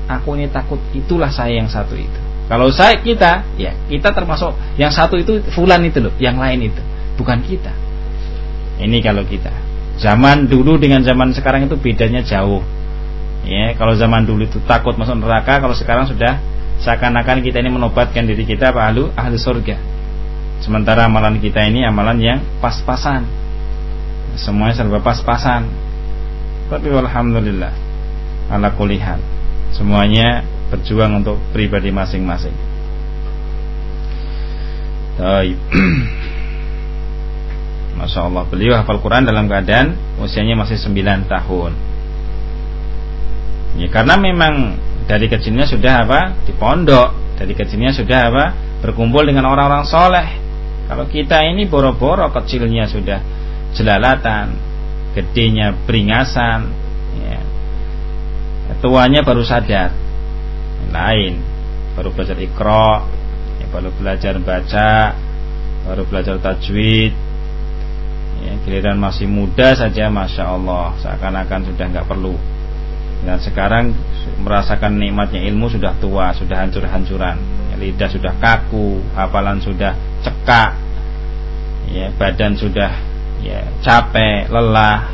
aku 0.09 0.33
ini 0.37 0.49
takut 0.49 0.81
itulah 0.93 1.29
saya 1.29 1.57
yang 1.57 1.69
satu 1.69 1.93
itu. 1.97 2.21
Kalau 2.51 2.67
saya 2.67 2.99
kita, 2.99 3.47
ya 3.55 3.71
kita 3.87 4.11
termasuk 4.11 4.51
yang 4.75 4.91
satu 4.91 5.15
itu 5.15 5.39
fulan 5.55 5.79
itu 5.87 6.03
loh, 6.03 6.11
yang 6.19 6.35
lain 6.35 6.67
itu 6.67 6.83
bukan 7.15 7.39
kita. 7.47 7.71
Ini 8.75 8.99
kalau 8.99 9.23
kita. 9.23 9.55
Zaman 9.95 10.51
dulu 10.51 10.75
dengan 10.75 10.99
zaman 10.99 11.31
sekarang 11.31 11.71
itu 11.71 11.79
bedanya 11.79 12.19
jauh. 12.19 12.59
Ya, 13.47 13.71
kalau 13.79 13.95
zaman 13.95 14.27
dulu 14.27 14.43
itu 14.43 14.59
takut 14.67 14.99
masuk 14.99 15.23
neraka, 15.23 15.63
kalau 15.63 15.71
sekarang 15.71 16.11
sudah 16.11 16.43
seakan-akan 16.83 17.39
kita 17.39 17.63
ini 17.63 17.71
menobatkan 17.71 18.27
diri 18.27 18.43
kita 18.43 18.75
ahlu 18.75 19.15
ahli 19.15 19.39
surga. 19.39 19.79
Sementara 20.59 21.07
amalan 21.07 21.39
kita 21.39 21.63
ini 21.63 21.87
amalan 21.87 22.19
yang 22.19 22.39
pas-pasan. 22.59 23.23
Semuanya 24.35 24.75
serba 24.75 24.99
pas-pasan. 24.99 25.71
Tapi 26.67 26.91
alhamdulillah 26.91 27.71
ala 28.51 28.75
kulihan. 28.75 29.23
Semuanya 29.71 30.43
berjuang 30.71 31.19
untuk 31.19 31.35
pribadi 31.51 31.91
masing-masing. 31.91 32.55
Masya 37.99 38.25
Allah 38.25 38.41
Beliau 38.49 38.73
hafal 38.73 38.97
Quran 38.97 39.27
dalam 39.27 39.45
keadaan 39.45 39.93
Usianya 40.17 40.57
masih 40.57 40.81
9 40.81 41.29
tahun. 41.29 41.71
Ya 43.77 43.87
karena 43.91 44.17
memang 44.17 44.79
Dari 45.05 45.29
kecilnya 45.29 45.69
sudah 45.69 46.07
apa? 46.07 46.41
Di 46.47 46.55
pondok. 46.55 47.37
Dari 47.37 47.53
kecilnya 47.53 47.93
sudah 47.93 48.19
apa? 48.33 48.45
Berkumpul 48.81 49.27
dengan 49.29 49.45
orang-orang 49.45 49.85
soleh. 49.85 50.27
Kalau 50.89 51.05
kita 51.05 51.45
ini 51.45 51.69
boro-boro 51.69 52.31
kecilnya 52.33 52.89
sudah 52.89 53.19
Jelalatan 53.77 54.57
Gedenya 55.11 55.75
beringasan 55.85 56.71
ya. 57.19 57.39
Tuanya 58.79 59.21
baru 59.21 59.43
sadar 59.43 59.91
Lain. 60.89 61.37
Baru 61.93 62.09
belajar 62.15 62.39
ikro 62.41 63.05
ya, 63.61 63.67
Baru 63.69 63.93
belajar 63.93 64.39
baca 64.41 65.13
Baru 65.85 66.05
belajar 66.05 66.37
tajwid. 66.37 67.13
Ya, 68.41 68.51
giliran 68.65 68.97
masih 68.97 69.29
muda 69.29 69.73
saja 69.73 70.09
masya 70.09 70.49
Allah. 70.49 70.97
Seakan-akan 71.01 71.73
sudah 71.73 71.85
nggak 71.89 72.07
perlu. 72.09 72.37
Dan 73.21 73.37
sekarang 73.37 73.93
merasakan 74.41 74.97
nikmatnya 74.97 75.45
ilmu 75.45 75.69
sudah 75.69 75.93
tua 76.01 76.33
sudah 76.33 76.65
hancur-hancuran. 76.65 77.37
Ya, 77.73 77.75
lidah 77.77 78.09
sudah 78.09 78.33
kaku 78.41 79.01
hafalan 79.13 79.61
sudah 79.61 79.93
cekak. 80.25 80.73
Ya 81.91 82.13
badan 82.17 82.57
sudah 82.57 82.93
ya 83.45 83.65
capek 83.81 84.49
lelah. 84.49 85.09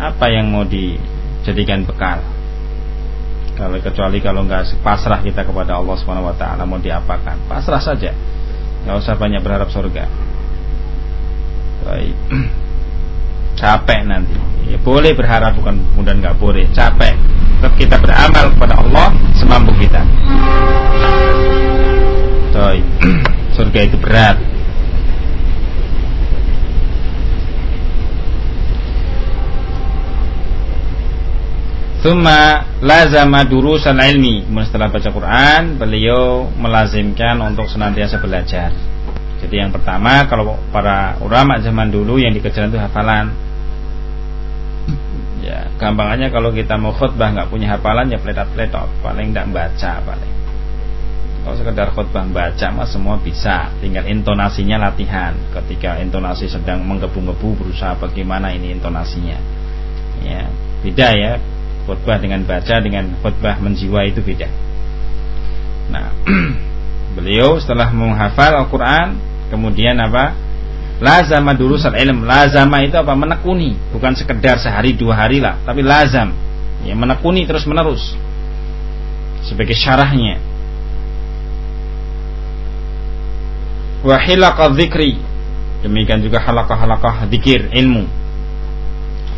Apa 0.00 0.32
yang 0.32 0.52
mau 0.52 0.64
dijadikan 0.64 1.84
bekal 1.84 2.31
kalau 3.62 3.78
kecuali 3.78 4.18
kalau 4.18 4.42
nggak 4.42 4.82
pasrah 4.82 5.22
kita 5.22 5.46
kepada 5.46 5.78
Allah 5.78 5.94
Subhanahu 5.94 6.34
Wa 6.34 6.36
Taala 6.36 6.66
mau 6.66 6.82
diapakan 6.82 7.46
pasrah 7.46 7.78
saja 7.78 8.10
nggak 8.82 8.96
usah 8.98 9.14
banyak 9.14 9.38
berharap 9.38 9.70
surga 9.70 10.32
Baik. 11.82 12.14
Capek 13.60 14.00
nanti. 14.06 14.34
Ya, 14.70 14.78
boleh 14.78 15.12
berharap 15.18 15.58
bukan 15.58 15.82
kemudian 15.92 16.22
nggak 16.22 16.38
boleh. 16.38 16.64
Capek. 16.70 17.18
Tetap 17.58 17.74
kita 17.78 17.96
beramal 17.98 18.54
kepada 18.54 18.74
Allah 18.78 19.08
semampu 19.34 19.74
kita. 19.78 20.02
Baik. 22.54 22.84
Surga 23.58 23.80
itu 23.86 23.96
berat. 23.98 24.51
Thumma 32.02 32.66
lazama 32.82 33.46
durusan 33.46 33.94
ilmi 33.94 34.42
Setelah 34.66 34.90
baca 34.90 35.06
Quran 35.06 35.78
Beliau 35.78 36.50
melazimkan 36.58 37.38
untuk 37.38 37.70
senantiasa 37.70 38.18
belajar 38.18 38.74
jadi 39.42 39.66
yang 39.66 39.74
pertama 39.74 40.22
kalau 40.30 40.54
para 40.70 41.18
ulama 41.18 41.58
zaman 41.58 41.90
dulu 41.90 42.22
yang 42.22 42.30
dikejar 42.30 42.70
itu 42.70 42.78
hafalan. 42.78 43.34
Ya, 45.42 45.66
gampangnya 45.74 46.30
kalau 46.30 46.54
kita 46.54 46.78
mau 46.78 46.94
khutbah 46.94 47.34
nggak 47.34 47.50
punya 47.50 47.74
hafalan 47.74 48.14
ya 48.14 48.22
peletot-peletot, 48.22 49.02
paling 49.02 49.34
tidak 49.34 49.50
baca 49.50 49.92
paling. 50.06 50.34
Kalau 51.42 51.58
sekedar 51.58 51.90
khutbah 51.90 52.22
baca 52.30 52.66
mah 52.70 52.86
semua 52.86 53.18
bisa, 53.18 53.74
tinggal 53.82 54.06
intonasinya 54.06 54.86
latihan. 54.86 55.34
Ketika 55.50 55.98
intonasi 55.98 56.46
sedang 56.46 56.86
menggebu-gebu 56.86 57.58
berusaha 57.58 57.98
bagaimana 57.98 58.54
ini 58.54 58.78
intonasinya. 58.78 59.42
Ya, 60.22 60.46
beda 60.86 61.08
ya. 61.18 61.32
Khutbah 61.82 62.22
dengan 62.22 62.46
baca 62.46 62.78
dengan 62.78 63.10
khutbah 63.20 63.58
menjiwa 63.58 64.06
itu 64.06 64.22
beda. 64.22 64.48
Nah, 65.90 66.14
beliau 67.18 67.58
setelah 67.58 67.90
menghafal 67.90 68.54
Al-Qur'an 68.54 69.32
Kemudian 69.52 70.00
apa? 70.00 70.32
Lazama 71.04 71.52
durusan 71.52 71.92
ilm. 71.92 72.24
Lazama 72.24 72.80
itu 72.80 72.96
apa? 72.96 73.12
Menekuni, 73.12 73.76
bukan 73.92 74.16
sekedar 74.16 74.56
sehari 74.56 74.96
dua 74.96 75.12
hari 75.12 75.44
lah, 75.44 75.60
tapi 75.68 75.84
lazam. 75.84 76.32
Ya, 76.88 76.96
menekuni 76.96 77.44
terus 77.44 77.68
menerus. 77.68 78.16
Sebagai 79.44 79.76
syarahnya. 79.76 80.40
Wa 84.00 84.16
dzikri. 84.72 85.20
Demikian 85.84 86.24
juga 86.24 86.40
halaqah-halaqah 86.40 87.28
dzikir 87.28 87.68
ilmu. 87.76 88.08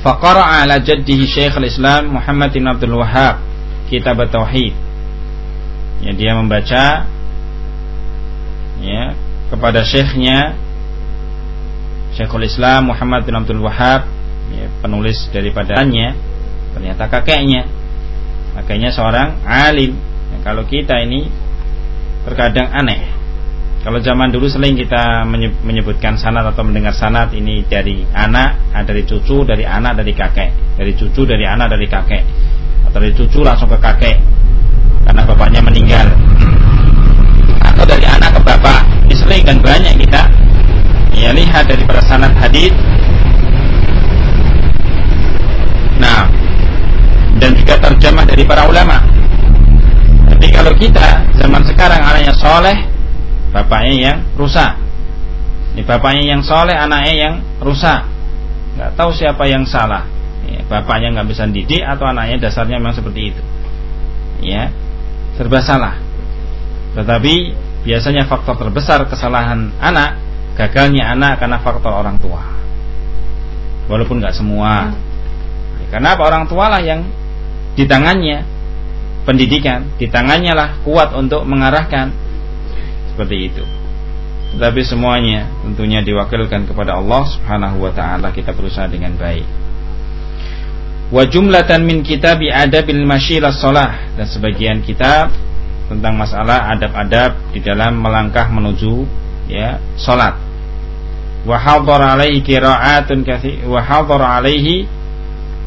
Faqara'a 0.05 0.68
ala 0.68 0.84
jaddihi 0.84 1.24
Syekh 1.24 1.57
al-Islam 1.57 2.12
Muhammad 2.12 2.52
bin 2.52 2.68
Abdul 2.68 3.00
Wahhab 3.00 3.40
kitab 3.88 4.20
tauhid. 4.28 4.76
Ya, 6.05 6.12
dia 6.12 6.36
membaca 6.36 7.09
ya 8.84 9.16
kepada 9.48 9.80
syekhnya 9.88 10.61
Syekhul 12.12 12.44
Islam 12.44 12.92
Muhammad 12.92 13.24
bin 13.24 13.32
Abdul 13.32 13.64
Wahab 13.64 14.05
ya, 14.52 14.68
penulis 14.84 15.24
daripadanya 15.32 16.12
ternyata 16.76 17.09
kakeknya. 17.09 17.64
Kakeknya 18.61 18.92
seorang 18.92 19.40
alim. 19.48 19.96
Ya, 20.30 20.36
kalau 20.44 20.68
kita 20.68 21.00
ini 21.00 21.32
terkadang 22.28 22.68
aneh 22.76 23.13
kalau 23.85 24.01
zaman 24.01 24.32
dulu 24.32 24.49
sering 24.49 24.80
kita 24.80 25.28
menyebutkan 25.61 26.16
sanat 26.16 26.49
atau 26.49 26.64
mendengar 26.64 26.97
sanat 26.97 27.37
ini 27.37 27.68
dari 27.68 28.01
anak, 28.16 28.72
dari 28.89 29.05
cucu, 29.05 29.45
dari 29.45 29.68
anak, 29.68 30.01
dari 30.01 30.16
kakek, 30.16 30.80
dari 30.80 30.97
cucu, 30.97 31.28
dari 31.28 31.45
anak, 31.45 31.68
dari 31.68 31.85
kakek, 31.85 32.24
atau 32.89 32.97
dari 32.97 33.12
cucu 33.12 33.45
langsung 33.45 33.68
ke 33.68 33.76
kakek 33.76 34.16
karena 35.05 35.20
bapaknya 35.28 35.61
meninggal, 35.61 36.09
atau 37.61 37.85
dari 37.85 38.09
anak 38.09 38.32
ke 38.32 38.41
bapak. 38.41 38.80
Ini 39.05 39.14
sering 39.20 39.43
dan 39.45 39.61
banyak 39.61 39.95
kita 40.01 40.22
ya 41.12 41.37
lihat 41.37 41.68
daripada 41.68 42.01
sanad 42.09 42.32
hadis. 42.41 42.72
Nah 46.01 46.24
dan 47.37 47.53
juga 47.53 47.85
terjemah 47.85 48.24
dari 48.24 48.49
para 48.49 48.64
ulama. 48.64 49.05
Tapi 50.24 50.49
kalau 50.57 50.72
kita 50.72 51.37
zaman 51.37 51.61
sekarang 51.68 52.01
anaknya 52.01 52.32
soleh 52.32 52.93
bapaknya 53.55 53.94
yang 53.94 54.18
rusak. 54.34 54.74
Ini 55.78 55.86
bapaknya 55.86 56.34
yang 56.34 56.42
soleh 56.42 56.74
anaknya 56.74 57.14
yang 57.14 57.34
rusak. 57.62 58.02
Nggak 58.74 58.90
tahu 58.98 59.14
siapa 59.14 59.46
yang 59.46 59.62
salah. 59.62 60.11
Ya, 60.44 60.61
bapaknya 60.66 61.14
nggak 61.14 61.28
bisa 61.30 61.46
didik 61.46 61.86
atau 61.86 62.11
anaknya 62.11 62.50
dasarnya 62.50 62.82
memang 62.82 62.98
seperti 62.98 63.30
itu. 63.30 63.42
Ya 64.42 64.74
serba 65.38 65.62
salah. 65.62 66.02
Tetapi 66.98 67.34
biasanya 67.86 68.26
faktor 68.26 68.59
terbesar 68.59 69.07
kesalahan 69.07 69.70
anak 69.78 70.18
gagalnya 70.55 71.14
anak 71.14 71.42
karena 71.42 71.59
faktor 71.62 71.94
orang 71.94 72.18
tua. 72.18 72.42
Walaupun 73.86 74.22
nggak 74.22 74.34
semua. 74.34 74.94
Ya, 75.78 75.86
karena 75.94 76.18
apa? 76.18 76.22
Orang 76.26 76.44
tua 76.50 76.70
lah 76.70 76.82
yang 76.82 77.07
di 77.78 77.86
tangannya. 77.86 78.46
Pendidikan 79.24 79.96
di 79.96 80.05
tangannya 80.05 80.52
lah 80.52 80.68
kuat 80.84 81.16
untuk 81.16 81.48
mengarahkan 81.48 82.12
seperti 83.14 83.54
itu. 83.54 83.64
Tetapi 84.58 84.82
semuanya 84.82 85.46
tentunya 85.62 86.02
diwakilkan 86.02 86.66
kepada 86.66 86.98
Allah 86.98 87.22
Subhanahu 87.30 87.86
wa 87.86 87.94
taala. 87.94 88.34
Kita 88.34 88.50
berusaha 88.50 88.90
dengan 88.90 89.14
baik. 89.14 89.46
Wa 91.14 91.22
jumlatan 91.30 91.86
min 91.86 92.02
kitabi 92.02 92.50
adabil 92.50 93.06
masyilah 93.06 93.54
salah 93.54 94.14
dan 94.18 94.26
sebagian 94.26 94.82
kitab 94.82 95.30
tentang 95.86 96.18
masalah 96.18 96.74
adab-adab 96.74 97.54
di 97.54 97.62
dalam 97.62 98.02
melangkah 98.02 98.50
menuju 98.50 99.06
ya 99.46 99.78
salat. 99.94 100.34
Wa 101.44 101.60
hadhara 101.60 102.18
alaihi 102.18 102.42
qira'atun 102.42 103.22
katsir 103.22 103.62
wa 103.68 103.78
hadhara 103.78 104.42
alaihi 104.42 104.88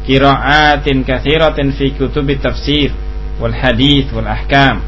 qira'atin 0.04 1.06
katsiratin 1.06 1.70
fi 1.76 1.94
kutubi 1.94 2.36
tafsir 2.40 2.90
wal 3.38 3.54
hadith 3.54 4.10
wal 4.10 4.26
ahkam 4.26 4.82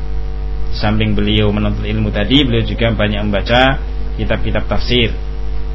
samping 0.75 1.19
beliau 1.19 1.51
menuntut 1.51 1.83
ilmu 1.83 2.15
tadi 2.15 2.47
beliau 2.47 2.63
juga 2.63 2.95
banyak 2.95 3.21
membaca 3.27 3.79
kitab-kitab 4.21 4.69
tafsir 4.71 5.11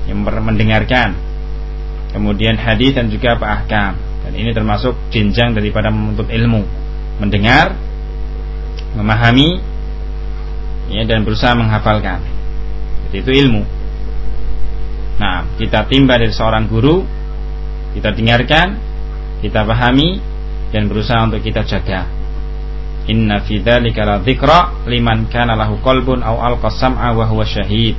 yang 0.06 0.22
mendengarkan. 0.22 1.18
Kemudian 2.16 2.56
hadis 2.56 2.96
dan 2.96 3.12
juga 3.12 3.36
apa 3.36 3.46
ahkam. 3.60 3.94
Dan 4.24 4.34
ini 4.40 4.56
termasuk 4.56 4.96
jenjang 5.12 5.52
daripada 5.52 5.92
menuntut 5.92 6.32
ilmu. 6.32 6.64
Mendengar 7.20 7.76
memahami 8.96 9.60
ya 10.90 11.04
dan 11.04 11.28
berusaha 11.28 11.52
menghafalkan. 11.58 12.24
Jadi 13.10 13.18
itu 13.20 13.32
ilmu. 13.46 13.64
Nah 15.20 15.44
kita 15.60 15.88
timba 15.92 16.16
dari 16.16 16.32
seorang 16.32 16.72
guru 16.72 17.04
kita 17.96 18.12
dengarkan 18.12 18.80
kita 19.40 19.64
pahami 19.64 20.20
dan 20.72 20.88
berusaha 20.88 21.20
untuk 21.28 21.44
kita 21.44 21.68
jaga. 21.68 22.08
Inna 23.06 23.46
fi 23.46 23.62
dzalika 23.62 24.02
la 24.02 24.18
dzikra 24.22 24.90
liman 24.90 25.30
kana 25.30 25.54
lahu 25.54 25.78
qalbun 25.82 26.26
aw 26.26 26.42
alqa 26.42 26.74
sam'a 26.74 27.14
wa 27.14 27.26
huwa 27.30 27.46
syahid. 27.46 27.94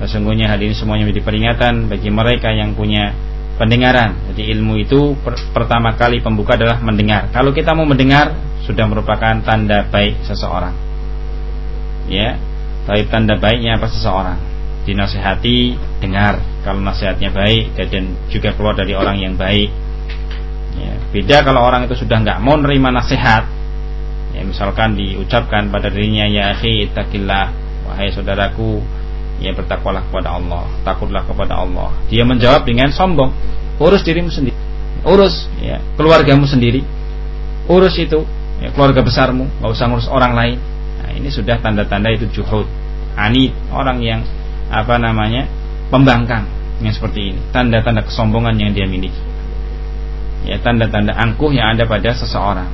Sesungguhnya 0.00 0.48
hal 0.52 0.60
ini 0.60 0.76
semuanya 0.76 1.08
menjadi 1.08 1.24
peringatan 1.24 1.88
bagi 1.88 2.08
mereka 2.12 2.52
yang 2.52 2.72
punya 2.76 3.12
pendengaran. 3.60 4.16
Jadi 4.32 4.52
ilmu 4.56 4.76
itu 4.80 5.16
per 5.20 5.36
pertama 5.52 5.96
kali 5.96 6.20
pembuka 6.20 6.56
adalah 6.56 6.80
mendengar. 6.80 7.28
Kalau 7.32 7.52
kita 7.52 7.72
mau 7.76 7.84
mendengar 7.84 8.32
sudah 8.64 8.84
merupakan 8.88 9.40
tanda 9.44 9.88
baik 9.88 10.20
seseorang. 10.24 10.72
Ya, 12.08 12.36
tapi 12.84 13.08
tanda 13.08 13.36
baiknya 13.36 13.76
apa 13.76 13.88
seseorang? 13.88 14.38
Dinasihati, 14.84 15.76
dengar. 16.00 16.40
Kalau 16.64 16.80
nasihatnya 16.80 17.32
baik 17.32 17.76
dan 17.76 18.16
juga 18.32 18.52
keluar 18.56 18.76
dari 18.76 18.94
orang 18.94 19.18
yang 19.18 19.34
baik 19.34 19.86
Ya, 20.76 20.92
beda 21.12 21.36
kalau 21.40 21.64
orang 21.64 21.88
itu 21.88 21.96
sudah 21.96 22.20
nggak 22.20 22.38
mau 22.44 22.60
nerima 22.60 22.92
nasihat, 22.92 23.48
misalkan 24.46 24.94
diucapkan 24.94 25.68
pada 25.68 25.90
dirinya 25.90 26.24
ya 26.30 26.54
akhi 26.54 26.86
ittaqillah 26.90 27.46
wahai 27.90 28.08
saudaraku 28.14 28.82
ya 29.42 29.52
bertakwalah 29.52 30.06
kepada 30.08 30.38
Allah, 30.38 30.64
takutlah 30.86 31.22
kepada 31.26 31.60
Allah. 31.60 31.92
Dia 32.08 32.24
menjawab 32.24 32.64
dengan 32.64 32.88
sombong, 32.88 33.34
urus 33.82 34.00
dirimu 34.06 34.32
sendiri, 34.32 34.56
urus 35.04 35.50
ya 35.60 35.82
keluargamu 35.98 36.48
sendiri, 36.48 36.80
urus 37.68 37.98
itu 38.00 38.24
ya, 38.62 38.72
keluarga 38.72 39.04
besarmu, 39.04 39.50
nggak 39.60 39.70
usah 39.70 39.86
ngurus 39.92 40.08
orang 40.08 40.32
lain. 40.32 40.58
Nah, 41.04 41.10
ini 41.12 41.28
sudah 41.28 41.60
tanda-tanda 41.60 42.08
itu 42.14 42.30
juhud, 42.32 42.64
anid, 43.18 43.52
orang 43.68 44.00
yang 44.00 44.24
apa 44.72 44.96
namanya 44.96 45.44
pembangkang 45.92 46.48
yang 46.80 46.94
seperti 46.96 47.36
ini, 47.36 47.40
tanda-tanda 47.52 48.02
kesombongan 48.06 48.56
yang 48.56 48.72
dia 48.72 48.88
miliki 48.88 49.36
ya 50.46 50.62
tanda-tanda 50.62 51.10
angkuh 51.18 51.50
yang 51.50 51.74
ada 51.74 51.84
pada 51.90 52.14
seseorang. 52.14 52.70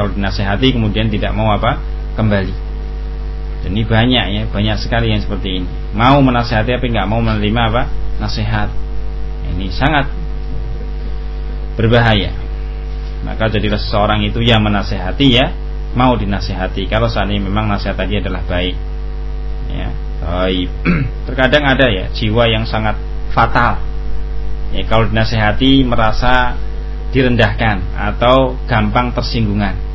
Kalau 0.00 0.16
dinasehati 0.16 0.72
kemudian 0.72 1.12
tidak 1.12 1.36
mau 1.36 1.52
apa 1.52 1.76
kembali. 2.16 2.72
Dan 3.60 3.76
ini 3.76 3.84
banyak 3.84 4.24
ya, 4.32 4.42
banyak 4.48 4.80
sekali 4.80 5.12
yang 5.12 5.20
seperti 5.20 5.60
ini. 5.60 5.68
Mau 5.92 6.24
menasehati 6.24 6.72
tapi 6.72 6.88
nggak 6.88 7.04
mau 7.04 7.20
menerima 7.20 7.60
apa 7.68 7.82
nasihat. 8.16 8.72
Ini 9.52 9.68
sangat 9.68 10.08
berbahaya. 11.76 12.32
Maka 13.28 13.52
jadilah 13.52 13.76
seseorang 13.76 14.24
itu 14.24 14.40
yang 14.40 14.64
menasehati 14.64 15.26
ya 15.28 15.52
mau 15.92 16.16
dinasehati. 16.16 16.88
Kalau 16.88 17.12
ini 17.28 17.36
memang 17.44 17.68
nasihat 17.68 18.00
tadi 18.00 18.24
adalah 18.24 18.40
baik. 18.48 18.76
Ya, 19.68 19.92
baik. 20.24 20.72
Terkadang 21.28 21.68
ada 21.68 21.92
ya 21.92 22.08
jiwa 22.16 22.48
yang 22.48 22.64
sangat 22.64 22.96
fatal 23.36 23.76
ya, 24.72 24.80
kalau 24.88 25.12
dinasehati 25.12 25.84
merasa 25.84 26.56
direndahkan 27.12 27.84
atau 27.92 28.56
gampang 28.64 29.12
tersinggungan 29.12 29.89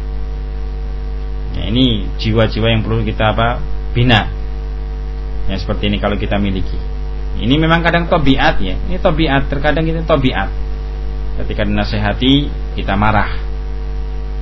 ya, 1.56 1.64
ini 1.72 2.06
jiwa-jiwa 2.20 2.68
yang 2.70 2.82
perlu 2.84 3.02
kita 3.02 3.32
apa 3.32 3.60
bina. 3.96 4.28
Ya 5.48 5.56
seperti 5.56 5.88
ini 5.88 5.98
kalau 6.04 6.20
kita 6.20 6.36
miliki. 6.36 6.76
Ini 7.36 7.56
memang 7.60 7.84
kadang 7.84 8.08
tobiat 8.08 8.60
ya. 8.64 8.76
Ini 8.76 8.98
tobiat 9.00 9.48
terkadang 9.52 9.84
ini 9.84 10.04
tobiat 10.04 10.50
ketika 11.44 11.68
dinasehati 11.68 12.48
kita 12.80 12.96
marah. 12.96 13.36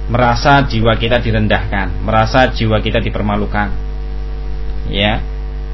Merasa 0.10 0.62
jiwa 0.68 0.94
kita 1.00 1.18
direndahkan. 1.22 2.04
Merasa 2.06 2.50
jiwa 2.52 2.78
kita 2.84 3.02
dipermalukan. 3.02 3.70
Ya. 4.92 5.22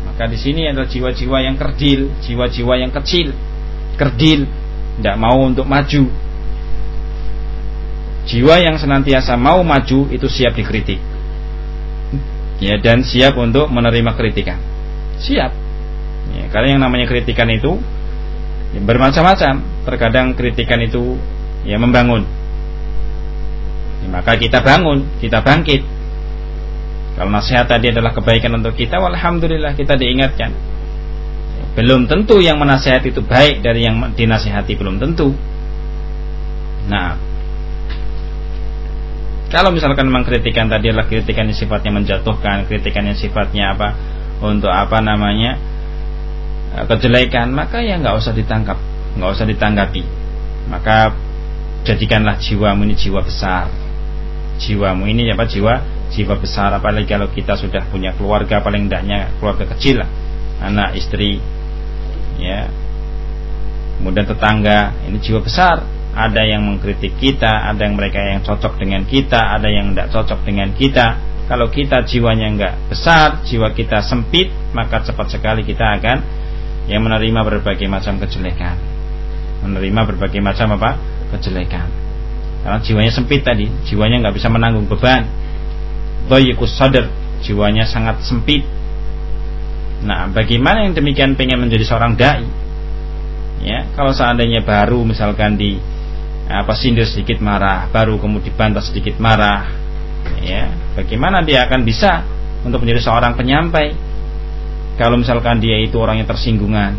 Maka 0.05 0.31
di 0.31 0.37
sini 0.39 0.67
adalah 0.67 0.87
jiwa-jiwa 0.87 1.37
yang 1.43 1.55
kerdil 1.59 2.11
jiwa-jiwa 2.23 2.73
yang 2.79 2.91
kecil. 2.91 3.35
Kerdil, 3.99 4.47
tidak 4.99 5.15
mau 5.19 5.43
untuk 5.43 5.67
maju. 5.67 6.07
Jiwa 8.29 8.55
yang 8.63 8.79
senantiasa 8.79 9.35
mau 9.35 9.59
maju 9.65 10.07
itu 10.07 10.27
siap 10.29 10.55
dikritik. 10.55 11.01
Ya, 12.60 12.76
dan 12.80 13.07
siap 13.07 13.39
untuk 13.39 13.72
menerima 13.72 14.12
kritikan. 14.20 14.60
Siap. 15.20 15.51
Ya, 16.36 16.45
karena 16.51 16.76
yang 16.76 16.82
namanya 16.84 17.07
kritikan 17.07 17.47
itu 17.47 17.80
ya, 18.76 18.80
bermacam-macam. 18.84 19.64
Terkadang 19.88 20.36
kritikan 20.36 20.84
itu 20.84 21.16
ya 21.64 21.80
membangun. 21.80 22.28
Ya, 24.03 24.07
maka 24.12 24.36
kita 24.36 24.60
bangun, 24.60 25.07
kita 25.24 25.39
bangkit. 25.39 25.82
Kalau 27.16 27.32
nasihat 27.32 27.68
tadi 27.68 27.91
adalah 27.91 28.16
kebaikan 28.16 28.60
untuk 28.60 28.76
kita, 28.76 28.99
alhamdulillah 28.99 29.76
kita 29.76 29.99
diingatkan 29.99 30.70
belum 31.80 32.10
tentu 32.12 32.43
yang 32.43 32.57
menasehati 32.60 33.14
itu 33.14 33.22
baik 33.24 33.62
dari 33.64 33.88
yang 33.88 34.01
dinasehati 34.12 34.74
belum 34.76 34.99
tentu. 34.99 35.32
Nah, 36.89 37.16
kalau 39.50 39.74
misalkan 39.74 40.06
memang 40.06 40.26
kritikan 40.30 40.70
tadi 40.70 40.93
adalah 40.93 41.10
kritikan 41.10 41.50
yang 41.50 41.58
sifatnya 41.58 41.91
menjatuhkan, 41.93 42.70
kritikan 42.70 43.04
yang 43.10 43.18
sifatnya 43.18 43.74
apa 43.74 43.97
untuk 44.45 44.70
apa 44.70 45.02
namanya 45.02 45.58
eh, 46.78 46.86
kejelekan, 46.86 47.50
maka 47.50 47.82
ya 47.82 47.97
nggak 47.97 48.14
usah 48.14 48.34
ditangkap, 48.38 48.78
nggak 49.18 49.30
usah 49.34 49.45
ditanggapi. 49.50 50.06
Maka 50.70 51.18
jadikanlah 51.82 52.38
jiwamu 52.38 52.86
ini 52.86 52.93
jiwa 52.93 53.26
besar. 53.26 53.74
Jiwamu 54.62 55.10
ini 55.10 55.34
apa 55.34 55.50
jiwa 55.50 56.00
jiwa 56.10 56.36
besar 56.41 56.74
apalagi 56.74 57.06
kalau 57.06 57.30
kita 57.30 57.54
sudah 57.54 57.86
punya 57.88 58.14
keluarga 58.18 58.60
paling 58.66 58.89
tidaknya 58.89 59.30
keluarga 59.38 59.70
kecil 59.78 60.02
lah 60.02 60.10
anak 60.60 60.97
istri 60.97 61.38
ya 62.41 62.68
kemudian 64.02 64.26
tetangga 64.26 64.97
ini 65.06 65.22
jiwa 65.22 65.39
besar 65.39 65.86
ada 66.10 66.41
yang 66.41 66.66
mengkritik 66.66 67.16
kita 67.22 67.70
ada 67.70 67.86
yang 67.86 67.93
mereka 67.93 68.18
yang 68.18 68.41
cocok 68.41 68.82
dengan 68.82 69.05
kita 69.05 69.38
ada 69.38 69.70
yang 69.70 69.93
tidak 69.93 70.07
cocok 70.14 70.39
dengan 70.45 70.70
kita. 70.74 71.07
Kalau 71.49 71.66
kita 71.74 72.05
jiwanya 72.05 72.45
enggak 72.45 72.74
besar 72.93 73.41
jiwa 73.41 73.74
kita 73.74 74.05
sempit 74.05 74.53
maka 74.74 75.01
cepat 75.01 75.34
sekali 75.34 75.66
kita 75.66 75.97
akan 75.97 76.18
yang 76.89 77.01
menerima 77.05 77.41
berbagai 77.45 77.86
macam 77.89 78.18
kejelekan. 78.22 78.78
Menerima 79.66 80.01
berbagai 80.14 80.41
macam 80.41 80.78
apa? 80.78 80.97
Kejelekan. 81.38 81.89
Karena 82.66 82.78
jiwanya 82.82 83.12
sempit 83.14 83.41
tadi 83.45 83.70
jiwanya 83.86 84.26
nggak 84.26 84.36
bisa 84.38 84.49
menanggung 84.49 84.86
beban. 84.89 85.26
Doyikus 86.30 86.78
sadar 86.78 87.10
jiwanya 87.41 87.88
sangat 87.88 88.22
sempit. 88.26 88.66
Nah, 89.99 90.32
bagaimana 90.32 90.88
yang 90.88 90.95
demikian 90.95 91.36
pengen 91.36 91.60
menjadi 91.60 91.84
seorang 91.84 92.16
dai? 92.16 92.45
Ya, 93.60 93.84
kalau 93.91 94.16
seandainya 94.16 94.64
baru 94.64 95.03
misalkan 95.03 95.60
di 95.60 95.76
apa 96.50 96.74
sindir 96.74 97.06
sedikit 97.06 97.38
marah, 97.45 97.86
baru 97.93 98.18
kemudian 98.18 98.50
dibantah 98.50 98.82
sedikit 98.82 99.22
marah, 99.22 99.70
ya, 100.41 100.74
bagaimana 100.97 101.45
dia 101.45 101.70
akan 101.70 101.86
bisa 101.86 102.26
untuk 102.66 102.82
menjadi 102.82 103.06
seorang 103.06 103.38
penyampai? 103.38 103.93
Kalau 104.97 105.16
misalkan 105.16 105.62
dia 105.62 105.78
itu 105.78 105.95
orangnya 106.02 106.26
tersinggungan, 106.26 106.97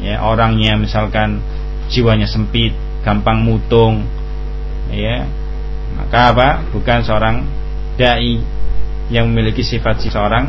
ya, 0.00 0.24
orangnya 0.24 0.80
misalkan 0.80 1.44
jiwanya 1.92 2.24
sempit, 2.24 2.72
gampang 3.04 3.44
mutung, 3.44 4.08
ya, 4.88 5.28
maka 6.00 6.32
apa? 6.32 6.48
Bukan 6.72 7.04
seorang 7.04 7.44
dai 8.00 8.40
yang 9.12 9.28
memiliki 9.28 9.60
sifat 9.60 10.00
seorang 10.08 10.48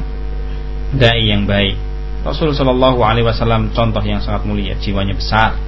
dai 0.96 1.28
yang 1.28 1.44
baik. 1.44 1.76
Rasul 2.24 2.56
Shallallahu 2.56 3.04
Alaihi 3.04 3.28
Wasallam 3.28 3.76
contoh 3.76 4.02
yang 4.02 4.24
sangat 4.24 4.48
mulia, 4.48 4.74
jiwanya 4.80 5.14
besar, 5.14 5.60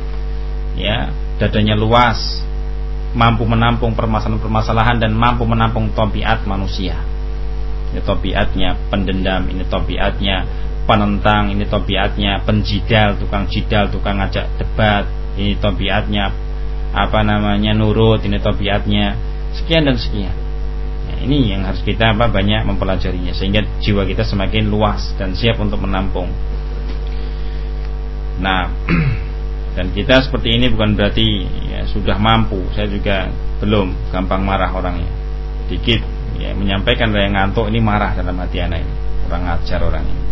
ya, 0.79 1.11
dadanya 1.37 1.77
luas, 1.77 2.41
mampu 3.13 3.45
menampung 3.45 3.93
permasalahan-permasalahan 3.93 4.97
dan 5.01 5.11
mampu 5.13 5.45
menampung 5.45 5.93
tobiat 5.93 6.45
manusia. 6.45 6.97
Ini 7.93 8.03
tobiatnya 8.03 8.91
pendendam, 8.91 9.47
ini 9.47 9.63
tobiatnya 9.65 10.43
penentang, 10.83 11.55
ini 11.55 11.63
tobiatnya 11.65 12.43
penjidal, 12.43 13.17
tukang 13.21 13.47
jidal, 13.47 13.87
tukang 13.89 14.19
ngajak 14.19 14.45
debat, 14.59 15.07
ini 15.39 15.55
tobiatnya 15.57 16.29
apa 16.91 17.19
namanya 17.23 17.71
nurut, 17.77 18.21
ini 18.27 18.41
tobiatnya 18.41 19.15
sekian 19.55 19.87
dan 19.87 19.95
sekian 19.95 20.47
ini 21.17 21.53
yang 21.53 21.65
harus 21.65 21.81
kita 21.81 22.13
apa 22.13 22.29
banyak 22.29 22.61
mempelajarinya 22.67 23.33
sehingga 23.33 23.65
jiwa 23.81 24.05
kita 24.05 24.21
semakin 24.21 24.69
luas 24.69 25.17
dan 25.17 25.33
siap 25.33 25.57
untuk 25.57 25.81
menampung. 25.81 26.29
Nah, 28.37 28.69
dan 29.77 29.93
kita 29.93 30.25
seperti 30.25 30.57
ini 30.57 30.73
bukan 30.73 30.97
berarti 30.97 31.45
ya, 31.69 31.85
sudah 31.85 32.17
mampu. 32.17 32.57
Saya 32.73 32.89
juga 32.89 33.29
belum 33.61 34.09
gampang 34.09 34.41
marah 34.41 34.73
orangnya. 34.73 35.05
Dikit 35.69 36.01
ya, 36.41 36.57
menyampaikan 36.57 37.13
yang 37.13 37.37
ngantuk 37.37 37.69
ini 37.69 37.77
marah 37.77 38.17
dalam 38.17 38.33
hati 38.41 38.57
anak 38.57 38.81
ini. 38.81 38.93
Kurang 39.21 39.45
ajar 39.45 39.85
orang 39.85 40.01
ini 40.01 40.23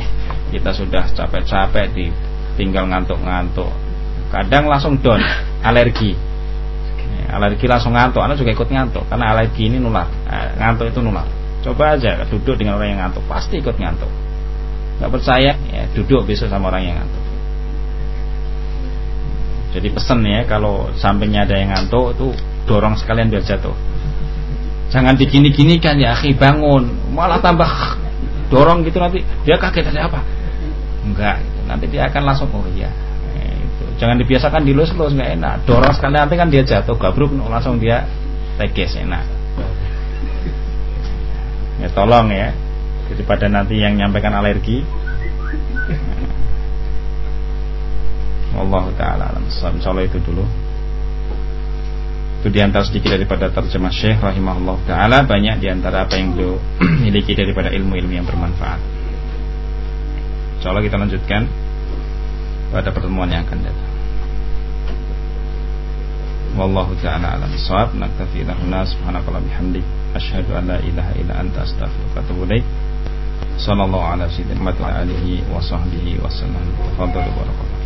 ya, 0.00 0.06
kita 0.48 0.72
sudah 0.72 1.12
capek-capek 1.12 1.92
di 1.92 2.08
tinggal 2.56 2.88
ngantuk-ngantuk. 2.88 3.68
Kadang 4.32 4.64
langsung 4.64 4.96
down 5.04 5.20
alergi. 5.60 6.16
Ya, 7.20 7.36
alergi 7.36 7.68
langsung 7.68 7.92
ngantuk 7.92 8.24
anak 8.24 8.40
juga 8.40 8.56
ikut 8.56 8.68
ngantuk. 8.72 9.04
Karena 9.12 9.36
alergi 9.36 9.68
ini 9.68 9.76
nular. 9.76 10.08
Nah, 10.24 10.56
ngantuk 10.56 10.88
itu 10.88 11.04
nular. 11.04 11.28
Coba 11.60 12.00
aja 12.00 12.24
duduk 12.32 12.56
dengan 12.56 12.80
orang 12.80 12.96
yang 12.96 13.00
ngantuk 13.04 13.28
pasti 13.28 13.60
ikut 13.60 13.76
ngantuk. 13.76 14.08
Nggak 15.04 15.10
percaya 15.12 15.52
ya 15.68 15.84
duduk 15.92 16.24
besok 16.24 16.48
sama 16.48 16.72
orang 16.72 16.80
yang 16.88 16.96
ngantuk 16.96 17.25
jadi 19.76 19.92
pesen 19.92 20.24
ya 20.24 20.48
kalau 20.48 20.88
sampingnya 20.96 21.44
ada 21.44 21.60
yang 21.60 21.68
ngantuk 21.68 22.16
itu 22.16 22.32
dorong 22.64 22.96
sekalian 22.96 23.28
biar 23.28 23.44
jatuh. 23.44 23.76
Jangan 24.88 25.20
digini-gini 25.20 25.76
kan 25.76 26.00
ya, 26.00 26.16
akhi 26.16 26.32
bangun, 26.32 27.12
malah 27.12 27.36
tambah 27.44 27.68
dorong 28.48 28.88
gitu 28.88 28.96
nanti 28.96 29.20
dia 29.44 29.60
kaget 29.60 29.92
ada 29.92 30.08
apa? 30.08 30.20
Enggak, 31.04 31.44
nanti 31.68 31.84
dia 31.92 32.08
akan 32.08 32.22
langsung 32.24 32.48
oh 32.56 32.64
iya. 32.72 32.88
Jangan 34.00 34.16
dibiasakan 34.20 34.64
dilus-lus 34.64 35.12
nggak 35.12 35.30
enak. 35.40 35.54
Dorong 35.68 35.92
sekalian 35.92 36.24
nanti 36.24 36.36
kan 36.40 36.48
dia 36.48 36.64
jatuh, 36.64 36.96
gabruk 36.96 37.32
langsung 37.36 37.76
dia 37.76 38.08
teges 38.56 38.96
enak. 38.96 39.24
Ya 41.84 41.92
tolong 41.92 42.32
ya, 42.32 42.56
daripada 43.12 43.52
nanti 43.52 43.76
yang 43.76 44.00
nyampaikan 44.00 44.32
alergi 44.32 44.80
Allah 48.56 48.84
taala 48.96 49.24
alam. 49.32 49.44
Insyaallah 49.48 50.04
itu 50.08 50.18
dulu. 50.24 50.44
Itu 52.40 52.48
di 52.52 52.60
antara 52.60 52.84
sedikit 52.86 53.16
daripada 53.16 53.50
terjemah 53.50 53.90
Syekh 53.90 54.22
rahimahullah 54.22 54.76
taala 54.86 55.24
banyak 55.24 55.58
di 55.58 55.66
antara 55.72 56.04
apa 56.06 56.14
yang 56.14 56.36
beliau 56.36 56.60
miliki 57.04 57.32
daripada 57.34 57.72
ilmu-ilmu 57.72 58.12
yang 58.12 58.26
bermanfaat. 58.28 58.80
Insyaallah 60.60 60.84
kita 60.84 60.96
lanjutkan 61.00 61.42
pada 62.70 62.90
pertemuan 62.92 63.30
yang 63.30 63.42
akan 63.46 63.58
datang. 63.66 63.92
Wallahu 66.56 66.96
taala 67.04 67.36
alam 67.36 67.52
shawab 67.52 67.92
naktafi 68.00 68.40
lahuna 68.46 68.80
subhanakallah 68.88 69.44
bihamdik 69.44 69.84
asyhadu 70.16 70.56
an 70.56 70.72
la 70.72 70.78
ilaha 70.80 71.12
illa 71.20 71.34
anta 71.44 71.68
astaghfiruka 71.68 72.24
wa. 72.32 72.64
Sallallahu 73.56 74.04
ala 74.04 74.28
sayyidina 74.28 74.60
Muhammad 74.60 74.76
wa 74.80 74.88
alihi 75.00 75.44
wa 75.48 75.60
sahbihi 75.60 76.20
wa 76.20 76.28
sallam. 76.28 76.64
Tafadhalu 76.76 77.30
barakallahu 77.32 77.85